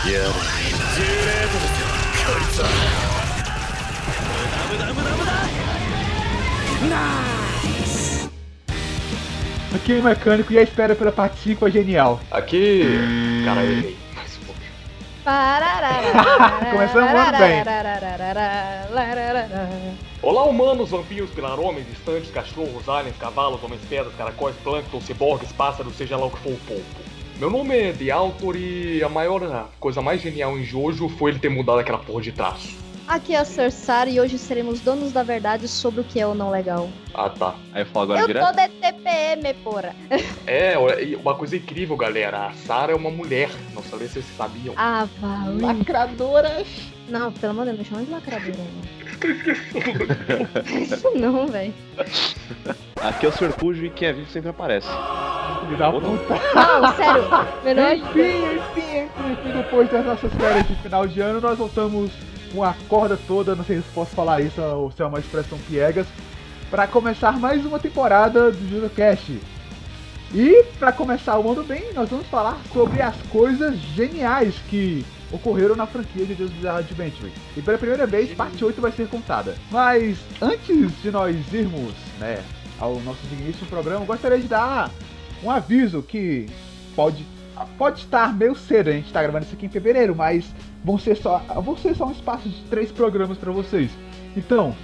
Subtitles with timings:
[0.00, 1.86] やれ10レートですよ
[2.26, 2.68] こいつは
[4.70, 5.32] 無駄無駄無駄
[6.82, 6.96] 無駄
[9.74, 12.18] Aqui é o mecânico e a espera pela parte 5 é genial.
[12.30, 12.84] Aqui.
[13.44, 13.96] Cara, eu errei.
[14.14, 14.54] Mas, pô,
[16.70, 17.62] Começamos muito bem.
[20.22, 26.26] Olá, humanos, vampiros, pilar-homens, estantes, cachorros, aliens, cavalos, homens-pedras, caracóis, plâncton, ciborgues, pássaros, seja lá
[26.26, 26.99] o que for o polpo.
[27.41, 31.31] Meu nome é The Autor e a maior a coisa mais genial em Jojo foi
[31.31, 32.77] ele ter mudado aquela porra de traço.
[33.07, 36.35] Aqui é a Cersara e hoje seremos donos da verdade sobre o que é ou
[36.35, 36.87] não legal.
[37.15, 37.55] Ah, tá.
[37.73, 38.45] Aí eu falo agora Eu direto.
[38.45, 39.95] tô de TPM, porra.
[40.45, 40.75] É,
[41.17, 42.45] uma coisa incrível, galera.
[42.45, 43.49] A Sarah é uma mulher.
[43.73, 44.75] Não sei se vocês sabiam.
[44.77, 45.77] Ah, vai.
[45.77, 46.67] Lacradoras.
[47.09, 48.53] Não, pelo amor de Deus, não chama de lacradora,
[49.27, 50.81] não.
[50.81, 51.73] Isso não, velho.
[53.01, 54.87] Aqui é o Serpujo e quem é vivo sempre aparece.
[55.61, 56.07] Filho da puta.
[56.55, 57.23] Não, sério.
[57.63, 62.11] Melhor Enfim, enfim, enfim, depois das nossas férias de final de ano, nós voltamos
[62.53, 65.57] com a corda toda, não sei se posso falar isso ou se é uma expressão
[65.69, 66.07] piegas,
[66.69, 69.39] para começar mais uma temporada do JudoCast.
[70.33, 75.75] E para começar o ano bem, nós vamos falar sobre as coisas geniais que ocorreram
[75.75, 77.31] na franquia de Deus Bizarro Adventure.
[77.55, 79.55] E pela primeira vez, parte 8 vai ser contada.
[79.69, 82.43] Mas antes de nós irmos, né,
[82.79, 84.89] ao nosso digníssimo programa, eu gostaria de dar
[85.43, 86.47] um aviso que
[86.95, 87.25] pode
[87.77, 90.45] pode estar meio cedo, a gente tá gravando isso aqui em fevereiro, mas
[90.83, 93.91] vão ser só, vão ser só um espaço de três programas para vocês.
[94.35, 94.75] Então,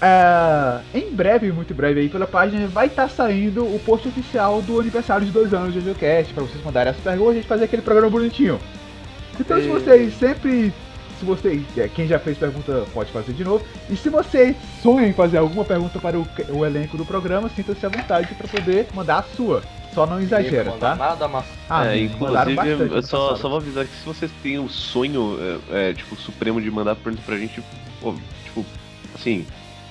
[0.00, 4.80] é, em breve, muito breve aí pela página, vai estar saindo o post oficial do
[4.80, 7.64] aniversário de dois anos do JoJoCast, para vocês mandarem as perguntas e a gente fazer
[7.64, 8.58] aquele programa bonitinho.
[9.38, 10.72] Então, se vocês sempre.
[11.18, 11.62] Se vocês.
[11.76, 13.64] é, Quem já fez pergunta pode fazer de novo.
[13.88, 17.84] E se você sonha em fazer alguma pergunta para o, o elenco do programa, sinta-se
[17.86, 19.62] à vontade para poder mandar a sua.
[19.94, 20.96] Só não exagera, tá?
[20.96, 21.44] Nada, mas.
[21.70, 25.38] Ah, é, inclusive, bastante eu só, só vou avisar que se vocês têm o sonho,
[25.70, 27.62] é, é, tipo, supremo de mandar pergunta pra gente,
[28.00, 28.12] pô,
[28.44, 28.66] tipo,
[29.14, 29.46] assim,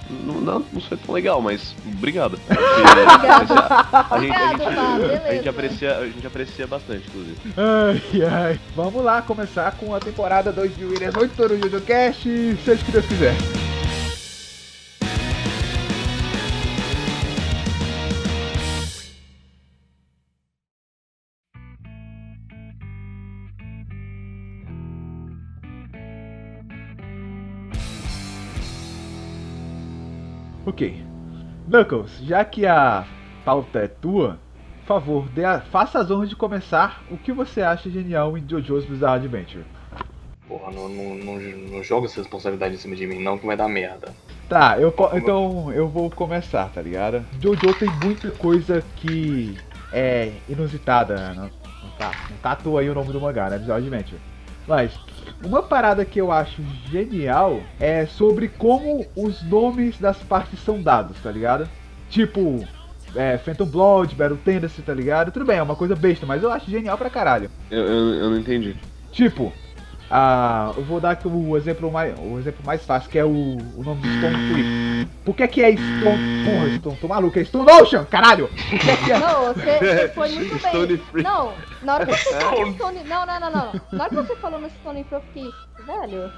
[0.09, 2.37] não, não, não foi tão legal, mas obrigado.
[2.47, 5.31] Porque a, gente, a, Obrigado, gente, Fá, a, beleza.
[5.31, 7.37] gente aprecia, a gente aprecia bastante, inclusive.
[7.57, 8.59] Ai, ai.
[8.75, 12.91] Vamos lá começar com a temporada 2 de Williams 8 do JoJoCast, seja o que
[12.91, 13.62] Deus quiser.
[30.73, 31.03] Ok.
[31.67, 33.05] Knuckles, já que a
[33.45, 34.39] pauta é tua,
[34.81, 38.83] por favor, a- faça as honras de começar o que você acha genial em JoJo's
[38.85, 39.63] Bizarre Adventure.
[40.47, 41.35] Porra, não, não, não,
[41.71, 44.11] não joga essa responsabilidade em cima de mim, não, que vai dar merda.
[44.49, 47.23] Tá, eu, então eu vou começar, tá ligado?
[47.39, 49.55] Jojo tem muita coisa que
[49.91, 51.33] é inusitada, né?
[51.35, 53.59] não, não tá, não tá à toa aí o nome do mangá, né?
[53.59, 54.19] Bizarre Adventure.
[54.67, 54.91] Mas,
[55.43, 61.17] uma parada que eu acho genial é sobre como os nomes das partes são dados,
[61.21, 61.67] tá ligado?
[62.09, 62.65] Tipo,
[63.15, 65.31] é, Phantom Blood, Battle Tendency, tá ligado?
[65.31, 67.49] Tudo bem, é uma coisa besta, mas eu acho genial pra caralho.
[67.69, 68.75] Eu, eu, eu não entendi.
[69.11, 69.53] Tipo,
[70.15, 73.29] ah, eu vou dar aqui o exemplo mais, o exemplo mais fácil, que é o,
[73.31, 75.07] o nome de Stone Free.
[75.25, 76.45] Por que, que é Stone.
[76.45, 78.47] Porra, Stone, tô maluco, é Stone Ocean, caralho!
[78.47, 79.17] Por que, que é.
[79.17, 80.71] Não, você, você foi muito bem.
[80.71, 81.23] Stone Free.
[81.23, 83.03] Não, na hora que você falou no Stone...
[83.05, 83.81] Não, não, não, não.
[83.91, 85.53] Na hora que você falou no Stone Free, eu fiquei...
[85.83, 86.31] Velho,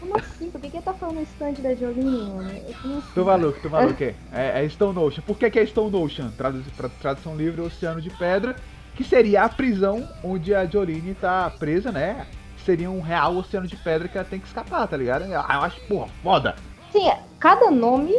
[0.00, 0.50] como assim?
[0.50, 3.02] Por que que ele tá falando no stand da não sei.
[3.14, 4.14] Tô maluco, tô maluco, é.
[4.32, 5.22] É, é Stone Ocean.
[5.26, 6.30] Por que, que é Stone Ocean?
[6.30, 8.56] Tradu tra- tradução livre, Oceano de Pedra,
[8.94, 12.26] que seria a prisão onde a Jolene tá presa, né?
[12.66, 15.24] Seria um real oceano de pedra que ela tem que escapar, tá ligado?
[15.24, 16.56] Eu acho, porra, foda.
[16.90, 18.12] Sim, é, cada nome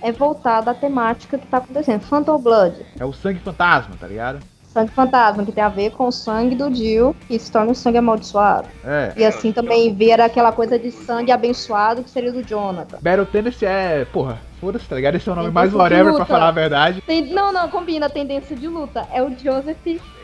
[0.00, 2.00] é voltado à temática que tá acontecendo.
[2.02, 4.38] Phantom Blood, É o sangue fantasma, tá ligado?
[4.72, 7.74] sangue fantasma, que tem a ver com o sangue do Jill, que se torna um
[7.74, 8.68] sangue amaldiçoado.
[8.84, 9.12] É.
[9.16, 12.98] E assim também ver aquela coisa de sangue abençoado, que seria do Jonathan.
[13.02, 15.16] Battle Tendency é, porra, foda-se, tá ligado?
[15.16, 17.00] Esse é o nome Tem mais whatever pra falar a verdade.
[17.00, 19.08] Tem- não, não, combina a tendência de luta.
[19.12, 19.76] É o Joseph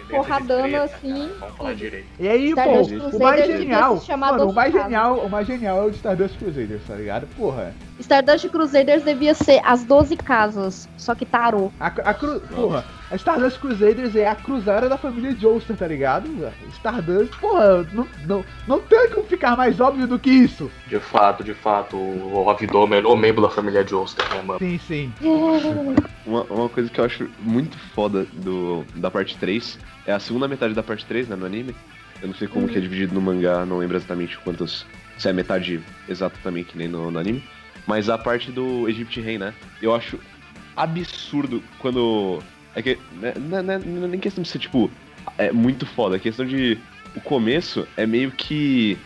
[0.09, 1.15] porradando Treta, assim.
[1.15, 2.07] cara, Vamos falar direito.
[2.19, 5.91] E aí, pô, o mais genial, mano, o mais genial, o mais genial é o
[5.91, 7.27] de Stardust Crusaders, tá ligado?
[7.37, 11.71] Porra, Stardust Crusaders devia ser as 12 casas, só que tarô.
[11.81, 16.29] a, a cru, porra, a Stardust Crusaders é a cruzada da família Joestar, tá ligado?
[16.75, 20.71] Stardust, porra, não, não, não tem como ficar mais óbvio do que isso.
[20.89, 24.59] De fato, de fato, o Avidor é o melhor membro da família Joestar, né, mano?
[24.59, 25.13] Sim, sim.
[26.27, 30.49] Uma, uma coisa que eu acho muito foda do, da parte 3 é a segunda
[30.49, 31.73] metade da parte 3, né, no anime.
[32.21, 34.85] Eu não sei como que é dividido no mangá, não lembro exatamente quantos.
[35.19, 37.45] Se é metade exata também, que nem no, no anime.
[37.87, 39.55] Mas a parte do Egypt Rei, né?
[39.81, 40.19] Eu acho
[40.77, 42.43] absurdo quando.
[42.77, 42.99] É que.
[43.13, 44.91] Né, não, é- não é nem questão de ser, tipo,
[45.39, 46.79] é muito foda, é questão de
[47.17, 48.97] o começo é meio que.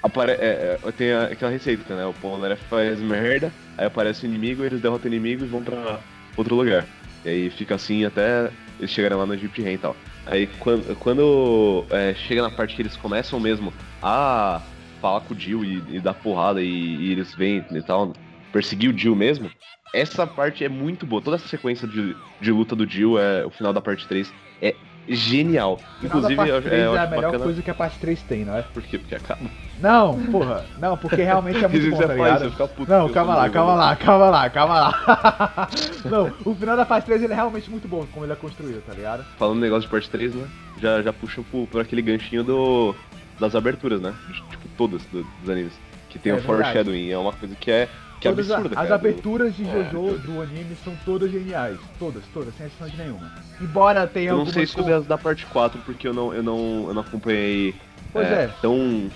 [0.00, 2.06] Apare é, é, tem aquela receita, né?
[2.06, 5.98] O Polnareff faz merda, aí aparece o inimigo, eles derrotam o inimigo e vão pra
[6.36, 6.86] outro lugar.
[7.24, 8.48] E aí fica assim até
[8.78, 9.96] eles chegarem lá no Egypt Rain e tal.
[10.24, 14.62] Aí quando, quando é, chega na parte que eles começam mesmo a
[15.02, 18.12] falar com o Jill e, e dar porrada e, e eles vêm e tal,
[18.52, 19.50] perseguir o Jill mesmo,
[19.92, 21.22] essa parte é muito boa.
[21.22, 24.74] Toda essa sequência de, de luta do Jill, é, o final da parte 3, é
[25.08, 25.80] genial.
[26.02, 27.44] Inclusive, parte eu, 3 é, é, a melhor bacana.
[27.44, 28.62] coisa que a parte 3 tem, não é?
[28.62, 28.98] Por quê?
[28.98, 29.40] Porque acaba.
[29.80, 30.64] Não, porra.
[30.78, 32.50] Não, porque realmente é muito bom, tá ligado?
[32.68, 35.68] puto Não, calma lá, calma lá, calma lá, calma lá.
[36.04, 38.82] Não, o final da fase 3 ele é realmente muito bom, como ele é construído,
[38.84, 39.24] tá ligado?
[39.38, 40.46] Falando negócio de parte 3, né?
[40.80, 42.94] Já, já puxa por, aquele ganchinho do,
[43.40, 44.14] das aberturas, né?
[44.50, 45.72] Tipo, todas do- dos animes.
[46.10, 46.62] Que tem É o verdade.
[46.62, 47.88] foreshadowing, é uma coisa que é,
[48.20, 48.94] que é Todas a- absurda, as cara.
[48.94, 51.78] aberturas de É, Jojo do anime são todas geniais.
[51.98, 53.30] Todas, todas, sem exceção de nenhuma.
[53.60, 56.42] Embora tenha Eu não sei com- sobre as da parte 4, porque eu não, eu
[56.42, 57.74] não, eu não acompanhei
[58.12, 58.48] Pois é.
[58.60, 59.10] tão...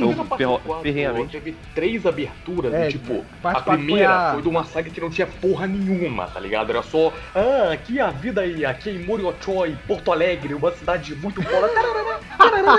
[0.00, 1.32] No parte ferro- 4, ferrenhamente.
[1.32, 4.90] teve três aberturas, É, e, tipo, a 4 foi primeira a- foi, de uma saga
[4.90, 6.70] que não tinha porra nenhuma, tá ligado?
[6.70, 11.42] Era só, ah, aqui a vida aí, aqui em Muriochoi, Porto Alegre, uma cidade muito
[11.42, 11.68] fora.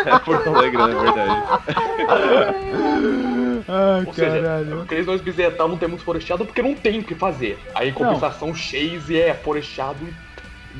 [0.06, 0.92] É Porto Alegre, né?
[0.92, 1.44] É verdade.
[3.68, 4.82] Ai, Ou seja, caralho.
[4.82, 7.60] aqueles dois bizetal não temos forestado porque não tem o que fazer.
[7.76, 10.29] Aí, em compensação, Chase é forestado do-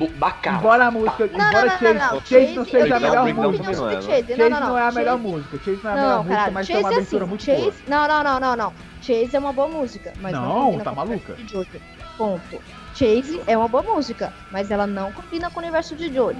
[0.08, 0.58] da cara.
[0.58, 1.28] Embora a música.
[1.28, 2.22] Não, embora não, não, Chase, não, não.
[2.22, 3.40] Chase não Chase- seja a melhor música.
[3.40, 4.02] é, Chase, não.
[4.02, 5.58] Chase, Chase não, não, não é a Chase- melhor música.
[5.58, 7.44] Chase não é a melhor Não, música, cara, mas Chase uma é abertura assim, muito
[7.44, 7.62] Chase...
[7.62, 7.74] boa.
[7.88, 8.74] Não, não, não, não, não.
[9.02, 11.34] Chase é uma boa música, mas não, Não, combina tá com o maluca?
[11.34, 11.70] universo de Jojo.
[12.18, 12.62] Ponto.
[12.96, 16.38] Chase é uma boa música, mas ela não combina com o universo de Jojo.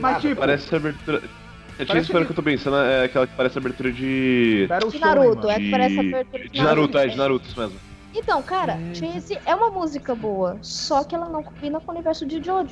[0.00, 1.22] Mas tipo, Parece a abertura...
[1.78, 3.60] É Parece Chase foi que- o que eu tô pensando, é aquela que parece a
[3.60, 4.68] abertura de...
[4.90, 7.76] De Naruto, é que parece a abertura De Naruto, é, de Naruto, isso mesmo.
[8.14, 8.94] Então, cara, Hum.
[8.94, 12.68] Chase é uma música boa, só que ela não combina com o universo de Jojo.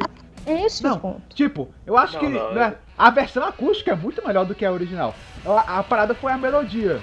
[0.46, 1.16] É esse Não.
[1.34, 4.64] Tipo, eu acho Não, que não, né, a versão acústica é muito melhor do que
[4.64, 5.14] a original.
[5.44, 7.00] A, a parada foi a melodia.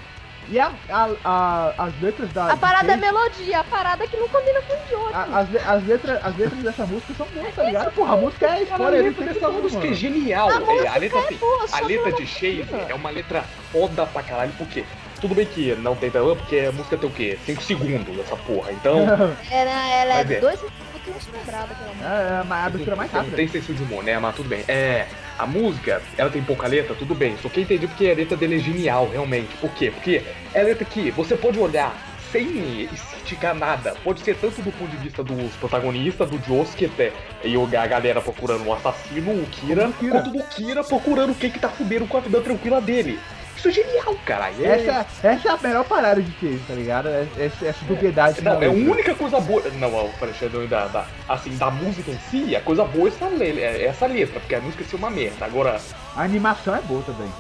[0.49, 2.53] E a, a- a- as letras da.
[2.53, 5.13] A parada é Chase- melodia, a parada é que não combina com o Jojo.
[5.15, 7.91] a- as, as, letras, as letras dessa música são boas, tá ligado?
[7.93, 10.49] Porra, a música é a Cara, a história letra do dessa música é genial.
[10.49, 13.41] A É, música a letra, assim, Pô, a letra de Chase é uma letra
[13.71, 14.85] foda pra caralho, porque
[15.19, 17.37] tudo bem que não tem tanto, porque a música tem o quê?
[17.45, 18.71] 5 segundos essa porra.
[18.71, 18.99] Então,
[19.51, 20.39] Ela, ela é Mas é.
[20.39, 22.03] dois minutos uns quebrados, pelo menos.
[22.11, 23.35] É, é uma abertura mais não rápida.
[23.37, 24.19] tem senso de humor, né?
[24.19, 24.63] Mas tudo bem.
[24.67, 25.05] É,
[25.39, 27.35] a música, ela tem pouca letra, tudo bem.
[27.41, 29.55] Só que eu entendi porque a letra dele é genial, realmente.
[29.61, 29.89] Por quê?
[29.91, 30.21] Porque
[30.53, 31.95] é a letra que você pode olhar
[32.31, 33.95] sem esticar nada.
[34.03, 37.13] Pode ser tanto do ponto de vista dos protagonistas, do Josuke até,
[37.43, 41.49] e o- a galera procurando o assassino, o Kira, o quanto do Kira procurando quem
[41.49, 43.17] que tá fudendo com a vida tranquila dele.
[43.57, 44.51] Isso é genial, cara.
[44.59, 44.63] É...
[44.65, 47.09] Essa, essa é a melhor parada de Chase, tá ligado?
[47.37, 48.41] Essa, essa dubiedade.
[48.41, 48.91] Não, na é a letra.
[48.91, 49.61] única coisa boa.
[49.71, 53.27] Não, o Alexandre da, da, assim, da música em si, a coisa boa é essa,
[53.27, 55.45] le- é essa letra, porque a música em si é uma merda.
[55.45, 55.81] Agora,
[56.15, 57.31] A animação é boa também.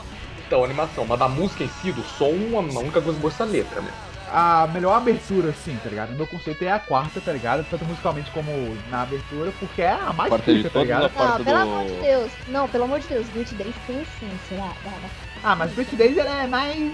[0.45, 3.33] então, a animação, mas da música em si, do som, a única coisa boa é
[3.33, 3.91] essa letra, né?
[4.29, 6.09] A melhor abertura, sim, tá ligado?
[6.09, 7.65] O meu conceito é a quarta, tá ligado?
[7.69, 8.51] Tanto musicalmente como
[8.89, 11.01] na abertura, porque é a mais Quarta rica, tá ligado?
[11.03, 12.31] Não, pelo do- amor de Deus.
[12.49, 15.09] Não, pelo amor de Deus, Grit Days tem lá, lá, lá.
[15.43, 16.91] Ah, mas Pretty Days ela é mais.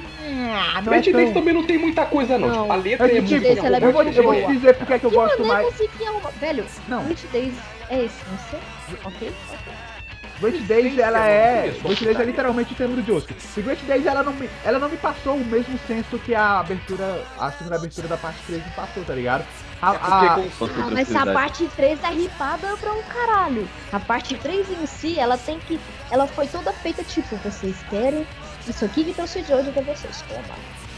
[0.75, 1.41] Ah, Não é Betty Days tão...
[1.41, 2.47] também não tem muita coisa, não.
[2.49, 2.61] Não.
[2.61, 4.33] Tipo, a letra É é, que, tipo, muito ela é eu, vou, muito eu vou
[4.33, 4.45] boa.
[4.45, 5.71] te dizer porque é que eu Que gosto mano, é mais.
[5.71, 6.29] musiquinha uma...
[6.31, 7.03] Velho, Não.
[7.05, 7.53] Grit Days
[7.89, 8.59] é essência,
[9.05, 9.33] ok?
[10.41, 11.73] Great Days ela é.
[11.83, 13.33] Great Days é literalmente o termo do Josuke.
[13.55, 16.59] E Great Days ela não, me, ela não me passou o mesmo senso que a
[16.59, 17.23] abertura.
[17.39, 19.45] A segunda abertura da parte 3 me passou, tá ligado?
[19.81, 20.35] A, É a-
[20.81, 23.69] Ah, mas a parte 3 é ripada pra um caralho.
[23.91, 25.79] A parte 3 em si, ela tem que.
[26.11, 28.25] Ela foi toda feita tipo, vocês querem
[28.67, 30.23] isso aqui que trouxe de hoje pra vocês.
[30.27, 30.55] Toma.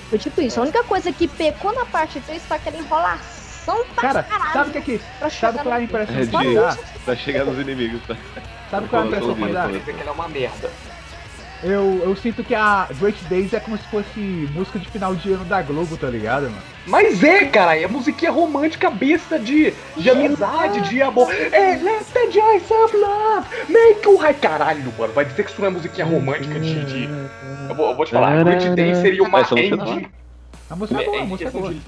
[0.10, 0.60] Foi tipo isso.
[0.60, 4.54] A única coisa que pecou na parte 3 foi aquela enrolação pra Cara, caralho.
[4.54, 4.98] sabe o que é que.
[5.20, 6.78] pra Sabe chegar qual é a impressão É de- dá?
[7.06, 8.16] Pra chegar nos inimigos, tá?
[8.70, 9.68] Sabe qual é a impressão que dá?
[9.70, 10.72] Que ela é uma merda.
[11.68, 14.20] Eu, eu sinto que a Great Days é como se fosse
[14.54, 16.62] música de final de ano da Globo, tá ligado, mano?
[16.86, 21.28] Mas é, cara, é musiquinha romântica besta de, de amizade, de amor.
[21.34, 24.22] É, let's enjoy some love, make you...
[24.22, 26.86] Ai, caralho, mano, vai dizer que isso não é musiquinha romântica de...
[26.86, 27.10] de...
[27.70, 30.12] Eu, vou, eu vou te falar, Great Day seria uma Essa música.
[30.70, 31.74] A música é boa, a É, música é boa.
[31.74, 31.82] de-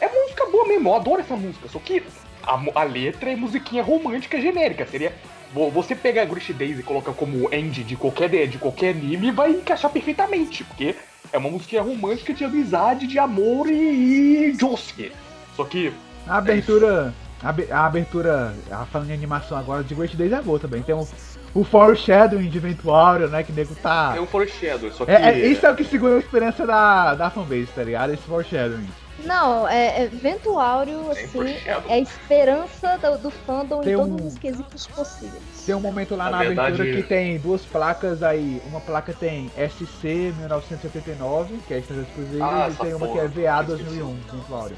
[0.00, 1.68] é música boa mesmo, eu adoro essa música.
[1.68, 2.02] Só que
[2.42, 4.84] a, a letra é musiquinha romântica genérica.
[4.86, 5.12] Seria.
[5.52, 9.30] Vo- Você pegar a Grish Days e colocar como end de qualquer, de qualquer anime,
[9.30, 10.64] vai encaixar perfeitamente.
[10.64, 10.94] Porque
[11.32, 15.12] é uma musiquinha romântica de amizade, de amor e, e Josuke.
[15.56, 15.92] Só que.
[16.26, 17.14] A abertura.
[17.42, 18.54] A, abe- a abertura.
[18.70, 20.82] A falando em animação agora de Great Days é boa também.
[20.82, 21.06] Tem o,
[21.54, 23.42] o foreshadowing de Ventuário, né?
[23.42, 24.14] Que nego tá.
[24.16, 25.10] É um foreshadow, só que.
[25.10, 28.12] É, é, isso é o que segura a esperança da, da fanbase, tá ligado?
[28.12, 28.88] Esse foreshadowing.
[29.24, 34.12] Não, é, é Vento Áureo, assim, é a esperança do, do fandom Tem em todos
[34.12, 35.42] um- os quesitos possíveis.
[35.66, 38.60] Tem um momento lá Na na, verdade- abertura que tem duas placas aí.
[38.66, 43.12] Uma placa tem SC 1979, que é a Estrela Exclusiva, Ah, e tem uma que
[43.14, 43.66] porra, é VA esqueci.
[43.66, 44.76] 2001, Vento Áureo.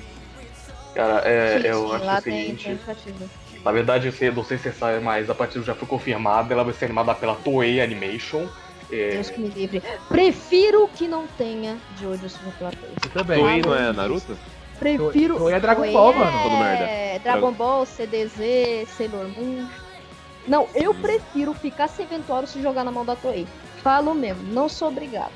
[0.94, 2.80] Cara, é, Sim, eu sim, acho lá o seguinte.
[3.64, 6.52] Na verdade, eu sei- não sei se você sabe, mas a partida já foi confirmada.
[6.52, 8.46] Ela vai ser animada pela Toei Animation.
[8.92, 9.82] É, Deus que me livre.
[10.08, 12.92] Prefiro que não tenha de olho no plateia.
[13.02, 13.40] Eu também.
[13.40, 14.36] Toei não é Naruto?
[14.78, 15.38] Prefiro.
[15.38, 16.42] Toei é Dragon Toei Ball, é mano.
[16.42, 17.18] Todo merda.
[17.22, 19.66] Dragon Ball, CDZ, Sailor Moon.
[20.46, 23.46] Não, eu prefiro ficar sem Ventuário se jogar na mão da Toei.
[23.82, 25.32] Falo mesmo, não sou obrigada.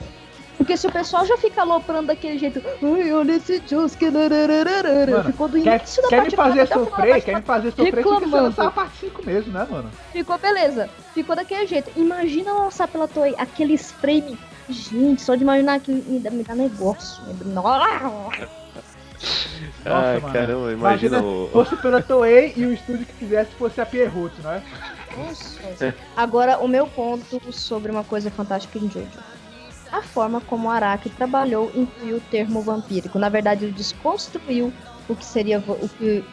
[0.57, 5.25] Porque se o pessoal já fica aloprando daquele jeito, ai, olha esse Josuke, narararara", Mano,
[5.25, 7.23] ficou do Quer, início da quer me parte fazer final da sofrer?
[7.23, 7.91] Quer me fazer sofrer?
[7.91, 8.37] Que reclamando.
[8.37, 9.91] lançar a parte 5 mesmo, né, mano?
[10.13, 10.89] Ficou beleza.
[11.15, 11.91] Ficou daquele jeito.
[11.97, 14.39] Imagina lançar pela Toei aqueles frames.
[14.69, 17.23] Gente, só de imaginar aquilo me dá, me dá negócio.
[17.25, 18.49] Me Nossa.
[19.85, 20.33] Ai, mano.
[20.33, 21.49] caramba, imagina, o.
[21.53, 24.63] fosse pela Toei e o estúdio que fizesse fosse a Pierrot, não é?
[25.17, 25.95] Nossa.
[26.17, 29.36] Agora, o meu ponto sobre uma coisa fantástica em Jojo.
[29.93, 33.19] A forma como o Araki trabalhou incluiu o termo vampírico.
[33.19, 34.73] Na verdade, ele desconstruiu
[35.09, 36.25] o que seria o que,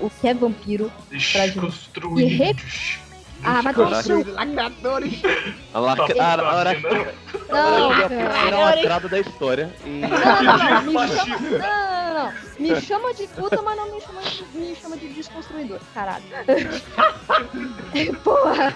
[0.00, 0.90] o que é vampiro.
[1.12, 2.56] E re-
[3.46, 4.02] Ah, mas não Caraca.
[4.02, 4.24] seu...
[4.32, 5.20] Lacradores!
[5.74, 6.06] A lacra...
[6.22, 6.36] a, a,
[7.52, 8.56] Não, a, cara.
[8.56, 9.70] a lacrada da história.
[9.84, 10.00] E...
[10.00, 12.32] Não, não, não, me chama, não, não, não, não.
[12.58, 16.24] Me chama de puta, mas não me chama de, me chama de desconstruidor, caralho.
[18.24, 18.74] Porra.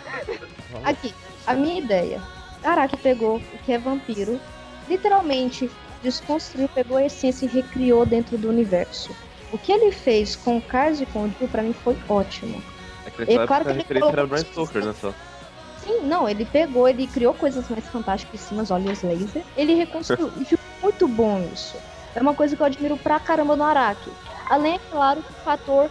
[0.84, 1.14] Aqui,
[1.46, 2.20] a minha ideia.
[2.62, 4.40] Araki pegou o que é vampiro,
[4.88, 5.70] literalmente
[6.02, 9.14] desconstruiu, pegou a essência e recriou dentro do universo.
[9.52, 12.62] O que ele fez com o Kars e com o Jill, pra mim, foi ótimo.
[13.06, 14.94] É É claro a que ele referência era Brian Stoker, né?
[15.00, 15.14] Só.
[15.82, 19.42] Sim, não, ele pegou, ele criou coisas mais fantásticas, olhos laser.
[19.56, 20.30] Ele reconstruiu.
[20.36, 21.78] e ficou muito bom isso.
[22.14, 24.10] É uma coisa que eu admiro pra caramba no Araki.
[24.48, 25.90] Além, é claro, do fator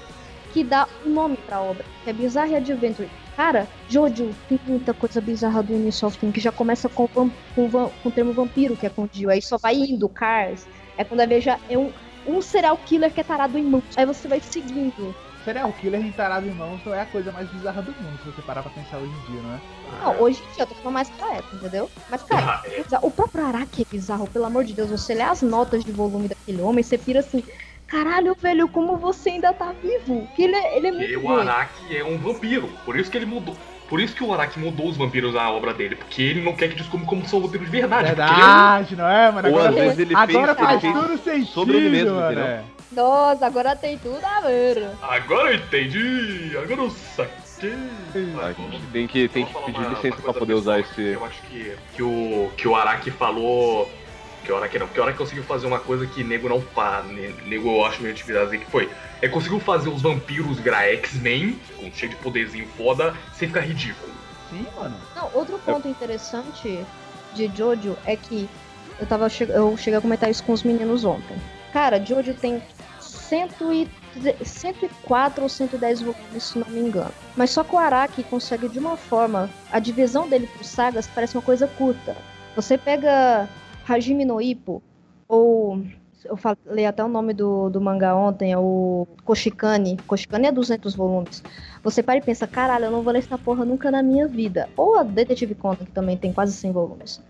[0.53, 3.09] que dá o nome pra obra, que é Bizarre Adventure.
[3.37, 7.89] Cara, Jojo tem muita coisa bizarra do Ubisoft, tem que já começa com, com, com
[8.03, 10.67] o termo vampiro, que é com o Jill, aí só vai indo, Cars.
[10.97, 11.93] É quando a veja é um,
[12.25, 13.83] um serial killer que é tarado em mãos.
[13.95, 15.15] Aí você vai seguindo.
[15.45, 18.41] Serial Killer entarado em mãos não é a coisa mais bizarra do mundo, se você
[18.41, 19.59] parar pra pensar hoje em dia, não é?
[20.03, 21.89] Não, hoje em dia eu tô falando mais pra época, entendeu?
[22.09, 22.61] Mas, cara,
[23.01, 24.89] o próprio Araki é bizarro, pelo amor de Deus.
[24.89, 27.41] Você lê as notas de volume daquele homem, você pira assim.
[27.87, 30.27] Caralho, velho, como você ainda tá vivo?
[30.35, 31.49] Que ele é, ele é E muito o doido.
[31.49, 32.69] Araki é um vampiro.
[32.85, 33.55] Por isso que ele mudou.
[33.89, 35.95] Por isso que o Araki mudou os vampiros na obra dele.
[35.95, 38.11] Porque ele não quer que descubra como são vampiros de verdade.
[38.11, 39.49] ele é um- Verdade, não é, mano?
[39.49, 42.15] Ou às Agora, vezes ele agora fez, faz ele fez tudo sentido, sobre ele mesmo,
[42.15, 42.31] mano.
[42.41, 42.63] entendeu?
[42.91, 44.89] Nossa, agora tem tudo a ver.
[45.01, 46.57] Agora eu entendi.
[46.61, 47.37] Agora eu saquei.
[48.41, 51.01] A gente tem que, tem que pedir uma- licença uma pra poder usar esse.
[51.01, 53.89] Eu acho que, que, o, que o Araki falou.
[54.47, 57.05] Que o Araki não, que o Araki conseguiu fazer uma coisa que nego não faz.
[57.45, 58.89] Nego eu acho meio atividade que foi.
[59.21, 64.09] É conseguiu fazer os vampiros virar X-Men, com cheio de poderzinho foda, sem ficar ridículo.
[64.49, 64.95] Sim, mano.
[65.13, 66.85] Não, outro ponto interessante
[67.33, 68.49] de Jojo é que
[68.97, 71.35] eu tava che- eu cheguei a comentar isso com os meninos ontem.
[71.73, 72.63] Cara, Jojo tem
[73.01, 73.89] 100 e
[74.45, 77.11] 104 ou 110 volumes, se não me engano.
[77.35, 81.35] Mas só que o Araki consegue de uma forma, a divisão dele por sagas parece
[81.35, 82.15] uma coisa curta.
[82.55, 83.47] Você pega
[83.87, 84.83] Hajime no Ippo
[85.27, 85.81] ou
[86.25, 89.97] eu falei até o nome do, do mangá ontem, é o Koshikane.
[90.07, 91.43] Koshikane é 200 volumes.
[91.83, 94.67] Você para e pensa, caralho, eu não vou ler essa porra nunca na minha vida.
[94.75, 97.21] Ou a Detetive Conan, que também tem quase 100 volumes.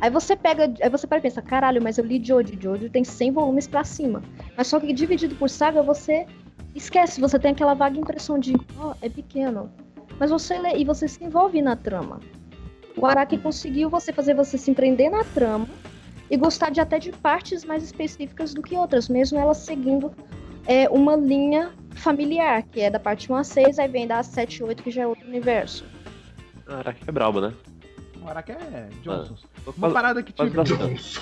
[0.00, 3.04] Aí você pega, aí você para e pensa, caralho, mas eu li Jojo, Jojo tem
[3.04, 4.22] 100 volumes pra cima.
[4.56, 6.26] Mas só que dividido por saga, você
[6.74, 9.70] esquece, você tem aquela vaga impressão de, ó, é pequeno.
[10.18, 12.20] Mas você lê e você se envolve na trama.
[12.96, 15.66] O Araki conseguiu você fazer você se empreender na trama
[16.32, 20.10] e gostar de até de partes mais específicas do que outras, mesmo elas seguindo
[20.66, 24.56] é, uma linha familiar, que é da parte 1 a 6, aí vem da 7
[24.56, 25.84] e 8, que já é outro universo.
[26.64, 27.52] Caraca, é brabo, né?
[28.22, 29.34] O Araki é Johnson.
[29.62, 30.50] Tô Uma parada que, tipo...
[30.54, 31.18] Mas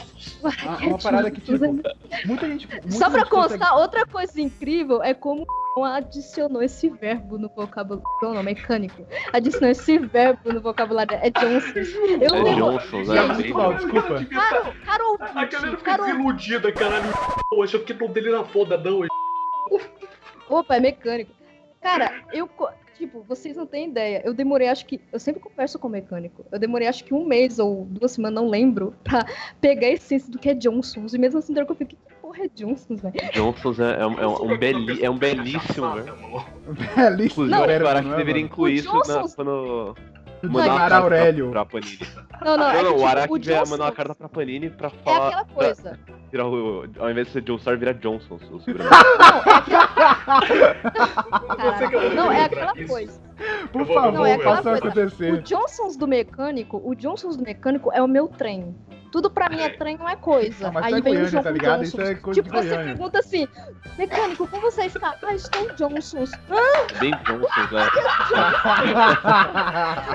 [0.63, 1.59] Uma, uma parada que, tipo...
[1.59, 2.69] Muita gente...
[2.69, 5.45] muita Só pra gente consegue- constar, outra coisa incrível é como
[5.85, 8.05] adicionou esse verbo no vocabulário.
[8.23, 9.07] Não, mecânico.
[9.33, 11.17] Adicionou esse verbo no vocabulário.
[11.23, 11.79] É Johnson.
[12.21, 12.79] Eu É lembro.
[12.79, 13.23] Johnson, né?
[13.35, 14.25] muito mal, desculpa.
[14.27, 17.11] Caro, caro A galera fica caro desiludida, caralho.
[17.53, 19.07] Eu achava que o nome dele era foda, não.
[20.49, 21.33] Opa, é mecânico.
[21.81, 22.49] Cara, eu.
[22.99, 24.21] Tipo, vocês não têm ideia.
[24.25, 25.01] Eu demorei, acho que.
[25.11, 26.45] Eu sempre converso com o mecânico.
[26.53, 29.25] Eu demorei, acho que um mês ou duas semanas, não lembro, pra
[29.61, 31.15] pegar a essência do que é Johnsons.
[31.15, 31.97] E mesmo assim, eu fiquei, que
[32.31, 33.15] porra é Johnsons, velho?
[33.35, 36.05] Johnsons é, é um, é um, beli- é um belíssimo, né?
[36.97, 38.47] Belíssimo Inclusive, eu acho que o verbo, Araki não é, deveria mano?
[38.53, 39.95] incluir O isso na, quando.
[40.45, 41.51] mandar Não, uma carta Aurélio.
[41.51, 41.99] pra, pra Panini.
[42.43, 44.15] Não, não, Não, é que, não, tipo, o Araki o vai Johnson mandar uma carta
[44.15, 45.27] pra Panini pra é falar.
[45.29, 45.99] aquela pra coisa.
[46.31, 48.91] virar o, ao invés de ser Joestar, virar Johnson, o sobrenome.
[51.59, 51.79] Não, é aquela...
[51.79, 52.89] Que Caralho, não, é aquela disso.
[52.89, 53.21] coisa.
[53.73, 54.85] Por favor, Não, é aquela faça coisa.
[54.85, 55.43] O acontecer.
[55.43, 58.75] Johnsons do mecânico, o Johnsons do mecânico é o meu trem.
[59.11, 60.71] Tudo pra mim é trem, não é coisa.
[60.71, 61.81] Mas Aí tá vem o Goiânia, João tá ligado?
[61.83, 61.89] Johnsons.
[61.89, 62.87] Isso é coisa tipo, de você Goiânia.
[62.95, 63.49] pergunta assim,
[63.99, 65.15] mecânico, como você está?
[65.23, 66.31] Ah, estou Johnsons.
[67.01, 67.89] Bem Johnson, né?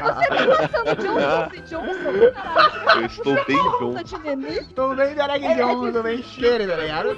[0.03, 2.33] Você tá pensando Johnsons e Johnsons?
[2.33, 4.03] Caralho, Eu estou bem puta Johnson.
[4.03, 4.63] de neném.
[4.65, 7.09] Tô bem Derek É, é Jones, tô bem cheiro, tá ligado?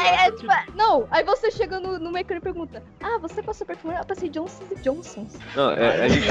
[0.00, 3.42] É, é, tipo, é- não, aí você chega no, no mecânico e pergunta, ah, você
[3.42, 3.94] com a sua perfume?
[3.94, 5.38] Eu pensei Johnsons e Johnsons.
[5.54, 6.26] Não, é, a gente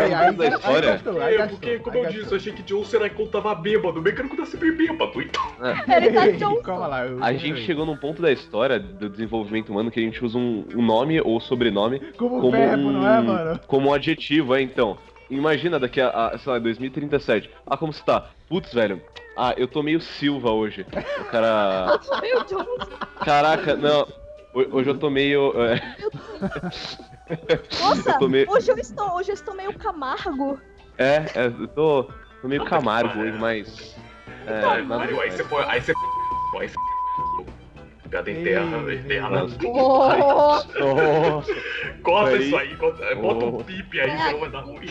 [0.50, 1.36] no ponto da história.
[1.42, 4.00] É, porque, como eu disse, eu achei que Johnson era quando tava bêbado.
[4.00, 5.44] O mecânico tá sempre bêbado, então.
[5.96, 6.56] Ele tá.
[6.64, 7.06] Calma lá.
[7.06, 10.38] eu- A gente chegou num ponto da história do desenvolvimento humano que a gente usa
[10.38, 13.60] um, um nome ou sobrenome Como como verbo, um, não é, mano?
[13.68, 14.98] como um adjetivo, é então.
[15.30, 17.50] Imagina daqui a, a, sei lá, 2037.
[17.66, 18.30] Ah, como você tá?
[18.48, 19.02] Putz, velho.
[19.36, 20.86] Ah, eu tô meio Silva hoje.
[21.20, 22.00] O cara.
[22.22, 22.90] Meu Johnsons.
[23.24, 24.02] Caraca, não.
[24.54, 25.52] Ho- Hoje eu tô meio.
[25.62, 25.82] é,
[27.82, 30.60] Nossa, Eu tô meio- hoje eu estou, hoje eu estou meio Camargo.
[30.98, 32.04] É, é, eu tô,
[32.42, 33.96] tô meio Camargo hoje, mas.
[34.48, 35.64] É, nada Mário, aí você põe.
[35.68, 35.94] Aí você.
[36.60, 36.76] Aí você.
[38.10, 39.48] Piada interna, Ei, interna.
[39.66, 40.08] Oh,
[40.80, 41.54] Nossa,
[42.04, 42.46] Corta Aí.
[42.48, 43.64] isso aí, corta- bota um Oh.
[43.64, 44.88] pipe aí, senão vai dar ruim.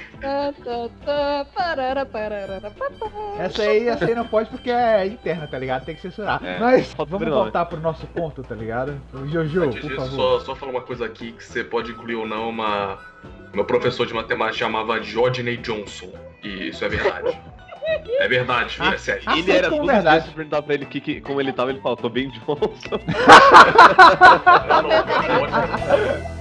[3.39, 5.85] Essa aí, essa aí não pode porque é interna, tá ligado?
[5.85, 6.45] Tem que censurar.
[6.45, 7.43] É, Mas vamos sobrenome.
[7.43, 9.01] voltar pro nosso ponto, tá ligado?
[9.27, 10.11] Jojo, por Deixa eu favor.
[10.11, 12.99] só, só falar uma coisa aqui que você pode incluir ou não uma.
[13.53, 16.11] Meu professor de matemática chamava Jodney Johnson.
[16.43, 17.39] E isso é verdade.
[17.87, 19.23] É verdade, Ah, é sério.
[19.27, 20.17] ah, ele era como tudo verdade.
[20.17, 20.35] verdade.
[20.35, 23.01] perguntar pra ele que, que, como ele tava, ele falou, tô bem Johnson.
[24.69, 26.35] Não, não, não,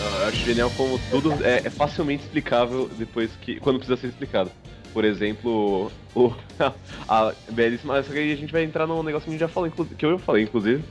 [0.00, 3.58] Ah, Eu acho genial como tudo é, é facilmente explicável depois que.
[3.60, 4.50] quando precisa ser explicado.
[4.92, 6.32] Por exemplo, o,
[7.08, 8.02] a belíssima.
[8.02, 10.06] Só que aí a gente vai entrar num negócio que a gente já falou, que
[10.06, 10.84] eu já falei, inclusive,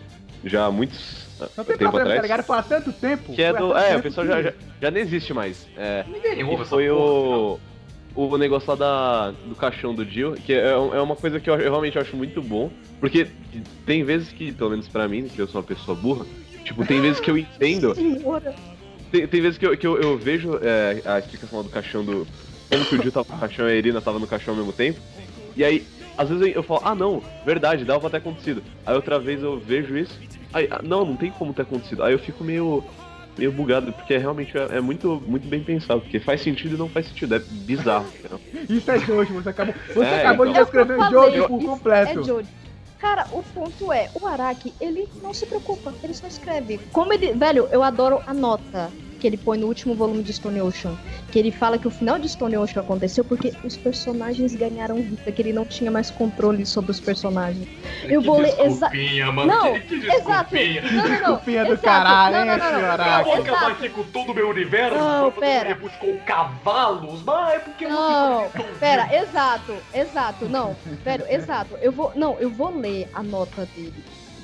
[0.43, 2.21] já há muitos Não tem tempo problema, tá atrás.
[2.21, 2.43] ligado?
[2.43, 3.33] Foi há tanto tempo.
[3.33, 3.69] Que é do.
[3.69, 5.67] tanto É, tempo o pessoal que- já, já, já não existe mais.
[5.77, 7.59] É, Ninguém que ouve foi porra, o.
[8.15, 11.55] O negócio lá da, do caixão do Jill, que é, é uma coisa que eu,
[11.55, 12.69] eu realmente acho muito bom,
[12.99, 13.27] porque
[13.87, 16.23] tem vezes que, pelo menos pra mim, que eu sou uma pessoa burra,
[16.63, 17.95] tipo, tem vezes que eu entendo
[19.11, 22.05] tem, tem vezes que eu, que eu, eu vejo é, a explicação lá do caixão
[22.05, 22.27] do.
[22.69, 24.73] Como que o Jill tava no caixão e a Irina tava no caixão ao mesmo
[24.73, 24.99] tempo.
[25.55, 25.83] E aí,
[26.17, 28.63] às vezes eu, falo, ah não, verdade, dava pra ter acontecido.
[28.85, 30.19] Aí outra vez eu vejo isso,
[30.53, 32.03] aí, ah, não, não tem como ter acontecido.
[32.03, 32.83] Aí eu fico meio.
[33.37, 36.89] meio bugado, porque realmente é, é muito, muito bem pensado, porque faz sentido e não
[36.89, 38.05] faz sentido, é bizarro.
[38.69, 40.63] Isso é Jojo, você acabou, você É, acabou então.
[40.63, 42.19] de descrever É o Jojo por isso completo.
[42.19, 42.47] É Jojo.
[42.99, 46.79] Cara, o ponto é, o Araki, ele não se preocupa, ele só escreve.
[46.91, 47.33] Como ele.
[47.33, 48.89] Velho, eu adoro a nota
[49.23, 50.97] que ele põe no último volume de Stone Ocean.
[51.31, 55.31] Que ele fala que o final de Stone Ocean aconteceu porque os personagens ganharam vida,
[55.31, 57.65] que ele não tinha mais controle sobre os personagens.
[58.03, 59.47] Eu Que vou ler exa- Desculpinha, mano.
[59.53, 60.53] Não, que, que Exato!
[60.53, 60.81] desculpinha.
[60.81, 61.09] Não, não, não.
[61.19, 61.83] Desculpinha do Exato.
[61.85, 62.79] caralho, não, hein, não, não, não.
[62.79, 63.03] senhora?
[63.03, 63.49] Eu vou Exato.
[63.55, 64.97] acabar aqui com todo o meu universo.
[64.97, 65.69] Não, pera.
[65.69, 71.77] Ele buscou cavalos, mas é porque eu Não, pera, exato, exato, não, velho, exato.
[71.81, 73.93] Eu vou, não, eu vou ler a nota dele.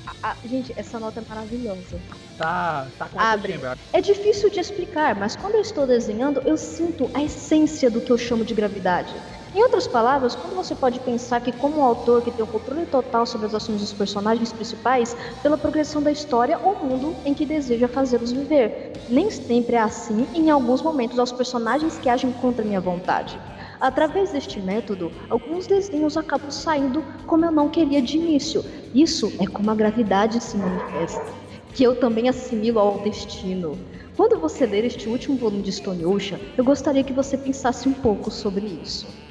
[0.06, 2.00] A- a- gente, essa nota é maravilhosa.
[2.36, 3.60] Tá, tá com Abre.
[3.92, 8.10] É difícil de explicar, mas quando eu estou desenhando, eu sinto a essência do que
[8.10, 9.20] eu chamo de gravidade.
[9.54, 12.86] Em outras palavras, quando você pode pensar que, como um autor que tem o controle
[12.86, 17.44] total sobre as ações dos personagens principais, pela progressão da história ou mundo em que
[17.44, 19.04] deseja fazê-los viver.
[19.08, 23.40] Nem sempre é assim, e em alguns momentos, aos personagens que agem contra minha vontade.
[23.80, 28.62] Através deste método, alguns desenhos acabam saindo como eu não queria de início.
[28.94, 31.32] Isso é como a gravidade se manifesta,
[31.74, 33.78] que eu também assimilo ao destino.
[34.14, 37.94] Quando você ler este último volume de Stone Ocean, eu gostaria que você pensasse um
[37.94, 39.29] pouco sobre isso.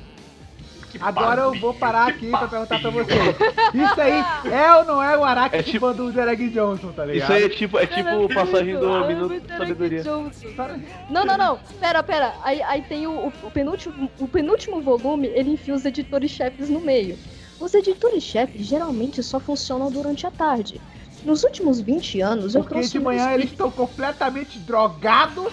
[1.00, 3.36] Agora eu vou parar aqui pra perguntar pra vocês.
[3.74, 7.06] Isso aí é ou não é o Araki É tipo- chupando o Derek Johnson, tá
[7.06, 7.24] ligado?
[7.26, 10.04] Isso aí é tipo, é tipo passagem do Minuto de Sabedoria.
[11.10, 11.60] Não, não, não.
[11.80, 12.34] Pera, pera.
[12.44, 16.80] Aí, aí tem o, o- o penúltimo, o penúltimo volume, ele enfia os editores-chefes no
[16.80, 17.18] meio.
[17.60, 20.80] Os editores-chefes geralmente só funcionam durante a tarde.
[21.26, 25.52] Nos últimos 20 anos, eu Porque trouxe de um manhã eles estão completamente drogados.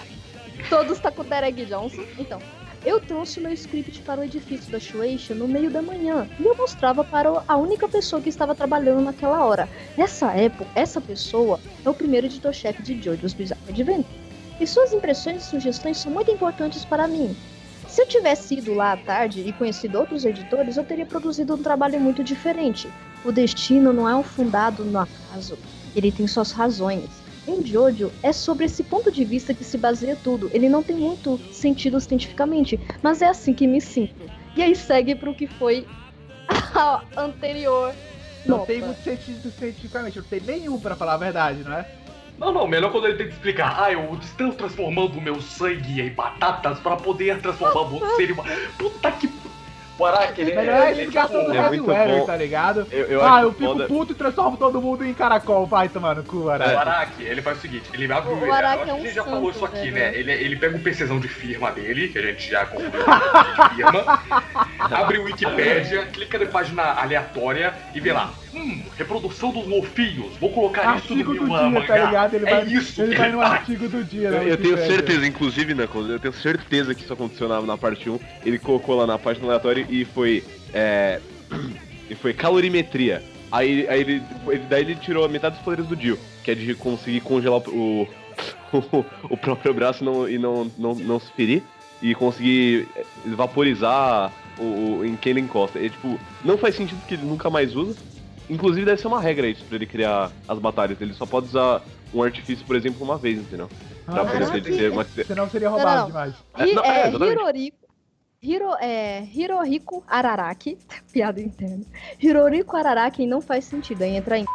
[0.69, 2.03] Todos tá com o Derek Johnson.
[2.17, 2.39] Então,
[2.87, 6.55] eu trouxe meu script para o edifício da Shueisha no meio da manhã e eu
[6.55, 9.67] mostrava para a única pessoa que estava trabalhando naquela hora.
[9.97, 14.07] Nessa época, essa pessoa é o primeiro editor-chefe de Jojo's Bizarre Adventure.
[14.57, 17.35] E suas impressões e sugestões são muito importantes para mim.
[17.89, 21.61] Se eu tivesse ido lá à tarde e conhecido outros editores, eu teria produzido um
[21.61, 22.89] trabalho muito diferente.
[23.25, 25.57] O destino não é um fundado no acaso,
[25.93, 27.26] ele tem suas razões.
[27.47, 30.49] Em Jojo é sobre esse ponto de vista que se baseia tudo.
[30.53, 34.29] Ele não tem muito sentido cientificamente, mas é assim que me sinto.
[34.55, 35.85] E aí segue pro que foi
[36.75, 37.93] a anterior.
[38.45, 38.71] Não nota.
[38.71, 41.89] tem muito sentido cientificamente, não tem nenhum pra falar a verdade, não é?
[42.37, 43.75] Não, não, melhor quando ele tem que explicar.
[43.81, 48.43] Ah, eu estou transformando o meu sangue em batatas pra poder transformar você em uma.
[48.77, 49.27] Puta que.
[49.99, 52.25] O Araki, ele, Melhor é a ele, explicação do é Heavy muito Weather, bom.
[52.25, 52.87] tá ligado?
[52.91, 53.87] Eu, eu ah, eu fico foda.
[53.87, 55.65] puto e transformo todo mundo em caracol.
[55.65, 56.75] Vai tomar no cu, O Araki.
[56.75, 58.99] Araki, ele faz o seguinte, ele abre O eu Araki acho é que um a
[58.99, 60.17] gente já falou santo, isso aqui, né, né?
[60.17, 64.23] Ele, ele pega o PCzão de firma dele, que a gente já concluiu de firma,
[64.79, 70.51] abre o Wikipedia, clica na página aleatória e vê lá, hum, reprodução dos golfinhos, vou
[70.51, 71.85] colocar isso Artigo no do meu dia, mangá.
[71.87, 72.33] tá ligado?
[72.33, 74.27] Ele é vai, isso ele vai no artigo do dia.
[74.29, 77.77] Eu, na eu tenho certeza, inclusive, Knuckles, eu tenho certeza que isso aconteceu na, na
[77.77, 78.19] parte 1.
[78.45, 80.43] Ele colocou lá na página aleatória e foi.
[80.73, 81.19] É,
[82.09, 83.23] e foi calorimetria.
[83.51, 86.73] Aí, aí ele, ele- Daí ele tirou metade dos poderes do Dio, que é de
[86.75, 88.07] conseguir congelar o,
[88.73, 91.63] o, o próprio braço e não, e não, não, não se ferir.
[92.01, 94.63] E conseguir é, vaporizar o,
[94.99, 95.79] o- em quem ele encosta.
[95.79, 97.95] E, tipo, não faz sentido que ele nunca mais usa.
[98.49, 100.99] Inclusive deve ser uma regra isso pra ele criar as batalhas.
[101.01, 101.81] Ele só pode usar
[102.13, 103.69] um artifício, por exemplo, uma vez, entendeu?
[104.05, 106.07] Pra Ah, poder ter- ter uma- Senão seria roubado Não, não.
[106.07, 106.33] demais.
[106.57, 107.71] É, Hi- não, é, é.
[108.39, 110.77] Hiro, é, Hirohiko Araraki.
[111.11, 111.83] Piada interna.
[112.21, 114.03] Hiroriko Araraki não faz sentido.
[114.03, 114.45] Aí entra em.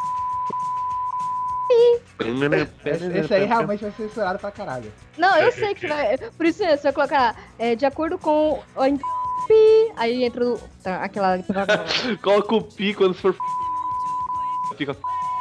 [2.84, 4.92] Esse, esse aí realmente vai ser censurado pra caralho.
[5.18, 6.16] Não, eu sei que vai.
[6.18, 8.62] Por isso você vai colocar é, de acordo com.
[9.96, 11.38] Aí entra o- tá, aquela.
[12.22, 13.34] Coloca o pi quando for.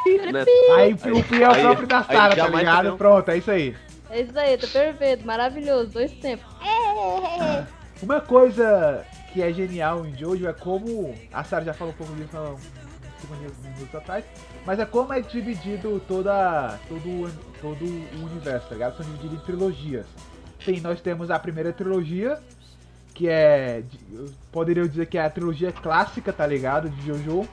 [0.04, 0.32] Fica.
[0.32, 0.44] Né?
[0.76, 2.76] Aí o Pi é o próprio da Sara, tá ligado?
[2.76, 3.76] teremos- Pronto, é isso aí.
[4.10, 6.46] É isso aí, tá perfeito, maravilhoso, dois tempos.
[8.02, 11.14] Uma coisa que é genial em Jojo é como.
[11.32, 12.60] A Sarah já falou um pouco disso há uns
[13.20, 14.24] segundos minutos atrás.
[14.66, 18.96] Mas é como é dividido toda, todo, o- todo o universo, tá ligado?
[18.96, 20.06] São divididos em trilogias.
[20.64, 22.38] Sim, nós temos a primeira trilogia,
[23.14, 23.82] que é.
[24.50, 26.90] Poderia dizer que é a trilogia clássica, tá ligado?
[26.90, 27.48] De Jojo.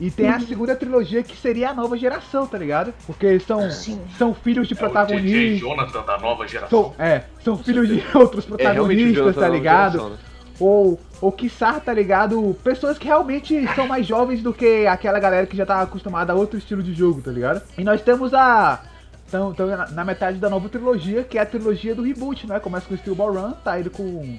[0.00, 2.94] E tem a segunda trilogia que seria a nova geração, tá ligado?
[3.06, 4.00] Porque são, Sim.
[4.16, 5.58] são filhos de É o protagonistas.
[5.60, 6.94] Jonathan da nova geração.
[6.96, 9.92] São, é, são filhos de outros É o protagonistas, Jonathan tá ligado?
[9.92, 10.18] geração, né?
[10.58, 12.56] Ou, ou quiçá, tá ligado?
[12.64, 16.36] Pessoas que realmente são mais jovens do que aquela galera que já tá acostumada a
[16.36, 17.62] outro estilo de jogo, tá ligado?
[17.76, 18.80] E nós temos a.
[19.28, 22.58] Então, então na, metade da nova trilogia, que é a trilogia do reboot, né?
[22.58, 24.38] Começa com Steel Ball Run, tá indo com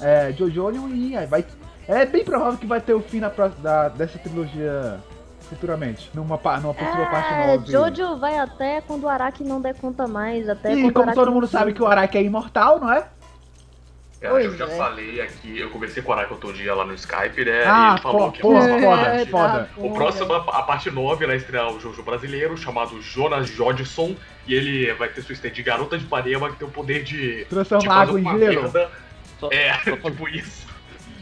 [0.00, 1.44] é, Jojolion e aí vai.
[1.88, 5.00] É bem provável que vai ter o fim na, da, dessa trilogia
[5.48, 6.10] futuramente.
[6.14, 7.66] Numa, numa possível parte É, nova.
[7.66, 10.48] Jojo vai até quando o Araki não der conta mais.
[10.48, 13.06] Até E como todo mundo sabe que o Araki é imortal, não é?
[14.20, 14.76] Cara, eu Pois já é.
[14.76, 17.62] falei aqui, eu conversei com o Araki outro dia lá no Skype, né?
[17.62, 19.70] e Ah, ele falou pô, que a foda, parte- foda.
[19.76, 24.92] O próximo, a parte 9, vai estrear o Jojo brasileiro, chamado Jonas Jodson, e ele
[24.94, 28.20] vai ter sua stand de garota de Ipanema, que tem o poder de, Transformar água
[28.20, 28.62] em gelo.
[28.62, 28.90] merda.
[29.38, 30.66] Só- É, só tipo isso.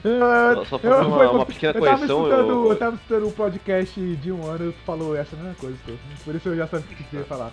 [0.09, 2.77] Eu, Só fazer uma- foi- uma pequena eu correção, eu- eu...
[2.77, 5.77] tava escutando um podcast de um ano e tu falou essa mesma coisa.
[5.85, 5.93] pô.
[6.25, 7.53] Por isso eu já sabia o que você ia falar.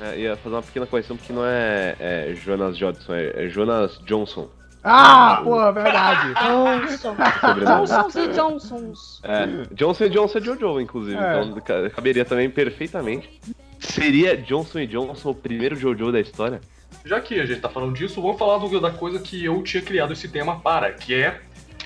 [0.00, 3.98] É, ia fazer uma pequena correção porque não é, é Jonas Jodson, é, é Jonas
[4.04, 4.48] Johnson.
[4.84, 6.34] Ah, porra, verdade.
[6.42, 7.14] Johnson.
[7.64, 9.20] Johnsons e Johnsons.
[9.22, 11.40] É, Johnson e Johnson é Jojo, inclusive, É.
[11.44, 13.40] então ca- caberia também perfeitamente.
[13.78, 16.60] Seria Johnson e Johnson o primeiro Jojo da história?
[17.04, 19.82] Já que a gente tá falando disso, vamos falar do- da coisa que eu tinha
[19.82, 21.40] criado esse tema para, que é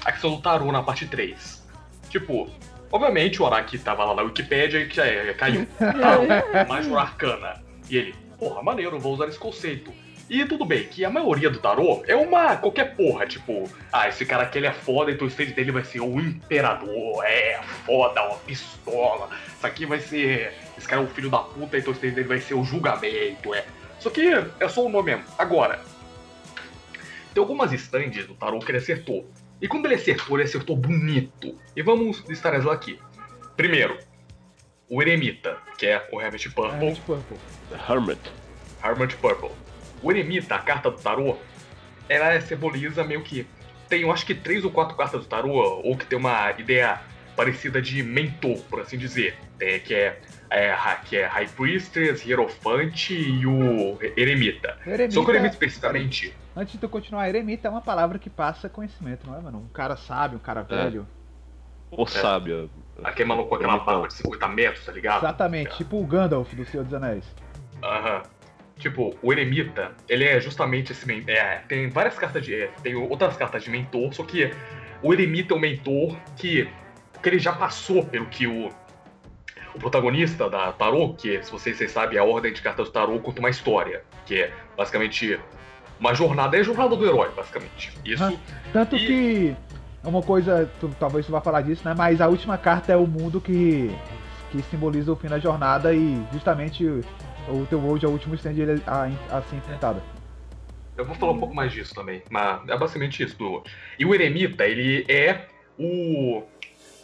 [0.06, 1.66] a questão do tarô na parte 3.
[2.08, 2.48] Tipo,
[2.92, 5.66] obviamente o Araki tava lá na Wikipédia e é, caiu.
[5.76, 6.22] Tarô,
[6.68, 7.60] Major Arcana.
[7.90, 9.92] E ele, porra, maneiro, vou usar esse conceito.
[10.30, 14.26] E tudo bem, que a maioria do tarô é uma qualquer porra, tipo, ah, esse
[14.26, 18.22] cara aqui ele é foda, então o stage dele vai ser o imperador, é foda,
[18.22, 19.28] uma pistola.
[19.56, 20.52] Isso aqui vai ser.
[20.76, 23.54] Esse cara é o filho da puta, então o stage dele vai ser o julgamento,
[23.54, 23.64] é.
[23.98, 24.28] Isso aqui
[24.60, 25.24] é só o nome mesmo.
[25.38, 25.80] Agora,
[27.32, 29.30] tem algumas stands do tarô que ele acertou.
[29.60, 31.58] E quando ele acertou, ele acertou bonito.
[31.74, 32.98] E vamos listar elas aqui.
[33.56, 33.98] Primeiro,
[34.88, 36.88] o Eremita, que é o Hermit Purple.
[36.88, 37.92] É, tipo, pô.
[37.92, 38.20] Hermit.
[38.84, 39.50] Hermit Purple.
[40.02, 41.36] O Eremita, a carta do tarô,
[42.08, 43.46] ela simboliza meio que.
[43.88, 47.00] Tem, eu acho que três ou quatro cartas do tarô, ou que tem uma ideia
[47.34, 49.36] parecida de mentor, por assim dizer.
[49.58, 54.76] É, que, é, é, que é High Priestess, Hierofante e o Eremita.
[54.86, 56.34] Eremita, Só que o Eremita especificamente.
[56.56, 59.58] Antes de tu continuar, eremita é uma palavra que passa conhecimento, não é, mano?
[59.58, 61.06] Um cara sábio, um cara velho.
[61.90, 62.70] O sábio.
[63.04, 65.18] Aquele maluco com aquela barba de 50 metros, tá ligado?
[65.18, 67.24] Exatamente, tipo o Gandalf do Senhor dos Anéis.
[67.82, 68.22] Aham.
[68.78, 71.34] Tipo, o Eremita, ele é justamente esse mentor.
[71.34, 72.54] É, tem várias cartas de.
[72.54, 74.50] é, tem outras cartas de mentor, só que
[75.02, 76.68] o Eremita é um mentor que.
[77.22, 78.68] que ele já passou pelo que o.
[79.74, 83.18] o protagonista da Tarô, que se vocês, vocês sabem, a ordem de cartas do Tarô
[83.18, 85.40] conta uma história, que é basicamente
[85.98, 87.92] uma jornada, é a jornada do herói, basicamente.
[88.04, 88.22] Isso.
[88.24, 88.32] Ah.
[88.72, 89.56] Tanto E- que
[90.04, 91.94] é uma coisa, tu- talvez tu vá falar disso, né?
[91.96, 93.90] Mas a última carta é o mundo que,
[94.50, 97.00] que simboliza o fim da jornada e justamente o,
[97.48, 100.02] o teu World é o último stand ele a, a ser enfrentado.
[100.96, 103.36] Eu vou falar um pouco mais disso também, mas é basicamente isso.
[103.36, 103.62] Do...
[103.98, 105.46] E o Eremita, ele é
[105.78, 106.42] o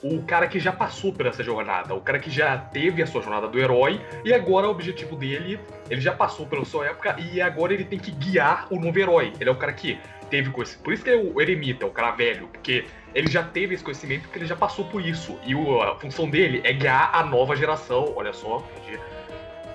[0.02, 3.22] o cara que já passou por essa jornada, o cara que já teve a sua
[3.22, 7.40] jornada do herói e agora o objetivo dele, ele já passou pela sua época e
[7.40, 9.32] agora ele tem que guiar o novo herói.
[9.38, 10.82] Ele é o cara que teve conhecimento.
[10.82, 12.84] Por isso que é o Eremita, o cara velho, porque
[13.14, 15.38] ele já teve esse conhecimento porque ele já passou por isso.
[15.46, 18.66] E a função dele é guiar a nova geração, olha só.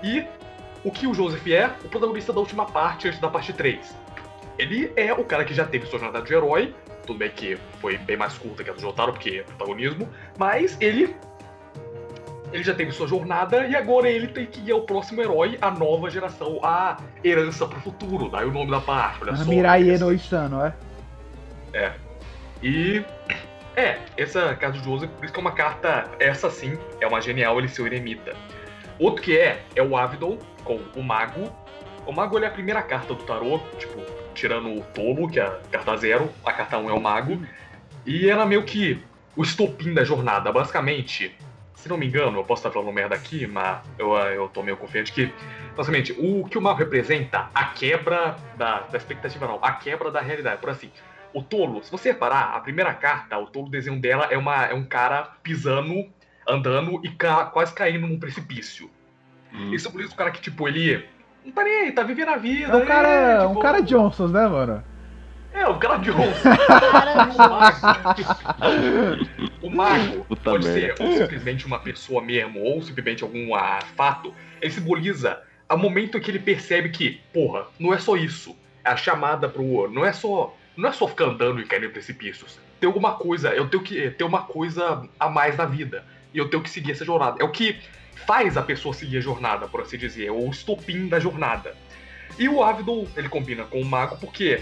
[0.03, 0.25] E
[0.83, 1.67] o que o Joseph é?
[1.85, 3.95] O protagonista da última parte, antes da parte 3.
[4.57, 6.73] Ele é o cara que já teve sua jornada de herói,
[7.07, 10.77] tudo bem que foi bem mais curta que a do Jotaro, porque é protagonismo, mas
[10.79, 11.15] ele.
[12.53, 15.69] Ele já teve sua jornada e agora ele tem que ir ao próximo herói, a
[15.69, 18.29] nova geração, a herança pro futuro.
[18.29, 19.43] Daí o nome da parte, olha só.
[19.43, 20.73] Mirai olha no Isano, é?
[22.63, 23.03] E.
[23.75, 27.21] É, essa carta do Joseph, por isso que é uma carta, essa sim, é uma
[27.21, 28.33] genial, ele ser o eremita.
[28.97, 31.51] Outro que é, é o Avidon, com o Mago.
[32.05, 34.01] O Mago ele é a primeira carta do tarô, tipo,
[34.37, 37.41] tirando o Tolo, que é a carta zero, a carta 1 um é o Mago.
[38.05, 39.03] E ela é meio que
[39.35, 41.35] o estopim da jornada, basicamente.
[41.75, 44.77] Se não me engano, eu posso estar falando merda aqui, mas eu, eu tô meio
[44.77, 45.31] confiante que,
[45.75, 50.21] basicamente, o que o Mago representa, a quebra da, da expectativa, não, a quebra da
[50.21, 50.89] realidade, por assim.
[51.33, 54.65] O Tolo, se você reparar, a primeira carta, o Tolo, o desenho dela é, uma,
[54.65, 56.09] é um cara pisando,
[56.47, 58.89] andando e ca- quase caindo num precipício.
[59.53, 59.73] Hum.
[59.73, 61.05] Isso por isso o cara que, tipo, ele.
[61.47, 62.73] Não tá nem aí, tá vivendo a vida.
[62.73, 64.83] É um cara, é, um tipo, cara Johnsons, né, mano?
[65.53, 66.57] É, um cara de onça.
[66.67, 67.29] Cara,
[69.61, 70.97] O mago Puta pode merda.
[70.97, 74.35] ser ou simplesmente uma pessoa mesmo, ou simplesmente algum ah, fato.
[74.61, 78.55] Ele simboliza o momento em que ele percebe que, porra, não é só isso.
[78.83, 79.89] É a chamada pro.
[79.89, 80.53] Não é só.
[80.75, 82.59] Não é só ficar andando e cair em precipícios.
[82.79, 83.49] Tem alguma coisa.
[83.49, 86.03] Eu tenho que ter uma coisa a mais na vida.
[86.37, 87.41] E eu tenho que seguir essa jornada.
[87.41, 87.77] É o que
[88.27, 90.27] faz a pessoa seguir a jornada, por assim dizer.
[90.27, 91.75] É o estopim da jornada.
[92.37, 94.61] E o Avidon, ele combina com o mago porque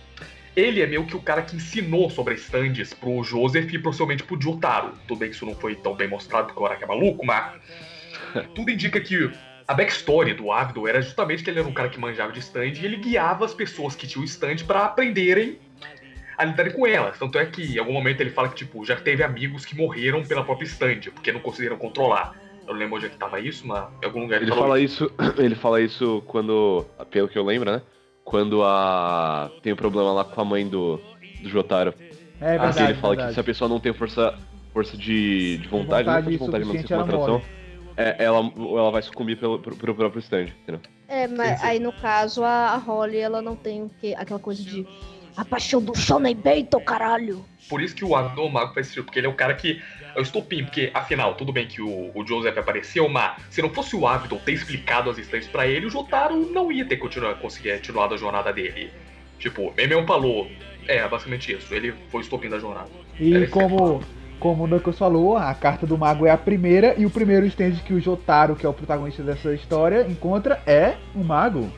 [0.54, 4.22] ele é meio que o cara que ensinou sobre as stands pro Joseph e possivelmente
[4.22, 4.92] pro Jotaro.
[5.08, 7.58] Tudo bem que isso não foi tão bem mostrado porque o Araki é maluco, mas
[8.54, 9.32] tudo indica que
[9.66, 12.74] a backstory do Avidon era justamente que ele era um cara que manjava de stand
[12.74, 15.58] e ele guiava as pessoas que tinham stand pra aprenderem
[16.36, 17.18] a lidarem com elas.
[17.18, 20.22] Tanto é que em algum momento ele fala que, tipo, já teve amigos que morreram
[20.24, 22.34] pela própria stand, porque não conseguiram controlar.
[22.66, 24.64] Eu não lembro onde é que tava isso, mas em algum lugar ele, Ele falou
[24.64, 27.82] fala isso, ele fala isso quando, pelo que eu lembro, né?
[28.24, 30.98] Quando a tem o problema lá com a mãe do,
[31.42, 31.92] do Jotaro.
[32.40, 32.76] É verdade.
[32.76, 33.28] que ele fala verdade.
[33.28, 34.38] que se a pessoa não tem força,
[34.72, 37.44] força de, de vontade, vontade não força de vontade, ela concentração, morre.
[37.96, 40.80] é, ela, ela vai sucumbir pelo, pro, pro próprio stand, entendeu?
[41.06, 41.66] É, mas Sim, sim.
[41.66, 44.86] aí no caso a, a Holly ela não tem o que, aquela coisa de
[45.36, 47.44] a paixão do Shonen Bento, caralho.
[47.68, 49.82] Por isso que o é o mago faz sentido, porque ele é o cara que
[50.14, 53.70] é o estopim, porque afinal, tudo bem que o, o Joseph apareceu, mas se não
[53.70, 57.40] fosse o Avidon ter explicado as instantes pra ele, o Jotaro não ia ter continuado,
[57.40, 58.90] conseguir continuado a jornada dele.
[59.38, 60.48] Tipo, ele mesmo falou,
[60.86, 62.90] é, basicamente isso, ele foi o estopim da jornada.
[63.18, 64.02] E como,
[64.38, 67.76] como o Knuckles falou, a carta do mago é a primeira e o primeiro stand
[67.84, 71.70] que o Jotaro, que é o protagonista dessa história, encontra é o mago.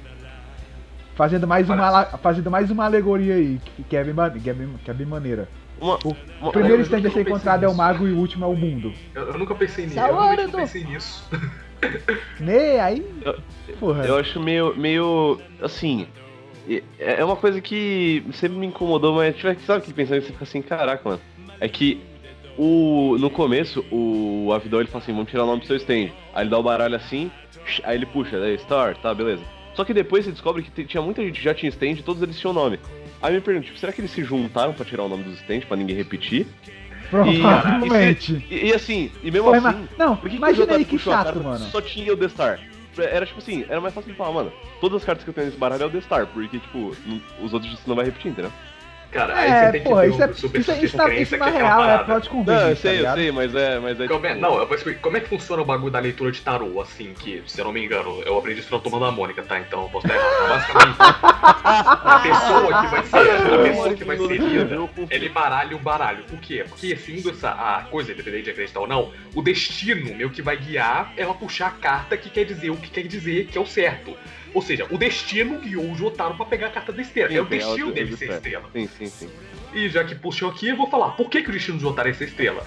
[1.17, 4.91] Fazendo mais uma, fazendo mais uma alegoria aí, que- é bem, que é bem, que
[4.91, 5.49] é bem maneira.
[5.81, 7.79] Uma, O uma- primeiro eu stand a nunca ser encontrado é o nisso.
[7.79, 8.93] mago e o último é o mundo.
[9.15, 10.57] Eu, eu nunca pensei nisso, eu realmente não Edu.
[10.59, 11.29] pensei nisso.
[12.39, 12.81] Né?
[12.81, 13.05] Aí.
[13.25, 13.39] Eu-
[13.81, 14.05] Porra.
[14.05, 16.07] Eu acho meio, meio assim.
[16.69, 20.33] e- É uma coisa que sempre me incomodou, mas tipo, sabe que pensando que você
[20.33, 21.21] fica assim, caraca, mano.
[21.61, 22.01] É que
[22.59, 26.11] o, no começo, o Avidol ele fala assim, vamos tirar o nome do seu stand.
[26.35, 27.31] Aí ele dá o baralho assim,
[27.85, 29.43] aí ele puxa, daí Star, tá, beleza.
[29.77, 32.23] Só que depois você descobre que tinha muita gente que já tinha stand e todos
[32.23, 32.81] eles tinham nome.
[33.23, 35.35] Aí eu me pergunto, tipo, será que eles se juntaram pra tirar o nome dos
[35.41, 36.47] stands, pra ninguém repetir?
[37.11, 38.45] Provavelmente.
[38.51, 40.99] E, e assim, e mesmo Porra, assim, não, por que que imagina Jotaro aí que
[40.99, 41.65] chato, mano.
[41.67, 42.61] Só tinha o The Star.
[42.99, 45.47] Era tipo assim, era mais fácil de falar, mano, todas as cartas que eu tenho
[45.47, 46.97] nesse baralho é o The Star, porque, tipo,
[47.43, 48.51] os outros você não vai repetir, entendeu?
[49.17, 51.15] Cara, aí você É, tem que porra, ter isso, é, super isso, é- isso, tá-
[51.15, 53.15] isso na é uma real é plot Não, eu tá sei, eu ligado?
[53.17, 55.01] sei, mas é, mas é Como é, tipo, não, eu vou explicar.
[55.01, 57.73] Como é que funciona o bagulho da leitura de tarô, assim, que, se eu não
[57.73, 59.59] me engano, eu aprendi isso na turma da Mônica, tá?
[59.59, 60.49] Então eu posso estar errado.
[60.49, 60.97] Basicamente,
[61.65, 64.79] a pessoa que vai ser, a pessoa que vai ser lida,
[65.11, 66.25] ele baralha um baralho.
[66.25, 66.65] Por quê?
[66.69, 70.57] Porque sendo essa a coisa, independente de acreditar ou não, o destino meio que vai
[70.57, 73.67] guiar ela puxar a carta que quer dizer o que quer dizer que é o
[73.67, 74.17] certo.
[74.57, 77.29] Ou seja, o destino guiou o Jotaro pra pegar a carta da estrela.
[77.29, 78.65] Sim, é o destino ela- dele eu ser estrela.
[78.73, 79.31] Sim, sim, sim.
[79.75, 82.09] E já que puxou aqui, eu vou falar por que, que o destino do Jotaro
[82.09, 82.65] é essa estrela.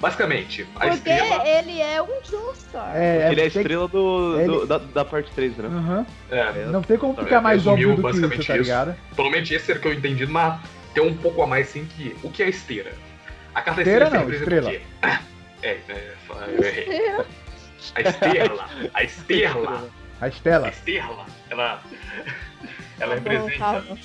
[0.00, 1.46] Basicamente, a Porque estrela.
[1.46, 2.96] ele é um Joestar.
[2.96, 5.66] É, é, Ele é a estrela do, do- ele- da, da parte 3, né?
[5.68, 6.06] Aham.
[6.30, 8.62] É, Não tem como Tá, ficar mais óbvio do que isso, basicamente tá isso.
[8.62, 8.96] ligado?
[9.14, 10.58] Provavelmente esse era o que eu entendi, mas
[10.94, 12.16] tem um pouco a mais sim que.
[12.22, 12.92] O que é esteira?
[13.54, 14.70] A carta Esteira esteira não, representa estrela.
[14.70, 14.80] o quê?
[15.62, 16.14] É, é,
[16.56, 17.16] eu errei.
[17.94, 18.68] A esterla.
[18.94, 19.90] A esterla.
[20.20, 20.68] A A Estela.
[20.68, 21.26] esterla.
[21.48, 21.82] Ela.
[22.98, 23.58] Ela Tá bom, representa.
[23.58, 23.98] calma.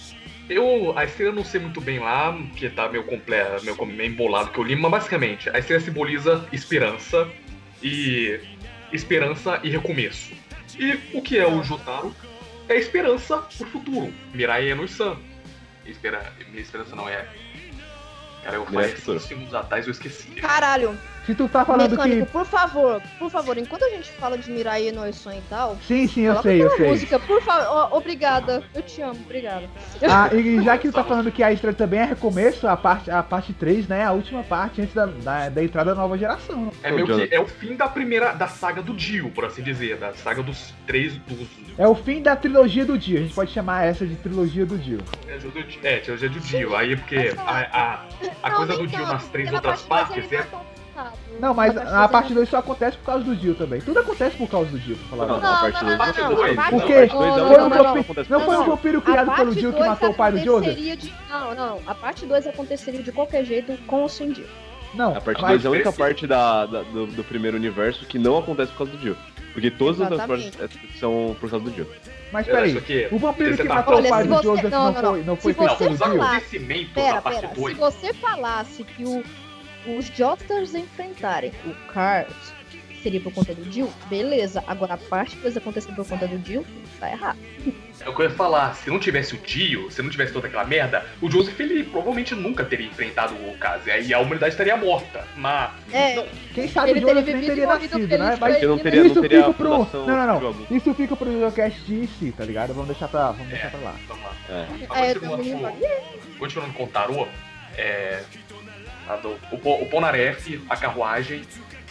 [0.47, 4.11] Eu, a estrela eu não sei muito bem lá, porque tá meio completo, meio, meio
[4.11, 7.27] embolado que eu li, mas basicamente, a estrela simboliza esperança
[7.81, 8.39] e.
[8.93, 10.33] esperança e recomeço.
[10.77, 12.15] E o que é o Jotaro?
[12.69, 14.13] É esperança pro futuro.
[14.33, 15.17] Mirai é no San.
[15.85, 17.27] Espera, minha esperança não é.
[18.43, 18.95] Cara, eu é falei.
[18.95, 20.27] 5 segundos atrás eu esqueci.
[20.31, 22.31] Caralho, Se tu tá falando mecânico, que.
[22.31, 26.07] por favor, por favor, enquanto a gente fala de Mirai no Sonho e tal, Sim,
[26.07, 26.89] sim, eu sei, eu aquela sei.
[26.89, 27.97] música, por favor.
[27.97, 29.67] obrigada, eu te amo, obrigada.
[30.03, 33.09] Ah, e já que tu tá falando que a Estrela também é recomeço, a parte,
[33.09, 34.03] a parte 3, né?
[34.03, 36.71] A última parte antes da, da, da entrada da nova geração.
[36.83, 38.33] É meio que é o fim da primeira.
[38.33, 39.97] da saga do Dio, por assim dizer.
[39.97, 41.17] Da saga dos três.
[41.17, 41.47] dos.
[41.77, 43.17] É o fim da trilogia do Dio.
[43.17, 44.99] A gente pode chamar essa de trilogia do Dio.
[45.83, 46.75] É, trilogia do Dio.
[46.75, 48.05] Aí porque a, a,
[48.43, 50.45] a coisa do Dio nas três outras partes é.
[51.39, 53.81] Não, mas a parte é- 2 só acontece por causa do Dio também.
[53.81, 55.55] Tudo acontece por causa do Dio, pra falar Não, verdade.
[55.55, 56.79] a parte não, 2 não, a parte- não.
[56.79, 57.27] Porque não, foi
[57.59, 60.31] um vampiro- Não por foi um causa vampiro criado pelo Dio que matou o pai
[60.31, 60.77] do Joseph?
[61.29, 64.47] Não, não, a parte 2 aconteceria de qualquer jeito com ou sem Dio.
[64.93, 68.05] Não, A parte mas 2 é a única parte da, da- do, do primeiro universo
[68.05, 69.17] que não acontece por causa do Dio.
[69.51, 71.87] Porque todas as outras partes é, são por causa do Dio.
[72.31, 72.77] Mas peraí,
[73.11, 75.23] o vampiro Você que tá- matou o pai se do Joseph não, não, não, foi,
[75.23, 76.07] não se foi você feito pelo Os Dio?
[76.07, 77.77] falar- acontecimentos Pera, pera, se 2.
[77.77, 79.23] você falasse que o-
[79.87, 82.33] os Josters enfrentarem o Cars
[83.03, 84.63] seria por conta do Dio, beleza.
[84.65, 86.65] Agora a parte 2 acontecer por conta do Dio,
[86.99, 87.37] tá errado.
[88.01, 90.47] É o que eu ia falar, se não tivesse o Dio, se não tivesse toda
[90.47, 93.87] aquela merda, o Joseph ele provavelmente nunca teria enfrentado o caso.
[93.87, 95.23] E aí a humanidade estaria morta.
[95.37, 95.71] Mas.
[95.93, 98.37] É, Não, Quem sabe Ele o Joseph teria teria nascido, né?
[98.39, 100.39] Mas Porque não ele, teria, Isso não teria fica a pro- não, não, não.
[100.41, 100.67] jogo.
[100.75, 102.73] isso fica pro videocast de si, tá ligado?
[102.73, 103.95] Vamos deixar pra, vamos deixar pra lá.
[104.07, 104.31] vamos lá.
[104.49, 104.65] É.
[104.89, 105.75] Mas é, continuando, com, vai.
[106.39, 107.27] continuando com o tarô,
[107.77, 108.23] é,
[109.21, 111.43] do- o, o Ponaref, a carruagem,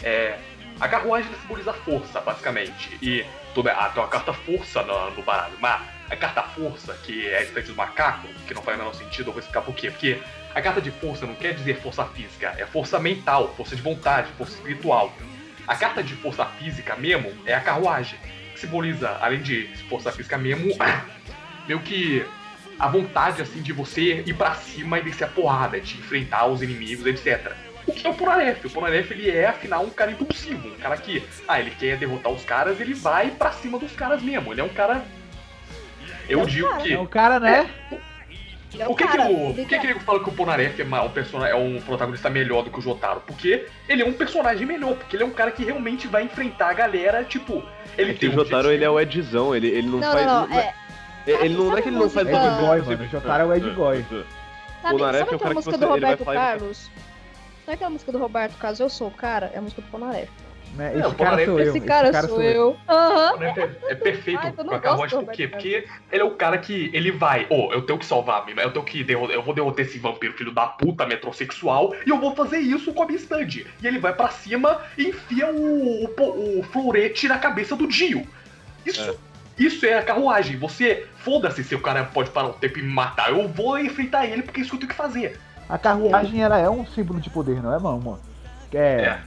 [0.03, 0.37] é,
[0.79, 2.97] a carruagem simboliza força, basicamente.
[3.01, 7.27] E toda, ah, tem uma carta força no, no baralho, mas a carta força, que
[7.27, 9.73] é a estante do macaco, que não faz o menor sentido, eu vou explicar por
[9.73, 9.89] quê.
[9.89, 10.19] Porque
[10.53, 14.29] a carta de força não quer dizer força física, é força mental, força de vontade,
[14.37, 15.11] força espiritual.
[15.67, 18.19] A carta de força física mesmo é a carruagem,
[18.53, 20.71] que simboliza, além de força física mesmo,
[21.67, 22.23] meio que
[22.79, 26.61] a vontade assim de você ir pra cima e descer a porrada, de enfrentar os
[26.61, 27.53] inimigos, etc.
[27.87, 28.65] O que é o Ponaref?
[28.65, 32.31] O Ponaref ele é afinal um cara impulsivo, um cara que, ah, ele quer derrotar
[32.31, 34.51] os caras, ele vai pra cima dos caras mesmo.
[34.51, 35.03] Ele é um cara.
[36.27, 36.81] Eu É um digo cara.
[36.81, 36.93] que.
[36.93, 37.69] É o cara, né?
[38.77, 40.33] É Por que, cara, que, o, ele por que, é- que ele fala que o
[40.33, 43.21] Ponaref é, um persona- é um protagonista melhor do que o Jotaro?
[43.25, 46.71] Porque ele é um personagem melhor, porque ele é um cara que realmente vai enfrentar
[46.71, 47.63] a galera, tipo.
[47.97, 48.73] Ele É que tem o um Jotaro, objetivo.
[48.73, 50.25] ele é o Edzão, ele, ele não, Não, faz...
[50.25, 50.73] não, não, é.
[51.25, 52.27] Ele não, não é que ele não faz...
[52.27, 52.89] tudo Edgoy, bem.
[52.97, 54.05] mano, o Jotaro é o Edgoy.
[54.09, 54.25] Sabe,
[54.97, 56.91] Polnareff sabe é o aquela cara que música você- do Roberto vai- Carlos?
[57.65, 59.51] Sabe aquela música do Roberto Carlos, Eu Sou o Cara?
[59.53, 60.29] É a música do Ponaref.
[60.75, 60.91] Né?
[60.93, 61.67] É, Esse o cara Ponaref- sou eu.
[61.69, 62.77] Esse cara, sou eu.
[62.87, 63.29] Aham.
[63.29, 65.47] O Ponaref é, é perfeito Ai, eu não com a gosto carruagem, por quê?
[65.47, 68.85] Porque ele é o cara que ele vai, ô, eu tenho que salvar, eu tenho
[68.85, 72.57] que derrotar, eu vou derrotar esse vampiro filho da puta, metrosexual, e eu vou fazer
[72.59, 73.47] isso com a minha stand.
[73.81, 78.27] E ele vai pra cima e enfia o, o, o florete na cabeça do Dio.
[78.85, 79.17] Isso,
[79.57, 80.57] isso é a carruagem.
[80.57, 84.25] Você, foda-se se o cara pode parar o tempo e me matar, eu vou enfrentar
[84.27, 85.37] ele porque é isso que eu tenho que fazer.
[85.67, 88.19] A carruagem, ela é um símbolo de poder, não é, mano?
[88.71, 88.77] É.
[88.77, 89.19] É.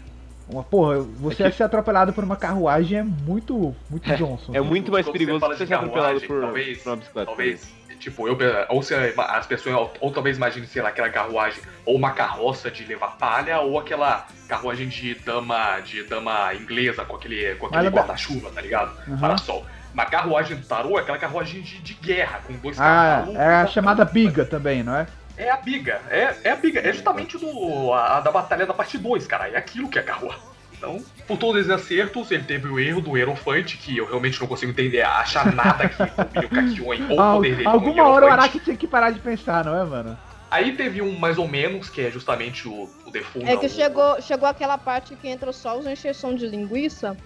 [0.49, 4.53] Uma, porra, você É que- ser atropelado por uma carruagem é muito, muito Johnson.
[4.55, 7.27] É muito mais você perigoso você de ser atropelado por, talvez- por uma bicicleta.
[7.27, 8.39] Talvez, tipo, eu,
[8.71, 12.85] ou se as pessoas, ou talvez imagine, sei lá, aquela carruagem, ou uma carroça de
[12.85, 17.97] levar palha, ou aquela carruagem de dama, de dama inglesa com aquele, com aquele ela-
[17.97, 18.93] guarda-chuva, tá ligado?
[19.07, 19.19] Aham.
[19.19, 19.67] Parasol.
[19.99, 23.35] Uma carruagem do tarô é aquela carruagem de, de guerra, com dois Ah, cavalos.
[23.35, 25.09] é a chamada biga também, não é?
[25.37, 28.73] É a biga, é, é a biga, é justamente do, a, a da batalha da
[28.73, 30.39] parte 2, cara, é aquilo que é a carruagem.
[30.73, 34.47] Então, por todos esses acertos, ele teve o erro do Hierofante, que eu realmente não
[34.47, 36.01] consigo entender, achar nada que
[36.45, 38.31] o Kakyoin ou o Al- poder dele com alguma hora o.
[38.31, 40.17] Araki tinha que parar de pensar, não é, mano?
[40.49, 43.49] Aí teve um mais ou menos, que é justamente o, o defunto.
[43.49, 47.17] É que chegou, chegou aquela parte que entra só os encheção de linguiça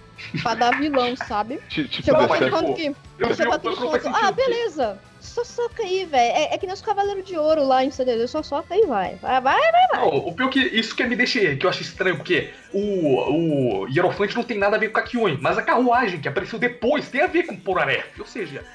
[0.41, 1.59] pra dar vilão, sabe?
[1.69, 2.95] Ti- Tipo, Chegou aquele ponto que.
[3.19, 4.01] Você bate no faz ponto.
[4.03, 4.99] sentido, Ah, beleza.
[5.19, 6.33] Só soca aí, velho.
[6.35, 8.27] É, é que nem os Cavaleiros de Ouro lá em CDD.
[8.27, 9.15] Só soca aí, vai.
[9.15, 9.59] Vai, vai.
[9.93, 13.87] Não, o pior que isso que me deixa, que eu acho estranho, porque o, o
[13.87, 17.07] Hierofante não tem nada a ver com o Kakyoin, mas a carruagem que apareceu depois
[17.09, 18.19] tem a ver com o Poraref.
[18.19, 18.65] Ou seja,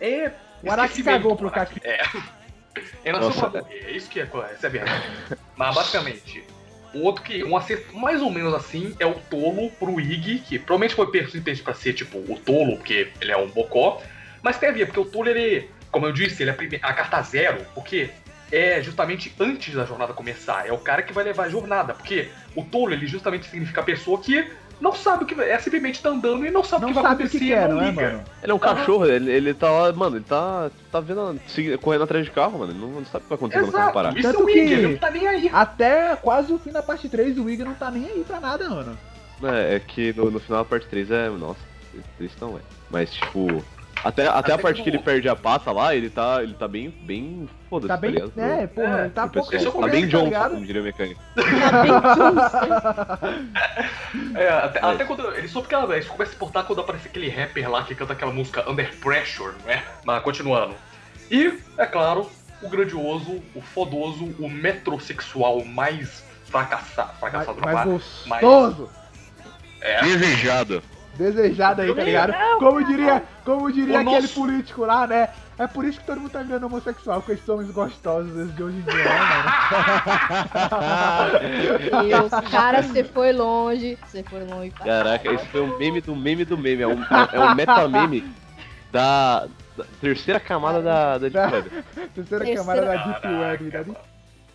[0.00, 0.32] é.
[0.62, 1.80] O Araki cagou pro Araki.
[1.84, 2.00] É.
[3.04, 3.64] É Nossa.
[3.68, 5.02] é isso que é, essa é a verdade.
[5.56, 6.44] Mas basicamente,
[6.94, 10.94] outro que, um acerto mais ou menos assim, é o Tolo pro Ig, que provavelmente
[10.94, 14.02] foi persistente pra ser, tipo, o Tolo, porque ele é um bocó.
[14.42, 17.22] Mas tem a ver, porque o Tolo, ele, como eu disse, ele é a, carta
[17.22, 18.10] zero, porque
[18.50, 20.66] é justamente antes da jornada começar.
[20.66, 23.84] É o cara que vai levar a jornada, porque o Tolo, ele justamente significa a
[23.84, 24.50] pessoa que
[24.80, 27.10] não sabe o que é simplesmente tá andando e não sabe Não o que vai
[27.10, 27.44] sabe o acontecer.
[27.44, 28.24] que quer, não não é, mano?
[28.42, 31.38] Ele é um cachorro, ele, ele tá lá, mano, ele tá, tá vendo,
[31.80, 32.72] correndo atrás de carro, mano.
[32.72, 34.16] Ele não, sabe o que vai acontecer quando o carro parar.
[34.16, 35.50] Isso é Tanto o Ig, que- ele não tá nem aí.
[35.52, 38.68] Até quase o fim da parte 3, o Wig não tá nem aí pra nada,
[38.68, 38.98] mano.
[39.42, 41.28] É, é que no, no final da parte 3 é.
[41.30, 41.60] Nossa,
[42.18, 42.60] triste não é.
[42.90, 43.62] Mas tipo.
[44.02, 46.42] Até, até a Até parte que que ele perde a pata lá, ele tá.
[46.42, 46.88] Ele tá bem.
[46.90, 47.48] bem.
[47.68, 48.10] Foda-se, Tá bem.
[48.12, 48.32] ligado?
[48.36, 50.24] É, porra, É, ele tá O pouco pessoal- Esse é o tá bem tá Johnson,
[50.24, 50.50] ligado?
[50.54, 51.20] como diria o mecânico.
[51.60, 51.92] Tá bem
[53.20, 54.38] justo.
[54.38, 55.34] É, até, até quando.
[55.36, 57.94] Ele soube que ela, isso começa a se portar quando aparece aquele rapper lá que
[57.94, 59.84] canta aquela música Under Pressure, não é?
[60.04, 60.74] Mas continuando.
[61.30, 62.28] E, é claro,
[62.62, 68.90] o grandioso, o fodoso, o metrosexual mais fracassa, Mais, fracassado mais no gostoso.
[69.80, 70.02] É.
[70.02, 70.82] Desejado.
[71.20, 72.32] Desejado aí, tá ligado?
[72.58, 75.28] Como diria, como diria O aquele nosso- político lá, né?
[75.58, 78.62] É por isso que todo mundo tá virando homossexual, com esses homens gostosos desde de
[78.62, 79.50] hoje em dia, né, mano?
[82.08, 83.98] Deus, cara, você foi longe.
[84.06, 84.70] Você foi longe.
[84.70, 86.82] Caraca, esse foi o meme do meme do meme.
[86.82, 87.02] É um,
[87.32, 88.24] é um metameme
[88.90, 89.46] da,
[89.76, 91.70] da terceira camada da, da Deep Web.
[92.14, 93.70] Terceira Terceira- camada da Deep Web.
[93.70, 93.88] Da Deep...
[93.88, 94.00] mano.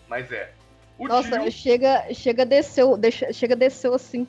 [0.09, 0.51] Mas é.
[0.97, 4.26] O Nossa, tio, chega, chega desceu, deixa, chega desceu assim,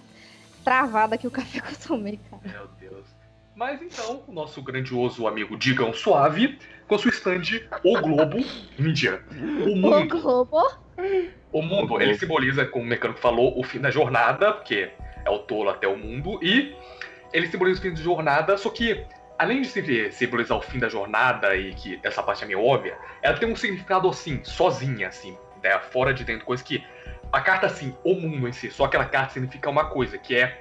[0.66, 2.42] travada que o café que eu tomei, cara.
[2.44, 3.06] Meu Deus.
[3.54, 6.58] Mas então, o nosso grandioso amigo Digão Suave,
[6.88, 8.38] com sua stand O Globo
[8.76, 9.22] Mídia.
[9.64, 10.20] O O mundo.
[10.20, 10.60] Globo.
[11.52, 14.90] O mundo, ele simboliza, como o mecânico falou, o fim da jornada, porque
[15.24, 16.74] é o tolo até o mundo, e
[17.32, 19.06] ele simboliza o fim da jornada, só que,
[19.38, 22.98] além de sim- simbolizar o fim da jornada, e que essa parte é meio óbvia,
[23.22, 26.84] ela tem um significado assim, sozinha, assim, né, fora de dentro, coisa que.
[27.36, 30.58] A carta, assim, o mundo em si, só aquela carta significa uma coisa, que é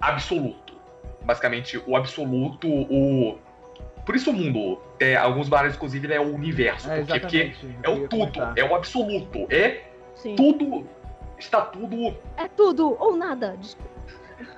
[0.00, 0.74] absoluto.
[1.22, 3.36] Basicamente, o absoluto, o.
[4.06, 6.88] Por isso o mundo, é, alguns baralhos, inclusive, ele é o universo.
[6.88, 7.00] É?
[7.00, 7.76] Porque exatamente.
[7.82, 8.52] é o tudo, comentar.
[8.56, 9.80] é o absoluto, é
[10.14, 10.36] Sim.
[10.36, 10.86] tudo.
[11.36, 12.16] Está tudo.
[12.36, 13.56] É tudo ou nada.
[13.58, 13.90] Desculpa.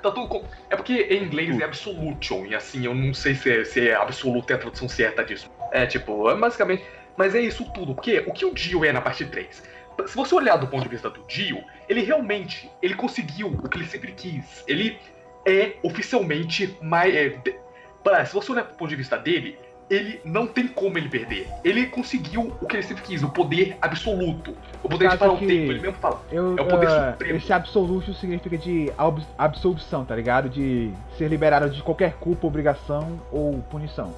[0.02, 3.50] Tá tudo com- É porque em inglês é absolution, e assim, eu não sei se
[3.50, 5.50] é, se é absoluto é a tradução certa disso.
[5.72, 6.84] É tipo, é basicamente.
[7.16, 9.72] Mas é isso tudo, porque o que o Dio é na parte 3?
[10.06, 13.78] Se você olhar do ponto de vista do Dio, ele realmente ele conseguiu o que
[13.78, 14.64] ele sempre quis.
[14.66, 14.98] Ele
[15.46, 17.14] é oficialmente mais.
[17.14, 17.54] É, de-
[18.02, 19.58] pra- se você olhar do ponto de vista dele,
[19.90, 21.46] ele não tem como ele perder.
[21.62, 24.56] Ele conseguiu o que ele sempre quis, o poder absoluto.
[24.82, 26.22] O poder de parar o tempo, ele mesmo fala.
[26.32, 27.36] Eu, É o poder ah, supremo.
[27.36, 30.48] esse absoluto significa de ab- absolução, tá ligado?
[30.48, 34.14] De ser liberado de qualquer culpa, obrigação ou punição.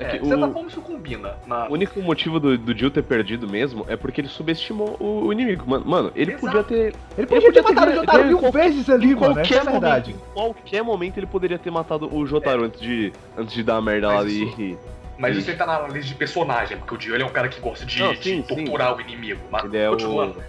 [0.00, 1.34] É É, que de certa o- forma isso combina.
[1.46, 1.68] Na...
[1.68, 5.32] O único motivo do, do Jill ter perdido mesmo é porque ele subestimou o, o
[5.32, 5.64] inimigo.
[5.68, 6.46] Mano, mano ele Exato.
[6.46, 6.94] podia ter.
[7.18, 9.38] Ele podia podia ter ter matado o Jotaro mil qualquer- vezes ali, mano.
[9.38, 10.10] Essa é a qualquer verdade.
[10.14, 13.76] momento, em qualquer momento ele poderia ter matado o Jotaro antes de, antes de dar
[13.76, 14.78] a merda Mas lá isso- e.
[15.18, 15.40] Mas Sim.
[15.42, 17.60] isso aí tá na lista de personagem, porque o Dio ele é um cara que
[17.60, 18.54] gosta de, Não, de sim, sim.
[18.54, 19.42] torturar o inimigo.
[19.50, 20.42] Mas Ele é continuando.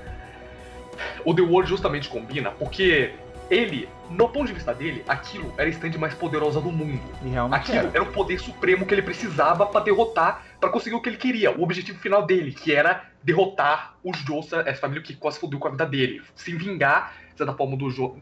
[1.26, 3.12] O The World justamente combina, porque
[3.52, 7.02] ele, no ponto de vista dele, aquilo era a stand mais poderosa do mundo.
[7.22, 7.89] E realmente Aquilo era.
[7.89, 11.52] era o poder supremo que ele precisava pra derrotar, pra conseguir o que ele queria,
[11.52, 15.68] o objetivo final dele, que era derrotar os Josa, essa família que quase fodeu com
[15.68, 18.16] a vida dele, se vingar, de certa forma, do Jo.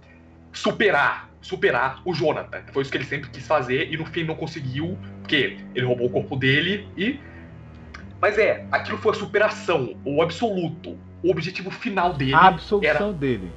[0.52, 2.64] Superar, superar o Jonathan.
[2.74, 6.08] Foi isso que ele sempre quis fazer e no fim não conseguiu, porque ele roubou
[6.08, 7.20] o corpo dele e.
[8.20, 12.34] Mas é, aquilo foi a superação, o absoluto, o objetivo final dele.
[12.34, 13.52] A absolução era dele.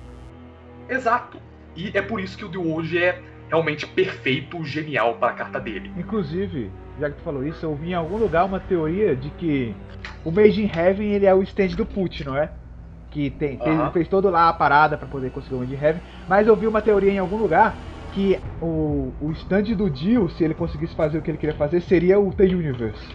[0.89, 1.41] Exato.
[1.77, 5.61] E é por isso que o The hoje é realmente perfeito, genial para a carta
[5.61, 5.91] dele.
[5.97, 9.75] Inclusive, já que tu falou isso, eu vi em algum lugar uma teoria de que
[10.25, 12.51] o Made in Heaven ele é o stand do Put, não é?
[13.11, 13.91] Que tem, fez, Aham.
[13.91, 16.01] fez todo lá a parada pra poder conseguir o Made in Heaven.
[16.29, 17.77] Mas eu vi uma teoria em algum lugar
[18.14, 21.81] que o, o stand do Dio, se ele conseguisse fazer o que ele queria fazer,
[21.83, 23.07] seria o The Universe.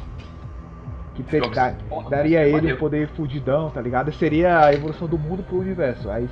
[1.16, 2.76] Que te- Joga- da- Porra, daria a ele maneiro.
[2.78, 4.12] um poder fudidão, tá ligado?
[4.14, 6.10] Seria a evolução do mundo pro universo.
[6.12, 6.30] Aí, O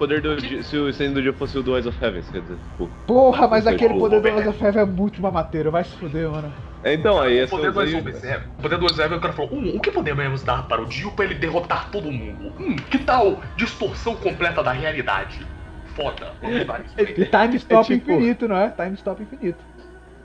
[0.00, 0.62] poder do.
[0.64, 2.56] Se o stand do Jill fosse o do Eyes of Heaven, quer dizer.
[2.72, 4.28] tipo, porra, mas aquele bom, poder do.
[4.30, 6.52] Lord of Heaven é muito mamateiro, vai se fuder, mano.
[6.82, 8.22] É, então, aí o essa poder do aí- Exorbes,
[8.58, 11.12] O poder do Exorbes, o cara falou, hum, o que podemos dar para o Dio
[11.12, 12.52] para ele derrotar todo mundo?
[12.58, 15.46] Hum, que tal distorção completa da realidade?
[15.94, 16.32] Foda.
[16.40, 17.14] Vamos usar isso aí.
[17.18, 18.70] E time stop É tipo- infinito, não é?
[18.70, 19.58] Time stop infinito.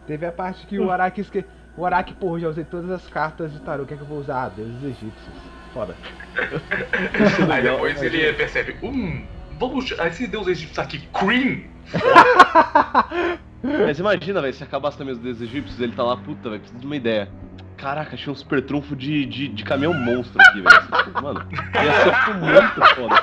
[0.08, 1.44] Teve a parte que o Araki esque...
[1.78, 4.08] O Araki, porra, já usei todas as cartas de tarô, o que é que eu
[4.08, 4.46] vou usar?
[4.46, 5.36] Ah, deuses egípcios.
[5.74, 5.94] Foda.
[7.52, 9.26] Aí depois ele percebe, hum,
[9.60, 9.92] vamos.
[9.92, 11.64] Esse deus egípcio aqui, Cream.
[13.64, 16.80] Mas imagina, velho, se acabasse também os deuses egípcios, ele tá lá, puta, velho, preciso
[16.80, 17.30] de uma ideia.
[17.78, 21.22] Caraca, achei um super trunfo de, de, de caminhão monstro aqui, velho.
[21.22, 23.16] Mano, ia ser muito foda,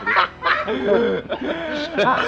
[1.96, 2.18] tá?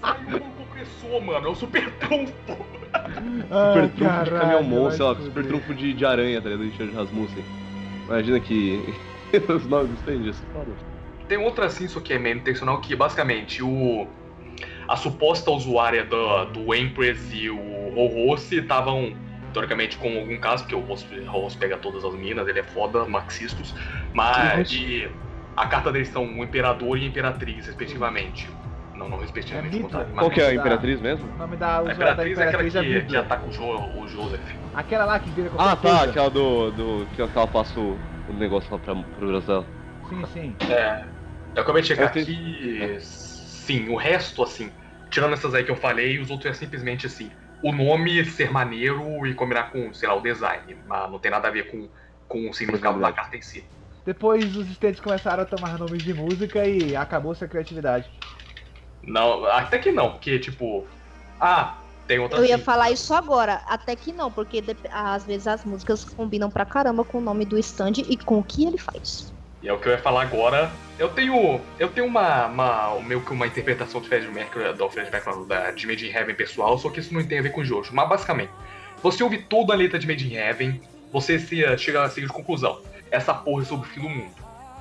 [0.00, 1.46] Saiu um compressor, mano.
[1.46, 2.32] É o super trunfo.
[2.42, 6.66] Super trunfo de caralho, caminhão monstro, sei lá, super trunfo de, de aranha, tá ligado?
[6.66, 7.44] Do Richard Rasmussen.
[8.06, 8.94] Imagina que.
[9.48, 10.89] Os nomes dos stand foda.
[11.30, 14.08] Tem outra assim, só que é meio intencional, que basicamente o.
[14.88, 19.14] A suposta usuária do, do Empress e o Rossi estavam,
[19.52, 23.72] teoricamente, com algum caso, porque o Rossi pega todas as minas, ele é foda, marxistas,
[24.12, 24.72] mas.
[24.72, 25.08] E
[25.56, 28.50] a carta deles são o Imperador e a Imperatriz, respectivamente.
[28.96, 31.32] Não, não respectivamente, É mas- Qual que é a da- Imperatriz mesmo?
[31.32, 33.62] O nome da A usuária da Imperatriz é aquela Imperatriz é que, ataca o, jo,
[33.64, 34.52] o Joseph.
[34.74, 36.72] Aquela lá que vira qualquer Ah, tá, aquela do.
[36.72, 37.96] do que ela passa o,
[38.28, 39.64] o negócio lá pra, pro Brasil.
[40.08, 40.56] Sim, sim.
[40.68, 41.04] É.
[41.54, 42.98] Eu acabei de tenho- aqui.
[43.00, 44.72] Sim, o resto, assim,
[45.10, 47.30] tirando essas aí que eu falei, os outros é simplesmente assim.
[47.62, 50.76] O nome ser maneiro e combinar com, sei lá, o design.
[50.86, 51.88] Mas não tem nada a ver com,
[52.26, 53.64] com o significado da carta em si.
[54.04, 58.10] Depois os estantes começaram a tomar nomes de música e acabou-se a criatividade.
[59.02, 60.86] Não, até que não, porque tipo.
[61.38, 62.64] Ah, tem outra Eu ia assim.
[62.64, 67.18] falar isso agora, até que não, porque às vezes as músicas combinam pra caramba com
[67.18, 69.32] o nome do stand e com o que ele faz.
[69.62, 70.70] E é o que eu ia falar agora.
[70.98, 71.60] Eu tenho.
[71.78, 72.46] Eu tenho uma.
[72.46, 76.10] uma meio que uma interpretação do Fred Mercury, do Fred Mercury, da, de Made in
[76.10, 77.94] Heaven pessoal, só que isso não tem a ver com o Jojo.
[77.94, 78.50] Mas basicamente,
[79.02, 80.80] você ouve toda a letra de Made in Heaven,
[81.12, 82.80] você se, chega à seguinte conclusão.
[83.10, 84.34] Essa porra é sobre o fim do mundo.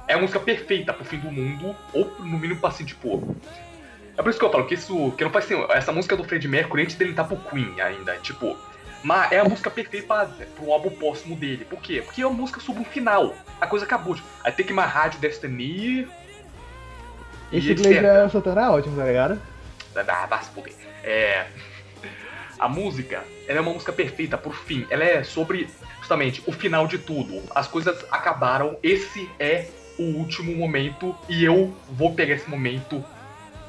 [0.07, 3.35] É a música perfeita pro fim do mundo, ou no mínimo pra assim, tipo.
[4.17, 5.11] É por isso que eu falo que isso.
[5.11, 5.71] Que não faz sentido.
[5.71, 8.17] Essa música do Fred Mercury antes dele estar pro Queen ainda.
[8.17, 8.57] Tipo.
[9.03, 10.25] Mas é a música perfeita pra,
[10.55, 11.65] pro álbum próximo dele.
[11.65, 12.01] Por quê?
[12.03, 13.33] Porque é uma música sobre um final.
[13.59, 14.17] A coisa acabou.
[14.43, 16.07] Aí tem que mais rádio Destiny.
[17.51, 19.41] Esse é Santana é ótimo, tá ligado?
[19.95, 20.73] Ah, vai se fuder.
[21.03, 21.47] É.
[22.59, 24.85] A música, ela é uma música perfeita por fim.
[24.89, 25.69] Ela é sobre
[25.99, 27.41] justamente o final de tudo.
[27.55, 28.77] As coisas acabaram.
[28.83, 33.03] Esse é o último momento e eu vou pegar esse momento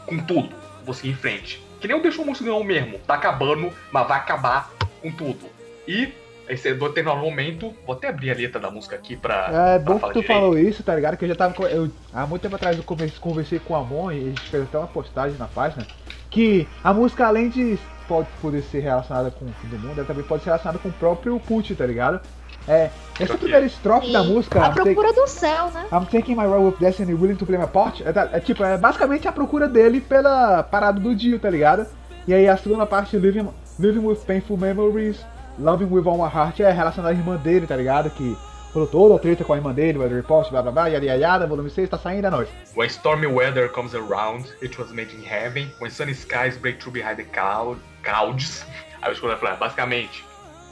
[0.06, 0.54] com tudo.
[0.84, 1.64] Vou seguir em frente.
[1.80, 2.98] Que nem o Deixa o Mundo mesmo.
[2.98, 4.70] Tá acabando, mas vai acabar
[5.00, 5.38] com tudo.
[5.86, 6.12] E
[6.48, 7.72] esse é do determinado momento.
[7.86, 9.46] Vou até abrir a letra da música aqui pra.
[9.74, 10.40] É pra bom falar que tu direito.
[10.40, 11.16] falou isso, tá ligado?
[11.16, 11.54] Que eu já tava.
[11.64, 14.62] Eu, há muito tempo atrás eu conversei, conversei com o Amon e a gente fez
[14.64, 15.86] até uma postagem na página.
[16.30, 17.78] Que a música, além de
[18.08, 20.88] pode poder ser relacionada com o fim do mundo, ela também pode ser relacionada com
[20.88, 22.20] o próprio Put, tá ligado?
[22.68, 22.90] É.
[23.18, 23.38] Essa Ok.
[23.38, 24.60] primeira estrofe da E música.
[24.60, 25.86] A I'm take- procura do céu, né?
[25.92, 28.02] I'm taking my role with destiny, willing to play my part.
[28.04, 31.86] É, tá- é tipo, é basicamente a procura dele pela parada do Dio, tá ligado?
[32.26, 33.48] E aí a segunda parte, living,
[33.80, 35.24] living with painful memories,
[35.58, 38.10] loving with all my heart, é relacionada à irmã dele, tá ligado?
[38.10, 38.36] Que
[38.72, 41.46] falou toda a treta com a irmã dele, Weather Report, blá blá blá, yada yada
[41.46, 42.48] volume 6, tá saindo, é nóis.
[42.76, 45.70] When stormy weather comes around, it was made in heaven.
[45.80, 48.64] When sunny skies break through behind the cloud, clouds.
[49.02, 50.22] Aí eu escolhi falar, basicamente,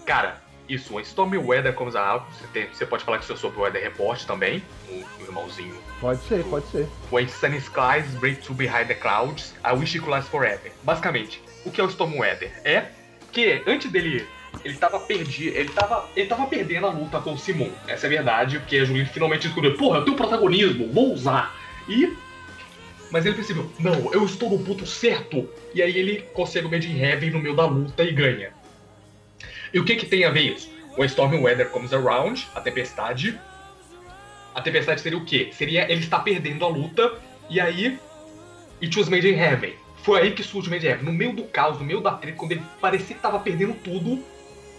[0.05, 0.37] cara,
[0.69, 3.59] isso, when stormy weather comes around, você, tem- você pode falar que isso é sobre
[3.59, 4.93] o Weather Report também, o,
[5.23, 5.75] o irmãozinho.
[5.99, 6.87] Pode ser, pode ser.
[7.11, 10.71] When sunny skies break through behind the clouds, I wish it could last forever.
[10.83, 12.53] Basicamente, o que é o stormy weather?
[12.67, 12.85] É
[13.33, 14.27] que antes dele.
[14.65, 17.71] Ele tava perdido, ele tava, ele tava perdendo a luta com o Simon.
[17.87, 21.55] Essa é a verdade, porque a Julie finalmente descobriu, porra, eu tenho protagonismo, vou usar.
[21.87, 22.17] E
[23.11, 25.49] mas ele percebeu, não, eu estou no ponto certo.
[25.75, 28.53] E aí ele consegue o Made in Heaven no meio da luta e ganha.
[29.73, 30.71] E o que que tem a ver isso?
[30.97, 33.39] O Storm Weather comes around, a tempestade.
[34.55, 35.51] A tempestade seria o quê?
[35.53, 37.13] Seria ele estar perdendo a luta
[37.49, 37.99] e aí
[38.83, 39.75] It was Made in Heaven.
[40.09, 41.05] Foi aí que surge o Made in Heaven.
[41.05, 44.25] No meio do caos, no meio da treta, quando ele parecia que estava perdendo tudo,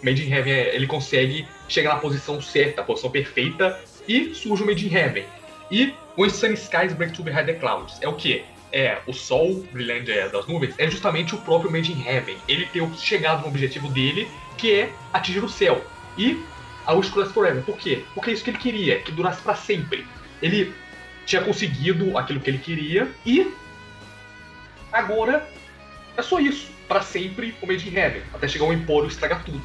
[0.01, 4.65] Made in Heaven ele consegue chegar na posição certa, a posição perfeita e surge o
[4.65, 5.25] Made in Heaven.
[5.69, 7.99] E When Sunny Skies Break Through Behind the Clouds.
[8.01, 8.43] É o que?
[8.71, 10.73] É o sol brilhante é, das nuvens.
[10.79, 12.37] É justamente o próprio Made in Heaven.
[12.47, 14.27] Ele ter chegado no objetivo dele,
[14.57, 15.85] que é atingir o céu.
[16.17, 16.43] E
[16.87, 17.61] a Wish Last Forever.
[17.61, 18.01] Por quê?
[18.15, 20.07] Porque é isso que ele queria, que durasse pra sempre.
[20.41, 20.73] Ele
[21.27, 23.53] tinha conseguido aquilo que ele queria e
[24.91, 25.47] agora
[26.17, 26.69] é só isso.
[26.87, 28.23] Pra sempre o Made in Heaven.
[28.33, 29.61] Até chegar o Empório e estragar tudo.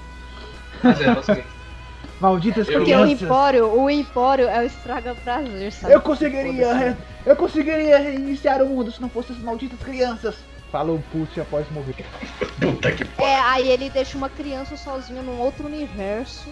[0.83, 1.47] Mas é, basicamente.
[2.21, 3.23] Malditas Eu- Porque o crianças.
[3.23, 5.95] Empório, o Empório é o estraga prazer, sabe?
[5.95, 6.97] Eu conseguiria,
[7.27, 10.37] eu conseguiria reiniciar o mundo se não fossem essas malditas crianças.
[10.71, 11.95] Falou o Put após morrer.
[12.61, 16.49] Puta que É, aí ele deixa uma criança sozinha num outro universo.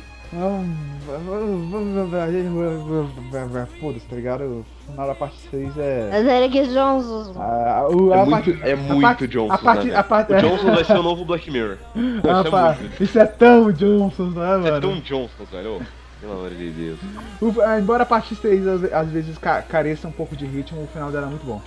[3.81, 4.43] Foda-se, tá ligado?
[4.45, 6.09] O final da parte 6 é.
[6.11, 7.37] Mas Eric Jones.
[7.37, 9.53] A, o- É a muito, parte- é a muito parte- Johnson.
[9.55, 10.33] A parte, né, a parte?
[10.33, 11.77] O Johnson vai ser o novo Black Mirror.
[12.25, 13.03] Ah, Isso é pá, muito.
[13.03, 14.81] isso é tão Johnson, não é, É mano?
[14.81, 15.81] tão Johnson, velho.
[16.21, 16.99] Pelo amor de Deus.
[17.41, 20.87] O- ah, embora a parte 6 às, vezes ca- careça um pouco de ritmo, o
[20.87, 21.61] final dela é muito bom.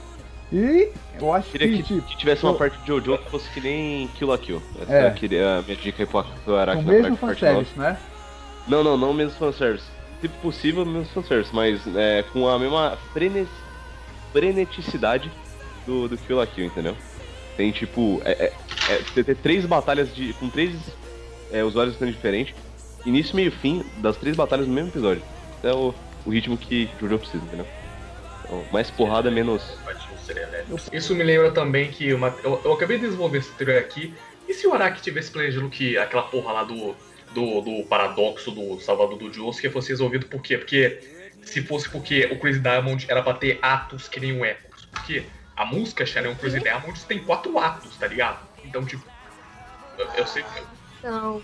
[0.53, 0.89] E
[1.19, 3.49] eu acho que, Queria que, tipo, que tivesse uma eu- parte de Jojo que fosse
[3.49, 4.61] que nem Kill la Kill.
[4.81, 5.07] Essa É.
[5.07, 5.09] é.
[5.11, 7.55] queria, a minha dica aí pro, Araki na mesmo parte nova.
[7.65, 7.97] fanservice, né?
[8.67, 9.85] Não, não, não mesmo fanservice.
[10.21, 13.47] Se possível, mesmo fanservice, mas é, com a mesma frenes,
[14.31, 15.31] freneticidade
[15.85, 16.95] do, do Kill la Kill, entendeu?
[17.55, 18.21] Tem tipo.
[18.25, 18.53] É, é,
[18.89, 20.75] é, você ter três batalhas de, com três
[21.51, 22.55] é, usuários diferentes.
[23.05, 25.21] Início, meio fim das três batalhas no mesmo episódio.
[25.59, 25.93] Esse é o,
[26.25, 27.67] o ritmo que Jojo precisa, entendeu?
[28.43, 29.77] Então, mais porrada, menos.
[30.91, 34.13] Isso me lembra também que uma, eu, eu acabei de desenvolver essa teoria aqui.
[34.47, 36.95] E se o Araki tivesse planejando que aquela porra lá do,
[37.35, 40.57] do, do paradoxo do Salvador do Josuke fosse resolvido por quê?
[40.57, 40.99] Porque
[41.43, 44.85] se fosse porque o Crazy Diamond era pra ter atos que nem o Epos.
[44.85, 45.25] Porque
[45.55, 48.39] a música Shadow Crazy Diamond tem quatro atos, tá ligado?
[48.63, 49.03] Então, tipo.
[49.97, 50.43] Eu, eu sei.
[51.03, 51.41] Não.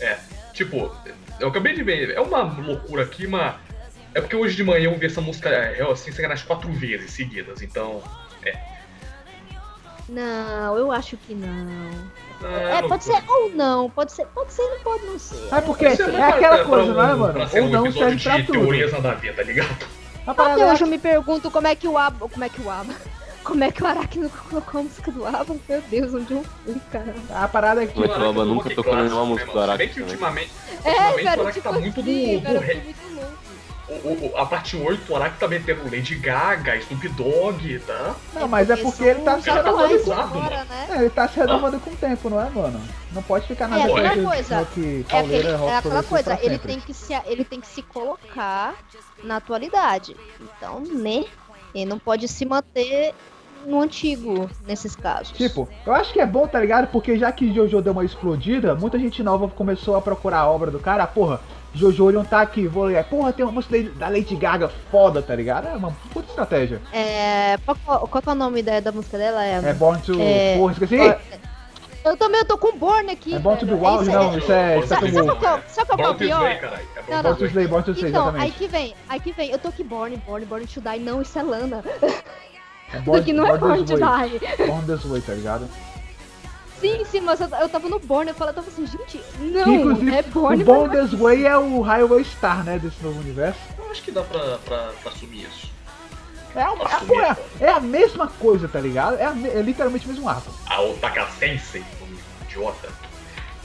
[0.00, 0.18] É,
[0.52, 0.94] tipo,
[1.38, 3.54] eu acabei de ver, é uma loucura aqui, mas.
[4.12, 7.12] É porque hoje de manhã eu vi essa música, é, eu, assim, sacanagem, quatro vezes
[7.12, 8.02] seguidas, então.
[8.44, 8.73] É.
[10.08, 11.90] Não, eu acho que não.
[12.42, 15.48] Ah, É, não- pode ser ou não, pode ser, pode ser e pode não ser.
[15.54, 17.40] É porque Isso é aquela pra coisa, um- não é, mano?
[17.40, 18.52] Ou um não serve pra tudo.
[18.52, 19.86] teorias nada a ver, tá ligado?
[20.26, 22.28] Até é hoje eu me pergunto como é que o Aba.
[22.28, 22.94] Como é que o Aba.
[23.44, 25.54] Como é que o Araki nunca colocou a música do Aba?
[25.68, 27.14] Meu Deus, onde eu fui, cara?
[27.30, 29.72] A parada é que, Mas tipo, o Aba nunca tocou nenhuma música né, do mano?
[29.72, 30.50] Araki bem que ultimamente,
[30.82, 33.13] É, ultimamente o velho, Araki tipo tá muito do, assim, do
[33.86, 33.92] O,
[34.32, 38.14] o- a parte 8, o Araki tá metendo Lady Gaga, Snoop Dogg, tá?
[38.32, 40.38] Não, mas é porque ele tá se tá renovando com...
[40.40, 40.86] né?
[40.90, 42.80] É, ele tá se renovando com o tempo, não é, mano?
[43.12, 46.80] Não pode ficar na É aquela coisa, rock, É, aquele, é aquela coisa, ele tem,
[46.80, 48.74] que se, ele tem que se colocar
[49.22, 50.16] na atualidade.
[50.40, 51.24] Então, né?
[51.74, 53.14] Ele não pode se manter
[53.66, 55.36] no antigo nesses casos.
[55.36, 56.86] Tipo, eu acho que é bom, tá ligado?
[56.88, 60.70] Porque já que Jojo deu uma explodida, muita gente nova começou a procurar a obra
[60.70, 61.06] do cara.
[61.06, 61.40] Porra,
[61.74, 63.02] Jojo não tá aqui, vou ler.
[63.04, 65.66] Porra, tem uma música da Lady Gaga foda, tá ligado?
[65.68, 66.80] É uma puta estratégia.
[66.92, 69.44] É, qual, qual- qual que é o nome da, da música dela?
[69.44, 70.12] É, É Born to.
[70.20, 70.96] É, Porra, esqueci?
[72.04, 73.34] Eu também eu tô com Born aqui.
[73.34, 73.78] É Born to velho.
[73.82, 74.14] Wild, aí.
[74.14, 74.78] não, isso é.
[74.78, 75.24] Isso é Sabe, como.
[75.66, 76.40] sabe qual, é o Born pior?
[76.42, 76.82] Slay, caralho.
[76.82, 77.22] É Não, Born não.
[77.22, 78.58] Born to Slay, Born to Slay, Então, aí exatamente.
[78.58, 81.38] que vem, aí que vem, eu tô aqui Born, Born, Born to Die, não, isso
[81.38, 81.82] é Lana.
[82.92, 84.28] É Isso aqui não é Born This to Way.
[84.38, 84.66] Die.
[84.66, 85.68] Born This Way, tá ligado?
[86.84, 89.64] Sim, sim, mas eu, eu tava no Born, eu falei, eu tava assim, gente, não,
[89.64, 92.78] Que, inclusive, é Born, o Born This Way é o Highway Star, né?
[92.78, 93.58] Desse novo universo.
[93.78, 95.72] Eu acho que dá pra, pra, pra assumir isso.
[96.54, 99.16] É, uma, é, porra, é a mesma coisa, tá ligado?
[99.18, 100.54] É, a é literalmente o mesmo arco.
[100.66, 102.88] A Otaka Sensei, um idiota,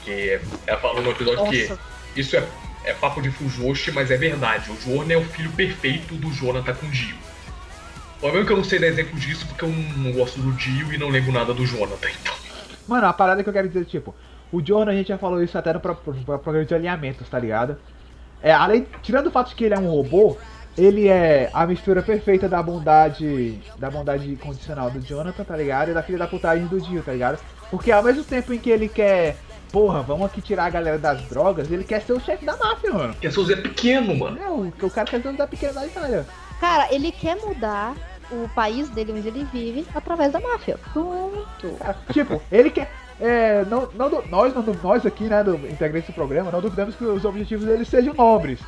[0.02, 1.78] que ela falou no episódio que Nossa,
[2.16, 2.48] isso é,
[2.84, 4.70] é papo de Fujoshi, mas é verdade.
[4.70, 7.16] O Jorno é o filho perfeito do Jonathan com o Dio.
[8.16, 10.52] O problema é que eu não sei dar exemplo disso porque eu não gosto do
[10.52, 12.29] Dio e não lembro nada do Jonathan, então.
[12.90, 14.12] Mano, a parada que eu quero dizer, tipo,
[14.50, 17.28] o Jordan, a gente já falou isso até no pro- pro- pro- programa de alinhamentos,
[17.28, 17.76] tá ligado?
[18.42, 20.36] É, além, tirando o fato de que ele é um robô,
[20.76, 25.92] ele é a mistura perfeita da bondade, da bondade condicional do Jonathan, tá ligado?
[25.92, 27.38] E da filha da putagem do Dio, tá ligado?
[27.70, 29.36] Porque ao mesmo tempo em que ele quer,
[29.70, 32.92] porra, vamos aqui tirar a galera das drogas, ele quer ser o chefe da máfia,
[32.92, 33.12] mano.
[33.12, 34.36] Porque seu Zé é pequeno, mano.
[34.36, 36.26] É, o, o cara quer ser o da pequena da Itália.
[36.60, 37.94] Cara, ele quer mudar
[38.32, 40.78] o país dele onde ele vive através da máfia.
[40.92, 41.76] Pronto.
[41.78, 42.90] Cara, tipo, ele quer.
[43.20, 47.04] É, não, não, nós, não, nós aqui, né, do integrantes do programa, não duvidamos que
[47.04, 48.58] os objetivos dele sejam nobres.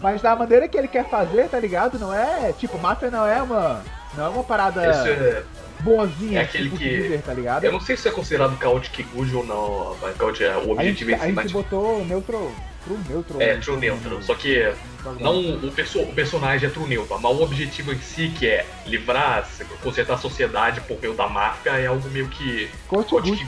[0.00, 1.98] Mas da maneira que ele quer fazer, tá ligado?
[1.98, 2.52] Não é.
[2.58, 3.82] Tipo, máfia não é uma.
[4.16, 5.44] Não é uma parada Esse é,
[5.80, 7.62] boazinha, é aquele tipo, que- dizer, tá ligado?
[7.62, 9.96] eu não sei se é considerado Chaotic Good ou não.
[10.02, 11.52] mas Chaotic, é, o A gente, objetivo em a si, gente mas.
[11.52, 12.50] botou neutro.
[12.90, 13.40] True neutro.
[13.42, 14.22] É, True Neutral.
[14.22, 14.72] Só que
[15.20, 18.66] não o, perso- o personagem é True Neutral, mas o objetivo em si, que é
[18.86, 19.48] livrar,
[19.82, 23.46] consertar a sociedade por meio da máfia, é algo meio que Coach Good.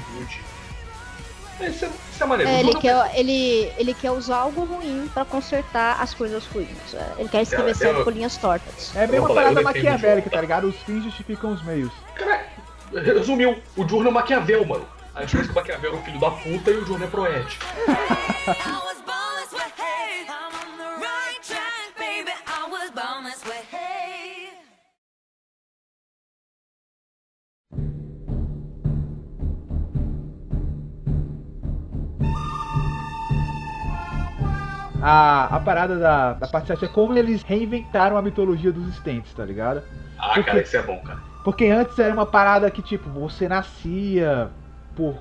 [1.60, 2.50] É, Isso é, isso é maneiro.
[2.50, 6.68] É, ele, quer, ele, ele quer usar algo ruim pra consertar as coisas ruins.
[6.94, 8.90] É, Ele quer escrever sempre eu- por linhas tortas.
[8.96, 10.68] É bem uma parada maquiavélica, tá ligado?
[10.68, 11.92] Os fins justificam os meios.
[12.14, 12.46] Cara,
[12.92, 13.60] resumiu.
[13.76, 14.86] O Jorno é Maquiavel, mano.
[15.14, 17.08] A diferença é que o Maquiavel é o filho da puta e o Jorno é
[17.08, 17.58] proete.
[35.02, 39.34] A, a parada da, da parte 7 é como eles reinventaram a mitologia dos estentes,
[39.34, 39.82] tá ligado?
[40.16, 41.18] Ah, Por cara, isso é bom, cara.
[41.42, 44.48] Porque antes era uma parada que, tipo, você nascia
[44.94, 45.16] por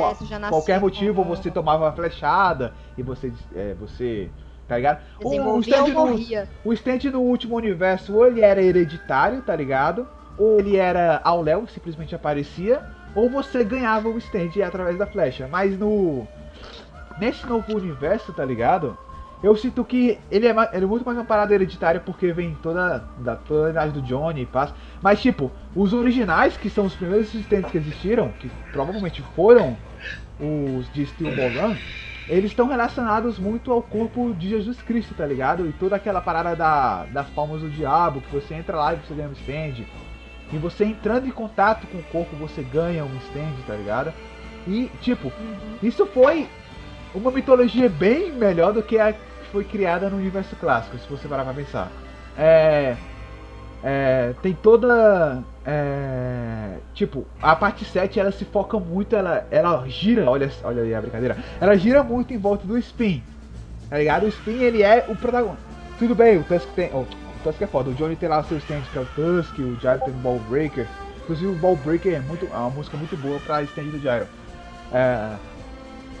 [0.00, 0.14] qual-
[0.50, 3.32] qualquer motivo, com- você tomava uma flechada e você.
[3.54, 4.28] É, você
[4.68, 5.00] tá ligado?
[5.20, 6.02] O, o, stand no,
[6.64, 10.06] o stand no último universo, ou ele era hereditário, tá ligado?
[10.38, 12.80] Ou ele era ao Léo, simplesmente aparecia,
[13.14, 15.48] ou você ganhava o stand através da flecha.
[15.50, 16.26] Mas no.
[17.18, 18.96] Nesse novo universo, tá ligado?
[19.42, 23.02] Eu sinto que ele é, ele é muito mais uma parada hereditária porque vem toda,
[23.18, 24.74] da, toda a idade do Johnny e passa.
[25.02, 29.76] Mas tipo, os originais, que são os primeiros assistentes que existiram, que provavelmente foram
[30.40, 31.76] os de Steel Ball Run,
[32.28, 35.68] eles estão relacionados muito ao corpo de Jesus Cristo, tá ligado?
[35.68, 39.14] E toda aquela parada da, das palmas do diabo, que você entra lá e você
[39.14, 39.84] ganha um stand.
[40.52, 44.12] E você entrando em contato com o corpo, você ganha um stand, tá ligado?
[44.66, 45.32] E, tipo,
[45.82, 46.48] isso foi
[47.14, 49.20] uma mitologia bem melhor do que a que
[49.50, 51.90] foi criada no universo clássico, se você parar pra pensar.
[52.36, 52.96] É.
[53.82, 55.42] é, tem toda.
[55.64, 60.94] É, tipo, a parte 7 ela se foca muito, ela, ela gira, olha, olha aí
[60.94, 63.22] a brincadeira, ela gira muito em volta do Spin.
[63.88, 64.24] Tá ligado?
[64.24, 65.70] O Spin ele é o protagonista.
[65.98, 66.90] Tudo bem, o Tusk tem.
[66.94, 67.06] oh, o
[67.44, 69.76] Tusk é foda, o Johnny tem lá o seu stand que é o Tusk, o
[69.80, 70.86] Gyro tem o Ball Breaker.
[71.22, 74.26] Inclusive o Ball Breaker é, muito, é uma música muito boa pra stand do Gyro.
[74.92, 75.36] É,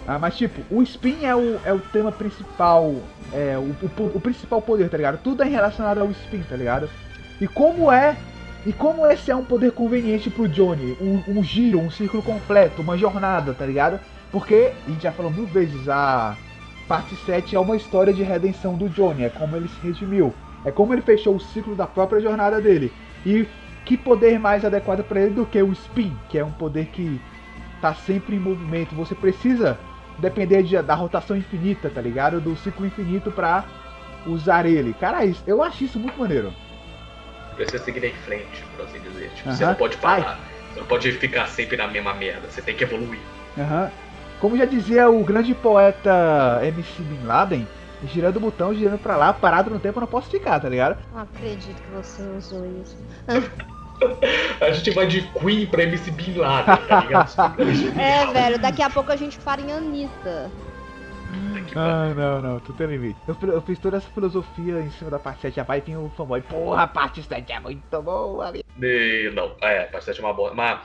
[0.06, 2.94] ah, mas tipo, o spin é o, é o tema principal,
[3.32, 5.18] é o, o, o principal poder, tá ligado?
[5.22, 6.90] Tudo é relacionado ao spin, tá ligado?
[7.40, 8.16] E como é,
[8.66, 12.82] e como esse é um poder conveniente pro Johnny, um, um giro, um círculo completo,
[12.82, 13.98] uma jornada, tá ligado?
[14.30, 16.36] Porque, a gente já falou mil vezes, a
[16.86, 20.34] parte 7 é uma história de redenção do Johnny, é como ele se redimiu,
[20.64, 22.92] é como ele fechou o ciclo da própria jornada dele.
[23.24, 23.46] E
[23.84, 27.20] que poder mais adequado pra ele do que o spin, que é um poder que
[27.80, 28.94] tá sempre em movimento.
[28.94, 29.78] Você precisa
[30.18, 32.40] depender de- da rotação infinita, tá ligado?
[32.40, 33.64] Do ciclo infinito pra
[34.26, 34.92] usar ele.
[34.94, 36.52] Cara, isso- eu acho isso muito maneiro.
[37.60, 39.30] Precisa seguir em frente, por assim dizer.
[39.34, 40.40] Tipo, você não pode parar.
[40.72, 42.48] Você não pode ficar sempre na mesma merda.
[42.48, 43.20] Você tem que evoluir.
[44.40, 47.68] Como já dizia o grande poeta MC Bin Laden,
[48.06, 50.96] girando o botão, girando pra lá, parado no tempo, eu não posso ficar, tá ligado?
[51.12, 52.96] Não acredito que você usou isso.
[54.62, 57.30] A gente vai de Queen pra MC Bin Laden, tá ligado?
[58.00, 60.50] É, velho, daqui a pouco a gente para em Anitta.
[61.76, 63.18] Ah, não, não, tu tem limite.
[63.28, 66.10] Eu, eu fiz toda essa filosofia em cima da parte 7, já vai vir o
[66.16, 66.40] fanboy.
[66.42, 68.52] Porra, a parte 7 é muito boa.
[68.80, 70.52] E, não, é, a parte 7 é uma boa.
[70.52, 70.80] Mas,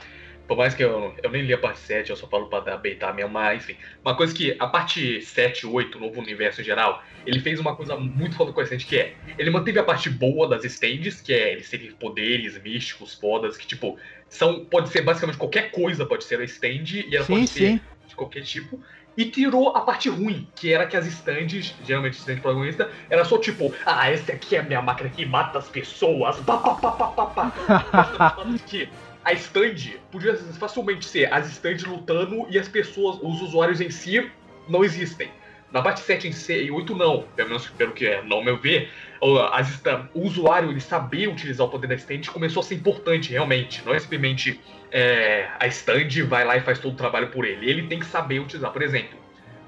[0.46, 3.12] por mais que eu, eu nem li a parte 7, eu só falo pra beitar
[3.12, 3.76] mesmo, mas enfim.
[4.04, 7.74] Uma coisa que a parte 7, 8, o novo universo em geral, ele fez uma
[7.74, 11.68] coisa muito stand, que é, ele manteve a parte boa das stands, que é eles
[11.68, 16.44] terem poderes místicos, fodas, que tipo, são, pode ser basicamente qualquer coisa pode ser a
[16.44, 17.80] stand, e ela Sim, pode ser sim.
[18.06, 18.80] de qualquer tipo.
[19.16, 23.38] E tirou a parte ruim, que era que as stands, geralmente stand protagonista, era só
[23.38, 26.90] tipo, ah, essa aqui é a minha máquina que mata as pessoas, pá, pá, pá,
[26.92, 28.36] pá, pá, pá.
[28.66, 28.88] que
[29.24, 34.30] a stand podia facilmente ser as stands lutando e as pessoas, os usuários em si,
[34.68, 35.30] não existem.
[35.72, 38.56] Na parte 7 em C e 8 não, pelo menos pelo que é, não meu
[38.56, 38.90] ver,
[39.20, 39.82] o- as
[40.14, 43.92] o usuário ele saber utilizar o poder da stand começou a ser importante realmente, não
[43.94, 44.60] é simplesmente
[44.92, 48.06] é, a stand vai lá e faz todo o trabalho por ele, ele tem que
[48.06, 49.18] saber utilizar, por exemplo,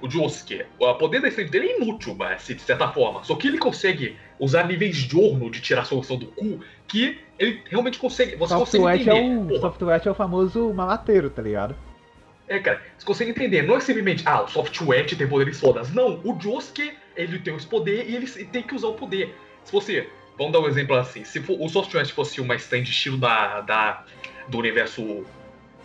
[0.01, 3.49] o Josuke, o poder da stand dele é inútil, mas de certa forma, só que
[3.49, 7.99] ele consegue usar níveis de orno de tirar a solução do cu, que ele realmente
[7.99, 9.37] consegue, você consegue Software é entender.
[9.37, 11.75] o, Porra, software é o famoso mamateiro, tá ligado?
[12.49, 13.63] É, cara, você consegue entender.
[13.63, 15.93] Não é simplesmente, ah, o software tem poderes fodas.
[15.93, 19.35] Não, o Josuke, ele tem esse poder e ele tem que usar o poder.
[19.65, 23.19] Se você, vamos dar um exemplo assim, se for, o software fosse uma stand estilo
[23.19, 24.05] da, da,
[24.49, 25.25] do universo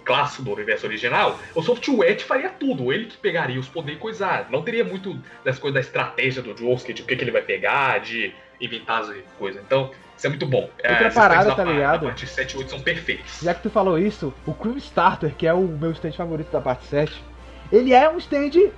[0.06, 2.94] clássico, do universo original, o software faria tudo.
[2.94, 4.50] Ele que pegaria os poderes e coisar.
[4.50, 7.42] Não teria muito das coisas da estratégia do Josuke, de o que, que ele vai
[7.42, 9.62] pegar, de inventar as coisas.
[9.62, 9.92] Então,
[10.24, 10.62] isso é muito bom.
[10.62, 12.06] Outra as parada, tá ligado?
[12.06, 13.42] Parte 7 e 8 são perfeitos.
[13.42, 16.62] Já que tu falou isso, o Cream Starter, que é o meu stand favorito da
[16.62, 17.22] parte 7,
[17.70, 18.72] ele é um stand,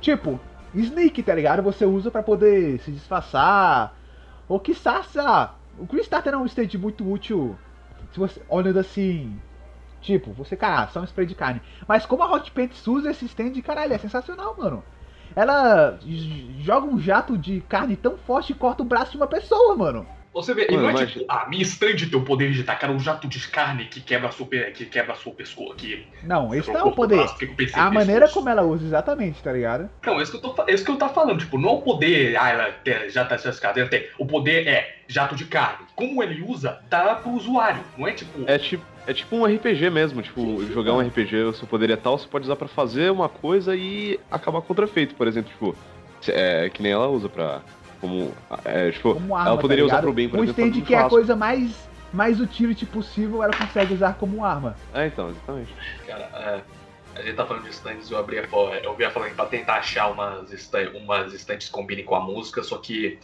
[0.00, 0.40] tipo,
[0.74, 1.62] sneak, tá ligado?
[1.62, 3.94] Você usa pra poder se disfarçar,
[4.48, 7.58] ou sei lá, o Cream Starter é um stand muito útil,
[8.12, 9.38] se você, olhando assim,
[10.00, 11.60] tipo, você, cara, só um spray de carne.
[11.86, 14.82] Mas como a Hot Pants usa esse stand, caralho, é sensacional, mano.
[15.34, 15.98] Ela
[16.60, 20.15] joga um jato de carne tão forte e corta o braço de uma pessoa, mano.
[20.36, 22.62] Você vê, e Mano, não é mas- tipo, ah, minha stand tem o poder de
[22.62, 26.06] tacar um jato de carne que quebra a sua, que quebra a sua pescoço, que
[26.22, 27.16] Não, esse não é o poder.
[27.16, 27.36] braço,
[27.72, 28.34] A maneira pescoço.
[28.34, 29.88] como ela usa, exatamente, tá ligado?
[30.04, 31.72] Não, é isso que eu tô, é isso que eu tô falando, tipo, não é
[31.72, 34.06] o poder, ah, ela tem, já tá ciscada, ela tem.
[34.18, 35.86] O poder é jato de carne.
[35.96, 38.44] Como ele usa, dá pro usuário, não é tipo.
[38.46, 41.00] É tipo, é tipo um RPG mesmo, tipo, Sim, sim, jogar um.
[41.00, 44.60] RPG, o seu poder é tal, você pode usar pra fazer uma coisa e acabar
[44.60, 45.74] contra efeito, por exemplo, tipo,
[46.28, 47.62] é, que nem ela usa pra.
[48.06, 48.34] Como.
[48.64, 50.94] É, tipo, Como arma, ela poderia tá usar pro bem, por Um exemplo, stand que
[50.94, 54.76] é a coisa mais, mais utility possível, ela consegue usar como arma.
[54.94, 55.74] É, então, exatamente.
[56.06, 58.42] Cara, é, a gente tá falando de stands, eu abri a
[58.82, 62.20] eu vi a falando pra tentar achar umas, esta- umas stands que combinem com a
[62.20, 63.18] música, só que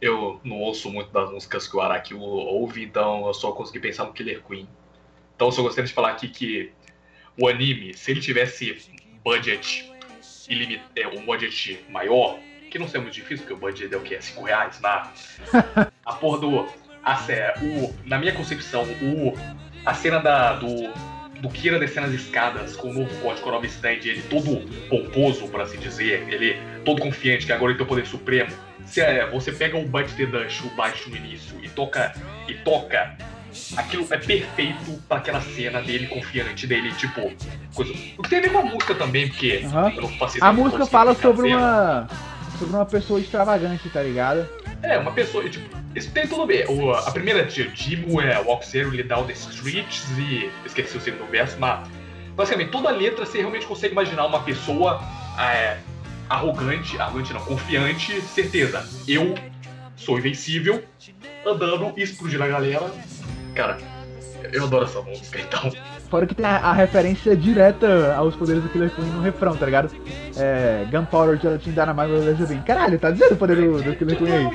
[0.00, 3.80] eu não ouço muito das músicas que o Araki ou- ouve, então eu só consegui
[3.80, 4.68] pensar no Killer Queen.
[5.34, 6.72] Então eu só gostaria de falar aqui que
[7.40, 8.90] o anime, se ele tivesse
[9.24, 9.90] budget
[10.48, 12.38] ilimit- é, um budget maior,
[12.68, 14.20] que não seja muito difícil, porque o budget é o que?
[14.20, 15.10] 5 reais, na
[16.04, 16.66] a porra do.
[17.04, 17.14] A,
[17.62, 19.34] o, na minha concepção, o,
[19.84, 20.92] a cena da, do,
[21.40, 25.60] do Kira descendo as escadas com o novo código Nova Stand, ele todo pomposo, por
[25.60, 28.50] assim dizer, ele todo confiante que agora ele tem o poder supremo.
[28.84, 32.14] Se é, você pega o Bite the Dash, o baixo no início, e toca.
[32.46, 33.16] E toca
[33.76, 37.32] aquilo é perfeito pra aquela cena dele confiante dele, tipo,
[37.74, 37.92] coisa.
[38.16, 39.92] O que tem a ver com a música também, porque Aham.
[39.94, 42.08] eu não faço A música fala sobre cena.
[42.58, 44.48] Sobre uma pessoa extravagante, tá ligado?
[44.82, 46.68] É, uma pessoa, tipo, isso tem tudo a ver.
[46.68, 50.50] O, a primeira de Jimo é Walk Zero, Down the Streets e.
[50.64, 51.88] Esqueci o segundo verso, mas.
[52.34, 55.02] Basicamente, toda letra você realmente consegue imaginar uma pessoa
[55.40, 55.78] é,
[56.28, 58.88] arrogante, arrogante não, confiante, certeza.
[59.08, 59.34] Eu
[59.96, 60.84] sou invencível,
[61.44, 62.92] andando explodindo a galera.
[63.54, 63.78] Cara,
[64.52, 65.72] eu adoro essa música, então.
[66.10, 69.66] Fora que tem a, a referência direta aos poderes do Killer Queen no refrão, tá
[69.66, 69.90] ligado?
[70.36, 70.86] É.
[70.90, 72.62] Gunpowder, Gelatin, Dynamite, Laser Beam.
[72.62, 74.48] Caralho, tá dizendo o poder do, do Killer Queen aí?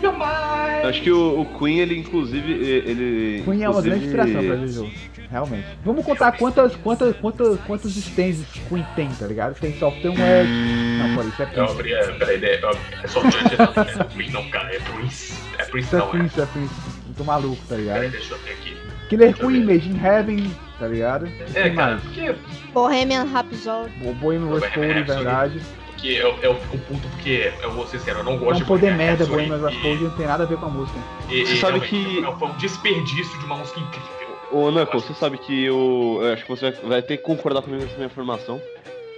[0.83, 2.51] Eu acho que o, o Queen, ele inclusive.
[2.51, 3.43] Ele.
[3.45, 4.91] Queen é uma grande inclusive- inspiração pra Jojo.
[5.29, 5.65] Realmente.
[5.83, 9.55] Vamos contar quantas, quantas, quantas, quantos stands Queen tem, tá ligado?
[9.59, 10.99] Tem Software Edge.
[11.01, 11.93] Não, por isso é Prince.
[11.93, 12.61] é, peraí, é,
[13.03, 15.33] é só Judge, não, é Queen não, cara, é Prince.
[15.57, 16.09] É Prince Isso é não, é.
[16.11, 16.73] Prince, é Prince.
[17.05, 18.11] Muito maluco, tá Peraí, ligado?
[18.11, 18.77] deixa eu ver aqui.
[19.09, 19.63] Killer Queen.
[19.65, 20.51] Made in Heaven,
[20.84, 21.27] tá ligado?
[21.55, 22.03] É, Quem cara, mais?
[22.03, 22.36] porque
[22.73, 23.91] Bohemian Rhapsody.
[24.03, 25.61] O Bohemian Bohemian Rhapsody, verdade.
[25.97, 28.57] que eu, eu fico puto porque, eu vou ser sincero, eu não É gosto um
[28.59, 30.99] de poder Bohemian merda, Rhapsody Bohemian Rhapsody, não tem nada a ver com a música.
[31.29, 34.09] E, e, Você sabe que- Foi um desperdício de uma música incrível.
[34.51, 37.61] Ô, Knuckles, você sabe que eu, eu acho que você vai, vai ter que concordar
[37.61, 38.61] comigo nessa minha informação.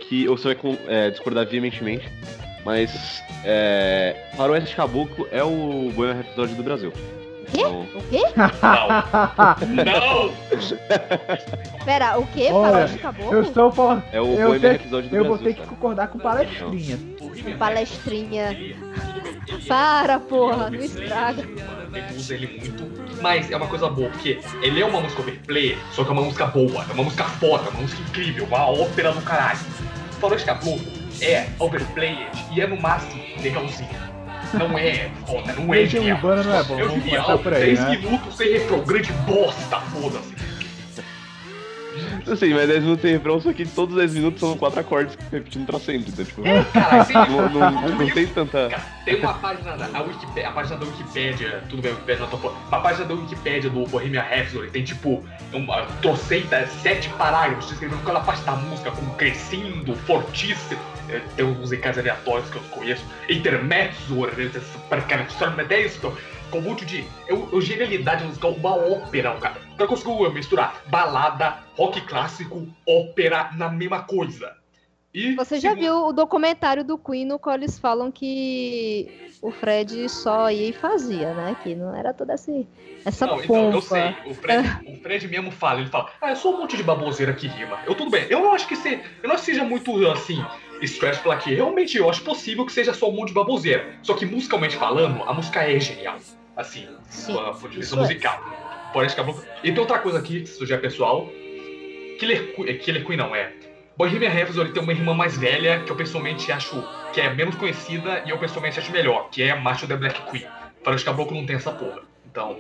[0.08, 2.08] Que, ou você vai é, discordar veementemente.
[2.64, 6.94] Mas, é, Faroeste Caboclo é o Bohemian Rhapsody do Brasil.
[7.52, 7.64] Quê?
[7.66, 8.22] O quê?
[9.86, 10.32] Não!
[11.86, 12.50] Pera, o quê?
[12.52, 13.34] Olha, Caboclo?
[13.34, 14.02] Eu sou for...
[14.12, 15.26] é o Eu tenho- Rhapsody do Eu Brasil.
[15.26, 17.00] vou ter que concordar com palestrinha.
[17.58, 18.58] Palestrinha.
[19.68, 21.42] Para, porra, não estraga.
[21.44, 25.78] Ele usa ele muito, mas é uma coisa boa, porque ele é uma música overplay,
[25.92, 28.70] só que é uma música boa, é uma música foda, é uma música incrível, uma
[28.70, 29.60] ópera do caralho.
[30.20, 30.82] Faroeste Caboclo
[31.22, 34.15] é overplayed e é no máximo legalzinho.
[34.58, 36.06] Não é foda, não é Legião.
[36.16, 37.90] Urbana não é bom, É vamos começar por aí, 10 né?
[37.98, 40.36] minutos sem refrão, grande bosta, foda-se.
[42.28, 44.80] Eu sei, mas 10 minutos sem refrão, só que todos os 10 minutos são 4
[44.80, 46.12] acordes repetindo pra sempre.
[46.12, 46.42] Então, tipo,
[46.74, 48.70] Cara, assim, não, não, não tem tanta.
[48.70, 52.26] Cara, tem uma página da a Wikipédia, a página da Wikipédia, tudo bem, a Wikipédia
[52.26, 57.68] não tô a página da Wikipédia do Bohemian Rhapsody tem tipo, uma troceita, sete parágrafos
[57.70, 60.80] descrevendo cada parte da música, como crescendo, fortíssimo,
[61.36, 66.18] tem uns musicais aleatórios que eu conheço, intermezzo, intermezzo,
[66.50, 69.60] com um monte de eu, eu, genialidade musical, uma ópera, cara.
[69.74, 74.56] O cara conseguiu misturar balada, rock clássico, ópera na mesma coisa.
[75.16, 79.10] E, Você já viu o documentário do Queen no qual eles falam que
[79.42, 81.56] o Fred só ia e fazia, né?
[81.64, 82.52] Que não era toda essa,
[83.06, 83.78] essa Não, então, pompa.
[83.78, 84.16] eu sei.
[84.26, 87.32] O Fred, o Fred mesmo fala, ele fala, ah, é só um monte de baboseira
[87.34, 87.80] que rima.
[87.86, 88.28] Eu tudo bem.
[88.30, 90.44] Eu não acho que se, eu não seja muito assim,
[90.84, 93.96] stretch falar que realmente eu acho possível que seja só um monte de baboseira.
[94.04, 96.18] Só que musicalmente falando, a música é genial.
[96.56, 98.00] Assim, Sim, do ponto de vista é.
[98.00, 98.90] musical.
[98.94, 99.42] Porém, acabou.
[99.64, 101.30] E tem outra coisa aqui, isso já é pessoal.
[102.20, 103.52] Killer, Que- eh, Killer Queen não é.
[103.98, 106.82] Bohemian Rhapsody tem uma irmã mais velha que eu pessoalmente acho
[107.14, 110.46] que é menos conhecida e eu pessoalmente acho melhor, que é Macho the Black Queen.
[110.84, 112.02] Para os caboclo não tem essa porra.
[112.26, 112.58] Então,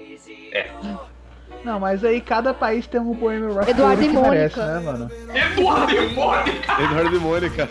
[1.63, 4.29] Não, mas aí cada país tem um Bohemian Rhapsody Eduardo e que Mônica.
[4.31, 5.11] merece, né, mano?
[5.33, 6.81] Eduardo e Mônica!
[6.83, 7.69] Eduardo e Mônica.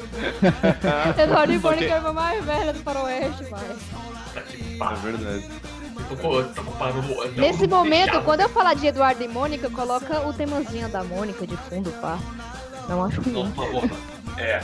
[1.23, 3.61] Eduardo e Mônica é a irmã mais velha do Faroeste, vai.
[4.35, 5.49] Tá que É verdade.
[6.23, 11.03] No- Nesse não- momento, quando eu falar de Eduardo e Mônica, coloca o temazinho da
[11.05, 12.19] Mônica de fundo, pá.
[12.89, 13.51] Não acho Não, ruim.
[13.53, 13.91] por favor,
[14.37, 14.63] É,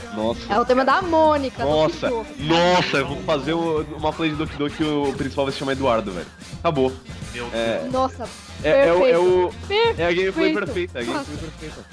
[0.49, 1.63] É o tema da Mônica.
[1.63, 2.09] Nossa,
[2.39, 5.71] nossa, eu vou fazer uma play de Doki Doki que o principal vai se chamar
[5.73, 6.27] Eduardo, velho.
[6.59, 6.91] Acabou.
[7.33, 8.27] meu É, Nossa,
[8.63, 9.99] é, é, o, é, o, perfeito.
[10.01, 11.47] é a gameplay perfeita, é a gameplay Nossa.
[11.59, 11.85] perfeita.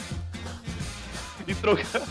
[1.46, 2.02] E trocar.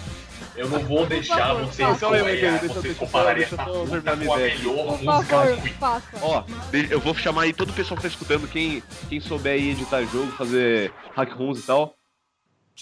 [0.55, 1.99] Eu não vou deixar favor, vocês.
[1.99, 4.55] Calma deixa eu- vocês deixa compararem essa com a ideia.
[4.57, 6.07] melhor música faça.
[6.19, 6.43] Ó,
[6.89, 10.01] eu vou chamar aí todo o pessoal que tá escutando, quem, quem souber aí editar
[10.05, 11.93] jogo, fazer hack runs e tal.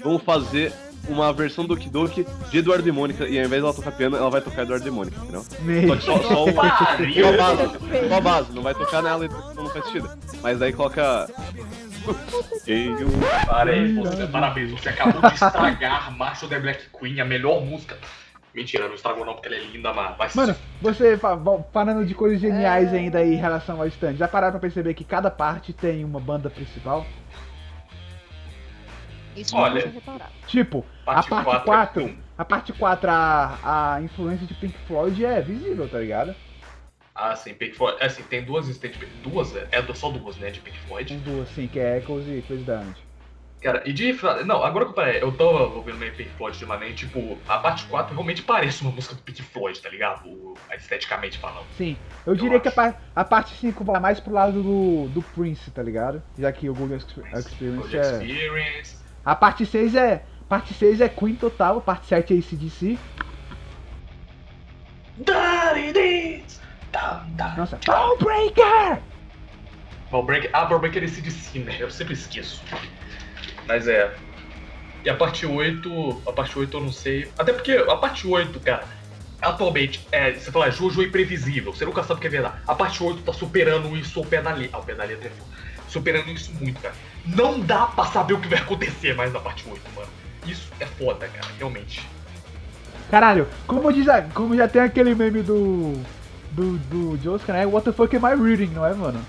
[0.02, 0.72] Vamos fazer
[1.08, 4.30] uma versão do Doki de Eduardo e Mônica, e ao invés dela tocar piano, ela
[4.30, 5.44] vai tocar Eduardo e Mônica, entendeu?
[5.44, 5.98] Só Meio.
[5.98, 6.18] que só,
[6.54, 7.24] Pariu.
[7.24, 7.80] só a base,
[8.10, 10.10] só a base, não vai tocar nela, então não faz sentido.
[10.42, 11.30] Mas daí coloca.
[12.08, 17.98] O Parei, você, parabéns, você acabou de estragar Macho the Black Queen, a melhor música.
[18.54, 20.34] Mentira, não estragou não, porque ela é linda, mas.
[20.36, 24.28] Mano, você fa- vo- falando de coisas geniais ainda aí em relação ao stand, já
[24.28, 27.06] pararam pra perceber que cada parte tem uma banda principal?
[29.36, 29.74] Isso Olha.
[29.74, 30.32] não tinha reparado.
[30.48, 34.78] Tipo, Parte a parte quatro 4, é a parte 4, a, a influência de Pink
[34.88, 36.36] Floyd é visível, tá ligado?
[37.14, 37.98] Ah, sim, Pink Floyd.
[38.02, 41.14] É assim, tem duas tem, tipo, duas, é é só duas, né, de Pink Floyd.
[41.14, 42.96] As duas, sim, que é Echoes e Crazy Diamond.
[43.62, 44.14] Cara, e de.
[44.46, 47.86] Não, agora que eu parei, eu tava ouvindo meio Pink Floyd ultimamente, tipo, a parte
[47.86, 50.28] 4 realmente parece uma música do Pink Floyd, tá ligado?
[50.28, 51.66] O- esteticamente falando.
[51.78, 51.96] Sim.
[52.28, 52.76] Eu diria que a, acho.
[52.76, 56.22] par- a parte 5 vai mais pro lado do, do Prince, tá ligado?
[56.38, 58.02] Já que o Google Exp- Experience Gold é.
[58.02, 59.05] Experience.
[59.26, 60.24] A parte 6 é.
[60.48, 63.00] Parte 6 é Queen total, a parte 7 é ACDC.
[67.58, 69.02] Nossa, Ballbreaker!
[70.12, 70.50] Ballbreaker.
[70.54, 71.76] Ah, Ballbreaker é esse de si, né?
[71.80, 72.62] Eu sempre esqueço.
[73.68, 74.14] Mas é.
[75.04, 76.22] E a parte 8.
[76.28, 77.30] A parte 8 eu não sei.
[77.38, 78.86] Até porque a parte 8, cara.
[79.42, 82.56] Atualmente, é, você fala, Jojo é imprevisível, você nunca sabe o que é verdade.
[82.66, 84.78] A parte 8 tá superando isso ao pé da letra.
[84.78, 85.52] Ao pé da letra é foda.
[85.88, 86.96] Superando isso muito, cara.
[87.28, 90.08] Não dá pra saber o que vai acontecer mais na parte 8, mano.
[90.46, 92.06] Isso é foda, cara, realmente.
[93.10, 95.94] Caralho, como, diz a- como já tem aquele meme do.
[96.52, 97.66] Do, do Joska, né?
[97.66, 99.20] What the fuck am I reading, não é, mano?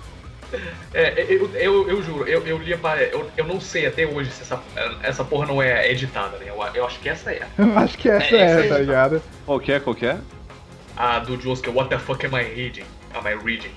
[0.94, 4.30] É, eu, eu, eu juro, eu, eu li a eu, eu não sei até hoje
[4.30, 4.62] se essa,
[5.02, 6.46] essa porra não é editada, né?
[6.48, 7.44] Eu, eu acho que essa é.
[7.58, 8.80] Eu acho que essa É, é, essa aí, tá tá.
[8.80, 9.22] ligado?
[9.44, 9.80] Qual que é?
[9.80, 10.18] Qual que é?
[10.96, 12.84] A do Josuke, What the fuck am I reading?
[13.14, 13.72] Am I reading?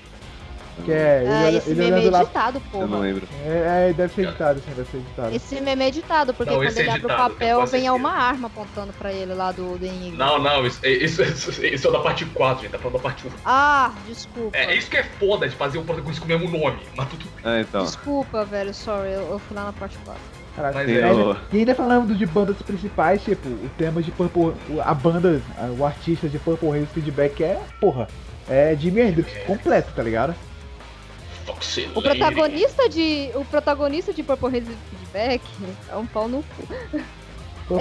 [0.84, 1.20] Que é.
[1.22, 2.22] Ele, Ah, olha- esse ele meme é olhando lá.
[2.22, 3.28] editado, Eu não lembro.
[3.44, 5.34] É, é, deve ser editado, sim, deve ser editado.
[5.34, 7.72] Esse meme é editado, porque Não, quando é ele abre o editado, tenho papel, quase
[7.72, 10.24] vem uma arma apontando pra ele lá do, do Enigma.
[10.24, 13.26] Não, não, isso, isso, isso, isso é da parte 4, gente, tá falando da parte
[13.26, 13.30] 1.
[13.44, 14.56] Ah, desculpa.
[14.56, 17.08] É, é isso que é foda de fazer um protagonista com o mesmo nome, mas
[17.08, 17.26] tudo.
[17.44, 17.84] Ah, então.
[17.84, 20.20] Desculpa, velho, sorry, eu, eu fui lá na parte 4.
[20.56, 24.52] Caraca, Mas é, o- E ainda falando de bandas principais, tipo, o tema de Purple.
[24.68, 25.40] o- A banda,
[25.78, 28.08] o artista de Purple Haze Feedback é, porra,
[28.48, 30.34] é Jimi Hendrix completo, tá ligado?
[31.94, 33.30] O protagonista de.
[33.34, 35.42] O protagonista de Purple Haze Feedback
[35.90, 37.00] é um pau no cu.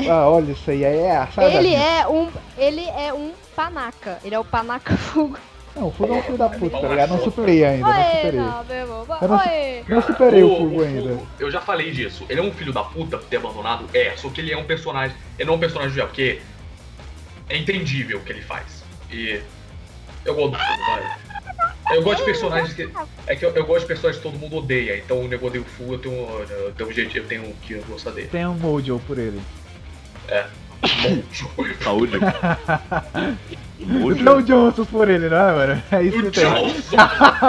[0.09, 1.27] Ah, olha, isso aí é.
[1.51, 2.29] Ele é um.
[2.57, 4.19] Ele é um panaca.
[4.23, 5.37] Ele é o panaca fogo.
[5.75, 7.09] Não, o Fugo é um filho da puta, tá ligado?
[7.11, 8.39] Não superei ainda, não Oi, superei.
[8.39, 9.05] não, meu irmão.
[9.21, 9.83] Eu não- Oi.
[9.87, 11.01] Não superei o O- Fugo ainda.
[11.09, 12.25] Fugo, eu já falei disso.
[12.27, 13.85] Ele é um filho da puta por ter abandonado?
[13.93, 15.15] É, só que ele é um personagem.
[15.37, 16.41] Ele não é um personagem real, porque
[17.47, 18.83] é entendível o que ele faz.
[19.11, 19.41] E
[20.25, 21.17] eu gosto do Fugo, vai.
[21.91, 22.89] Eu gosto de personagens que.
[23.27, 24.97] É que eu, eu gosto de personagens que todo mundo odeia.
[24.97, 28.11] Então o nego o Fugo, eu tenho, eu tenho um jeito, eu tenho que gostar
[28.11, 28.27] dele.
[28.27, 29.39] Tem um Mojo por ele.
[31.83, 32.17] Saúde.
[33.79, 34.23] Mojo.
[34.23, 35.83] Não Johnson por ele, não é, mano?
[35.91, 36.43] É isso que O tem.
[36.45, 36.97] Johnson!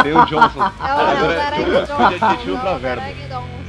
[0.03, 0.61] Tem o Johnson.
[0.61, 2.05] É o Agora- Derek agora Johnson.
[2.05, 3.03] a gente tinha outra é o verba.
[3.03, 3.60] Derek Johnson.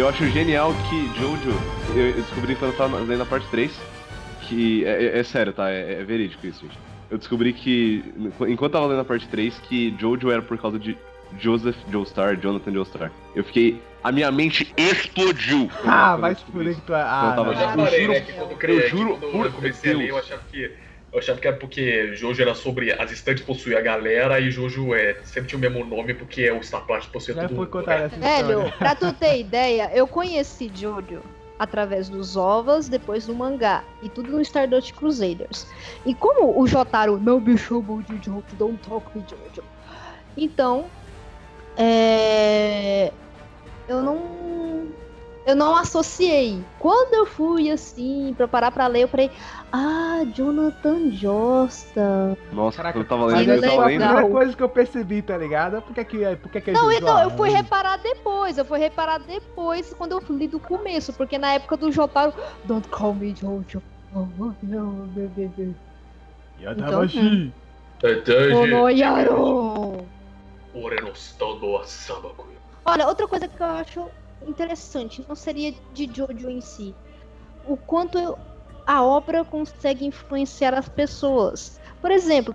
[0.00, 1.60] Eu acho genial que Jojo,
[1.94, 3.78] eu descobri quando eu tava lendo a parte 3,
[4.40, 4.82] que.
[4.86, 5.70] É, é- é sério, tá?
[5.70, 6.78] É, é verídico isso, gente.
[7.10, 8.02] Eu descobri que,
[8.48, 10.96] enquanto eu tava lendo a parte 3, que Jojo era por causa de
[11.38, 13.12] Joseph Joestar, Jonathan Joestar.
[13.34, 13.78] Eu fiquei.
[14.02, 15.70] A minha mente explodiu.
[15.84, 17.02] Ah, vai se fuder que tu é.
[17.02, 19.32] Ah, Eu tava Eu já Eu falei, juro- né, eu, criei, eu que juro quando
[19.32, 20.24] por eu comecei a ler, eu Deus.
[20.26, 20.72] achava que.
[21.12, 24.94] Eu achava que era porque Jojo era sobre as estantes possuir a galera e Jojo
[24.94, 27.70] é, sempre tinha o mesmo nome porque o Star Plus possuía Já todo foi mundo.
[27.70, 28.06] contar né?
[28.06, 28.56] essa história.
[28.56, 31.20] Velho, pra tu ter ideia, eu conheci Jojo
[31.58, 33.84] através dos ovas, depois do mangá.
[34.02, 35.66] E tudo no Stardust Crusaders.
[36.06, 39.62] E como o Jotaro não me chamou de Jojo, don't talk me Jojo.
[40.36, 40.86] Então,
[41.76, 43.12] é...
[43.88, 44.88] Eu não...
[45.50, 46.64] Eu não associei.
[46.78, 49.30] Quando eu fui, assim, preparar pra ler, eu falei...
[49.72, 52.38] Ah, Jonathan Josta.
[52.52, 54.04] Nossa, Caraca, eu tava lendo, eu tava foi a lendo.
[54.06, 55.82] primeira coisa que eu percebi, tá ligado?
[55.82, 58.64] Por que que, por que, que é Não, então, eu Ah, fui reparar depois, eu
[58.64, 62.32] fui reparar depois, quando eu li do começo, porque na época do Jotaro,
[62.64, 63.82] Don't call me Jojo.
[64.14, 64.26] Oh,
[64.62, 65.74] não, bebê.
[70.74, 72.46] Ore no stando sabaku.
[72.84, 76.94] Olha, outra coisa que eu acho interessante, não seria de Jojo em si.
[77.66, 78.38] O quanto eu-
[78.86, 81.80] a obra consegue influenciar as pessoas.
[82.00, 82.54] Por exemplo,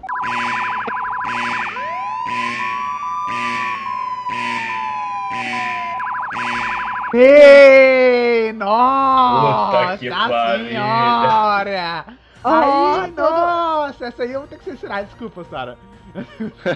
[7.15, 10.65] Ei, nossa Puta que pariu.
[10.67, 12.05] senhora!
[12.43, 15.77] Aí, Ai, todo- nossa, essa aí eu vou ter que censurar, desculpa, Sara.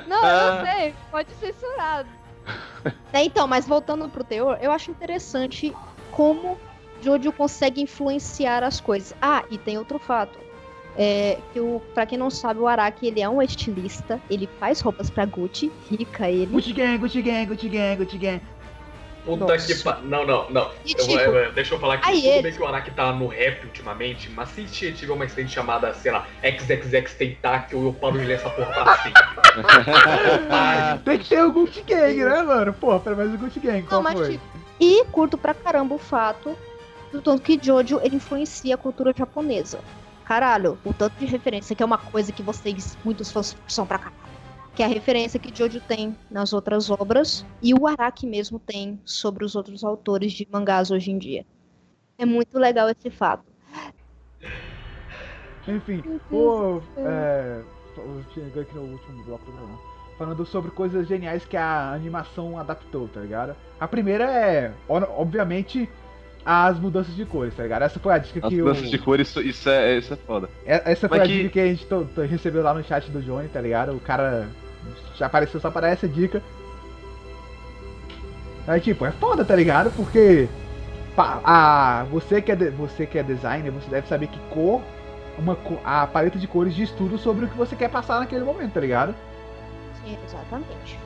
[0.07, 2.05] Não, eu sei, pode censurar.
[3.11, 5.75] É, então, mas voltando pro teor, eu acho interessante
[6.11, 6.57] como
[7.01, 9.15] Jojo consegue influenciar as coisas.
[9.21, 10.37] Ah, e tem outro fato.
[10.95, 14.81] É, que o, pra quem não sabe, o Araki ele é um estilista, ele faz
[14.81, 16.47] roupas pra Gucci, rica ele.
[16.47, 18.41] Gucci Gang, Gucci Gang, Gucci Gang, Gucci Gang.
[19.25, 19.67] Puta Nossa.
[19.67, 19.99] que pa...
[20.03, 20.71] Não, não, não.
[20.85, 22.67] E Eu vou- tipo, eu- deixa eu falar que aí tudo ele- bem que o
[22.67, 27.77] Araki tá no rap ultimamente, mas se tiver uma estante chamada, sei lá, XXX Tentacle,
[27.85, 28.73] eu paro de ler essa porra.
[28.73, 29.13] Pare.
[31.05, 32.73] Tem que ter o Gucci Gang, né, mano?
[32.73, 34.31] Porra, pelo menos o Gucci Gang, qual não, foi?
[34.33, 34.43] tipo,
[34.79, 36.55] E curto pra caramba o fato
[37.11, 39.79] do tanto que Jojo ele influencia a cultura japonesa.
[40.25, 43.97] Caralho, o tanto de referência que é uma coisa que vocês, muitos fãs são pra
[43.97, 44.28] caralho.
[44.75, 48.99] Que é a referência que Jojo tem nas outras obras e o Araki mesmo tem
[49.03, 51.45] sobre os outros autores de mangás hoje em dia.
[52.17, 53.49] É muito legal esse fato.
[55.67, 57.61] Enfim, o, é,
[58.33, 59.79] chegando aqui no último bloco do programa,
[60.17, 63.55] falando sobre coisas geniais que a animação adaptou, tá ligado?
[63.79, 65.89] A primeira é, obviamente,
[66.45, 67.83] as mudanças de cores, tá ligado?
[67.83, 68.65] Essa foi a dica As que eu.
[68.65, 70.49] mudanças de cor, isso, isso, é, isso é foda.
[70.65, 72.83] É- Essa foi Mas a que- dica que a gente to- to- recebeu lá no
[72.83, 73.93] chat do Johnny, tá ligado?
[73.95, 74.47] O cara
[75.17, 76.41] já apareceu só para dar essa dica.
[78.67, 79.91] Aí, tipo, é foda, tá ligado?
[79.95, 80.47] Porque
[81.15, 84.81] pa- a, você, que é de- você que é designer, você deve saber que cor,
[85.37, 88.73] uma, a paleta de cores diz tudo sobre o que você quer passar naquele momento,
[88.73, 89.15] tá ligado?
[90.03, 90.99] Sim, exatamente.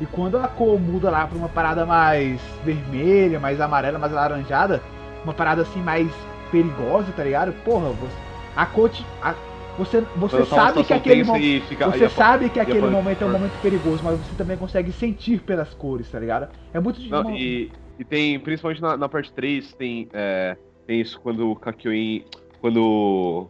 [0.00, 4.82] E quando a cor muda lá pra uma parada mais vermelha, mais amarela, mais alaranjada,
[5.22, 6.08] uma parada assim mais
[6.50, 7.52] perigosa, tá ligado?
[7.64, 8.16] Porra, você,
[8.56, 9.34] a cor te, a-
[9.78, 13.58] você, você sabe que aquele momento fica- Você sabe que aquele momento é um momento
[13.60, 16.48] perigoso, mas você também consegue sentir pelas cores, tá ligado?
[16.72, 21.00] É muito de Não, e, e tem, principalmente na, na parte 3, tem, é, tem
[21.00, 22.24] isso quando o Kakyoin.
[22.60, 23.48] Quando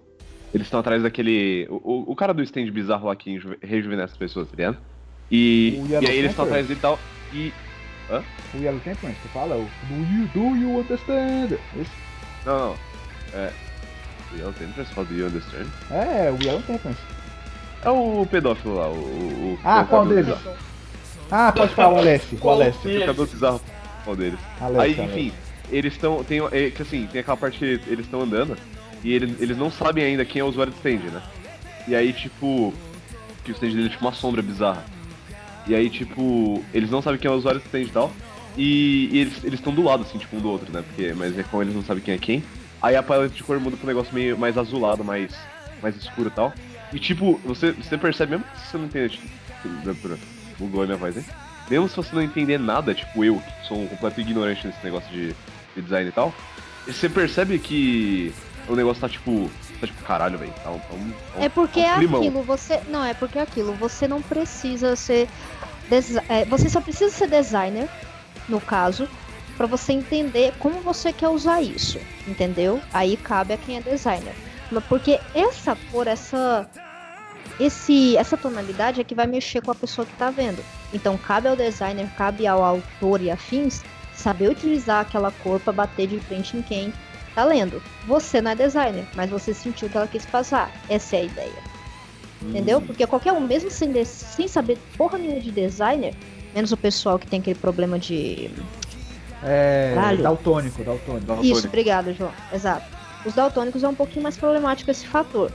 [0.53, 1.67] eles estão atrás daquele.
[1.71, 4.79] O, o- o cara do stand bizarro lá que rejuvenesce as pessoas, tá ligado?
[5.35, 6.99] E, e aí eles estão atrás dele e tal.
[7.33, 7.53] E.
[8.55, 11.59] O Yellow Temperance, tu fala, o do you, do you understand?
[11.77, 11.91] Esse-
[12.47, 12.77] Não, não.
[13.35, 13.51] É.
[14.33, 15.67] O Yellow Temperance fala do You Understand?
[15.91, 17.01] é, o Yellow Temperance.
[17.83, 18.95] É o pedófilo lá, o.
[18.95, 20.27] o Ah, qual deles?
[20.27, 20.57] bizarro.
[21.31, 22.97] Ah, pode falar, o Alessi, o Qual Alessi.
[22.97, 23.61] O cabelo bizarro,
[24.05, 24.39] qual deles?
[24.61, 25.33] Alessi, Aí, enfim,
[25.71, 26.23] eles estão.
[26.23, 28.57] Tem, é, que assim, tem aquela parte que eles estão andando
[29.03, 31.23] e eles, eles não sabem ainda quem é o usuário do stand, né?
[31.89, 32.73] E aí, tipo.
[33.45, 34.85] Que o stand dele é tipo uma sombra bizarra.
[35.67, 38.13] E aí, tipo, eles não sabem quem é o usuário stand e tal.
[38.57, 40.83] E, e eles estão do lado, assim, tipo, um do outro, né?
[40.83, 42.45] Porque, mas é como eles não sabem quem é quem.
[42.81, 45.35] Aí a paleta de cor muda um negócio meio mais azulado, mais,
[45.83, 46.53] mais escuro e tal.
[46.93, 49.27] E tipo, você, você percebe, mesmo que você não entenda, tipo,
[50.59, 51.25] bugou a minha voz, hein?
[51.69, 55.11] Mesmo se você não entender nada, tipo eu, que sou um completo ignorante nesse negócio
[55.11, 55.35] de,
[55.75, 56.35] de design e tal,
[56.87, 58.33] você percebe que
[58.69, 59.51] o negócio tá tipo.
[59.87, 60.53] Tá tipo, caralho, velho.
[60.63, 62.81] Tá um, um, tá um- É porque um é aquilo, você.
[62.89, 65.29] Não, é porque é aquilo, você não precisa ser.
[65.89, 67.89] desi- é, você só precisa ser designer,
[68.49, 69.07] no caso,
[69.57, 72.81] pra você entender como você quer usar isso, entendeu?
[72.93, 74.35] Aí cabe a quem é designer.
[74.89, 76.67] Porque essa cor, essa.
[77.61, 80.65] Esse, essa tonalidade é que vai mexer com a pessoa que tá vendo.
[80.93, 83.83] Então cabe ao designer, cabe ao autor e afins
[84.13, 86.93] saber utilizar aquela cor pra bater de frente em quem
[87.35, 87.83] tá lendo.
[88.07, 90.71] Você não é designer, mas você sentiu o que ela quis passar.
[90.89, 91.75] Essa é a ideia.
[92.43, 92.81] Entendeu?
[92.81, 96.15] Porque qualquer um, mesmo sem, sem saber porra nenhuma de designer,
[96.55, 98.51] menos o pessoal que tem aquele problema de.
[99.43, 99.93] É.
[99.95, 100.23] Caralho.
[100.23, 101.27] Daltônico, daltônico.
[101.27, 101.59] Daltônico.
[101.59, 102.33] Isso, obrigado, João.
[102.53, 102.87] Exato.
[103.25, 105.51] Os daltônicos é um pouquinho mais problemático esse fator.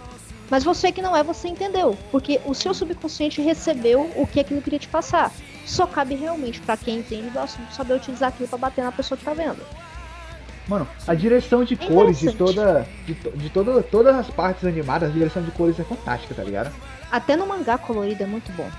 [0.50, 1.96] Mas você que não é, você entendeu.
[2.12, 5.32] Porque o seu subconsciente recebeu o que aquilo queria te passar.
[5.66, 9.16] Só cabe realmente pra quem entende do assunto saber utilizar aquilo pra bater na pessoa
[9.16, 9.60] que tá vendo.
[10.70, 12.86] Mano, a direção de É cores de toda.
[13.06, 16.72] De, de toda, todas as partes animadas, a direção de cores é fantástica, tá ligado?
[17.12, 18.70] Até no mangá colorido é muito bom.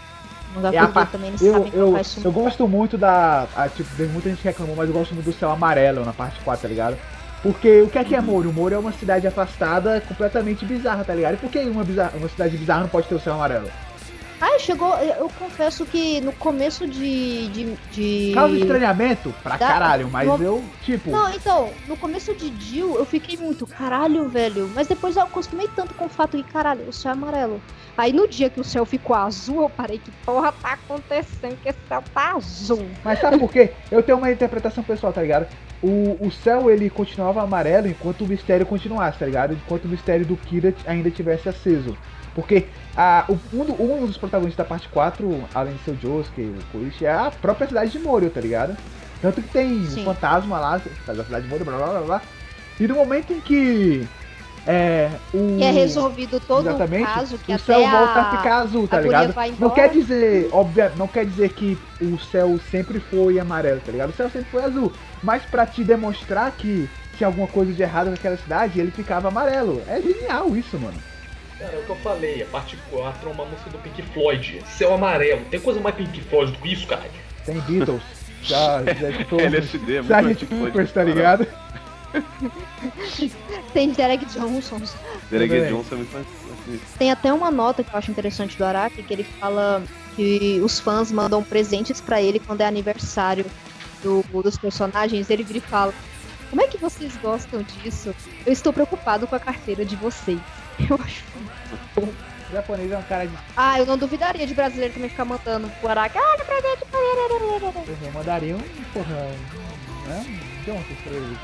[0.55, 2.97] No mangá É a colorido pa- também eles Eu, sabem eu, isso eu gosto muito
[2.97, 3.47] da.
[3.57, 6.13] A, tipo, tem muita gente que reclamou, mas eu gosto muito do céu amarelo na
[6.13, 6.97] parte 4, tá ligado?
[7.43, 8.53] Porque o que é que é Moro?
[8.53, 11.35] Moro é uma cidade afastada, completamente bizarra, tá ligado?
[11.35, 13.69] E por que uma, bizarra, uma cidade bizarra não pode ter o céu amarelo?
[14.41, 14.97] Ah, chegou.
[14.99, 17.49] Eu confesso que no começo de.
[17.49, 18.33] de, de...
[18.35, 21.11] Causa estranhamento pra Da- caralho, mas no- eu, tipo.
[21.11, 24.71] Não, então, no começo de Jill eu fiquei muito, caralho, velho.
[24.75, 27.61] Mas depois eu acostumei tanto com o fato de, caralho, o céu é amarelo.
[27.99, 31.69] Aí no dia que o céu ficou azul, eu parei, que porra tá acontecendo que
[31.69, 32.87] esse céu tá azul?
[33.05, 33.73] Mas sabe por quê?
[33.91, 35.47] Eu tenho uma interpretação pessoal, tá ligado?
[35.83, 39.53] O, o céu ele continuava amarelo enquanto o mistério continuasse, tá ligado?
[39.55, 41.97] Enquanto o mistério do Kira ainda tivesse aceso.
[42.35, 42.67] Porque
[42.97, 46.63] a, o, um, um dos protagonistas da parte 4, além de ser o Josuke, o
[46.73, 48.77] Koichi, é a própria cidade de Morio, tá ligado?
[49.21, 50.03] Tanto que tem Sim.
[50.03, 52.23] um fantasma lá, da cidade de Morio, blá blá blá blá.
[52.79, 54.07] E no momento em que.
[54.67, 55.11] É.
[55.33, 57.03] O, Que é resolvido todo Exatamente.
[57.03, 57.91] o caso, que o céu a...
[57.91, 59.35] volta a ficar azul, tá ligado?
[59.59, 64.11] Não quer dizer, óbvio, não quer dizer que o céu sempre foi amarelo, tá ligado?
[64.11, 64.93] O céu sempre foi azul.
[65.23, 69.83] Mas pra te demonstrar que tinha alguma coisa de errado naquela cidade, ele ficava amarelo.
[69.87, 70.97] É genial isso, mano.
[71.61, 74.63] Cara, é o que eu falei, a parte 4 é uma música do Pink Floyd.
[74.67, 75.45] Céu amarelo.
[75.51, 77.03] Tem coisa mais Pink Floyd do que isso, cara?
[77.45, 78.03] Tem Beatles.
[78.43, 79.41] Já, já escutou.
[79.41, 81.47] LSD, é muito Coopers, tá ligado?
[83.73, 84.81] Tem Derek Johnson.
[85.31, 85.69] Derek.
[85.69, 86.27] Johnson é muito mais.
[86.99, 89.83] Tem até uma nota que eu acho interessante do Araki, que ele fala
[90.17, 93.45] que os fãs mandam presentes pra ele quando é aniversário
[94.03, 95.93] do- dos personagens, ele vira e fala:
[96.49, 98.15] Como é que vocês gostam disso?
[98.45, 100.39] Eu estou preocupado com a carteira de vocês.
[100.89, 101.25] Eu acho.
[101.97, 103.35] O japonês é um cara de.
[103.57, 106.19] Ah, eu não duvidaria de brasileiro também ficar mandando pro Araki.
[106.19, 106.87] Ah, não acredito.
[108.03, 108.61] Eu mandaria um.
[108.93, 109.31] Porra.
[110.07, 110.25] Né?
[110.27, 111.39] um Johnson pra ele.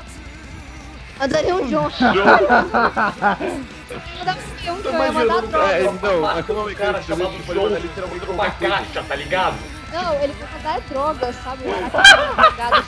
[1.19, 1.89] Mandaria um John.
[4.19, 5.71] Mandaria um John, ia mandar droga.
[5.71, 9.15] É, não, é que cara chamado pode João mandar literalmente dentro de uma caixa, tá
[9.15, 9.57] ligado?
[9.91, 11.63] Não, ele vai mandar é droga, sabe?
[11.63, 12.83] O tá.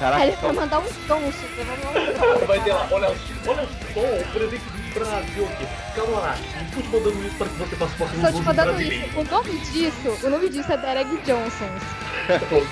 [0.00, 2.46] Caraca, ele vai mandar um Johnson, vai mandar um droga.
[2.46, 3.08] Vai ter lá, olha,
[3.46, 4.64] olha só, o presente
[4.98, 5.66] Brasil aqui.
[5.94, 6.34] Calma,
[6.66, 9.18] estou te mandando isso para que você faça parte do Estou te mandando isso.
[9.20, 11.82] O nome disso, o nome disso é Derek Johnsons.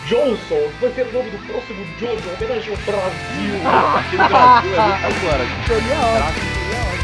[0.09, 3.55] Johnson, vai ser o nome do próximo Jojo, homenagem ao Brasil.
[3.99, 5.45] Aqui no Brasil é muito agora.
[5.67, 7.04] Seria ótimo,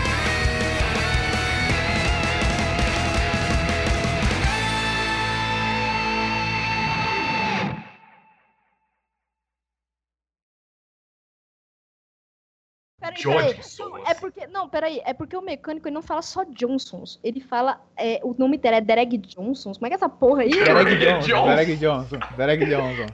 [13.10, 13.54] Peraí, peraí.
[13.54, 13.98] Johnson.
[14.06, 17.80] É porque, não, peraí, é porque o mecânico ele não fala só Johnsons, ele fala,
[17.96, 20.50] é, o nome dele é Derek Johnsons, como é que é essa porra aí?
[20.50, 21.46] Derek Derek Johnson.
[21.46, 23.06] Derek Johnson, Derek Johnson.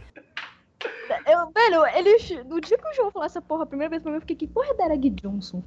[1.26, 4.10] Eu, velho, ele, no dia que o João falou essa porra a primeira vez pra
[4.10, 5.62] mim, eu fiquei, que porra é Derek Johnson?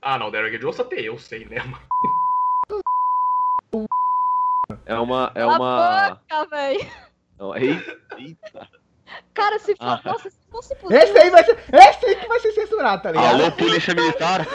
[0.00, 1.82] Ah, não, Derek Johnson até eu sei, né, mano?
[4.86, 5.30] É uma.
[5.34, 6.06] É uma.
[6.06, 6.80] a boca, velho.
[7.38, 8.68] é uma- Eita, eita.
[9.34, 10.00] Cara, se for, Ah.
[10.04, 11.02] nossa, se fosse possível...
[11.02, 11.58] Esse aí vai ser.
[11.72, 13.34] Esse aí que vai ser censurado, tá ligado?
[13.42, 14.46] Alô, polícia militar.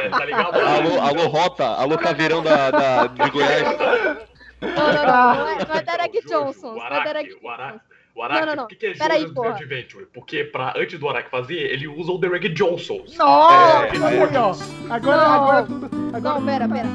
[0.00, 0.54] É, tá ligado?
[0.58, 1.64] Alô, alô, rota.
[1.64, 3.62] Alô, caveirão da, da, de Goiás.
[4.60, 7.30] Não, não, não, não é, não é Derek Jojo, Johnson, o não é Derek.
[7.30, 7.80] Johnson.
[8.12, 8.64] O Araki, Não, não, não.
[8.64, 9.50] o que, que é Pera aí, Jojo's porra.
[9.50, 10.06] Adventure?
[10.12, 13.04] Porque pra, antes do Araki fazer, ele usa o Derek Johnson.
[13.16, 14.92] Nossa, É, aí, ó.
[14.92, 15.32] Agora, Não.
[15.34, 15.90] agora tudo.
[16.14, 16.88] Agora Não, pera, pera.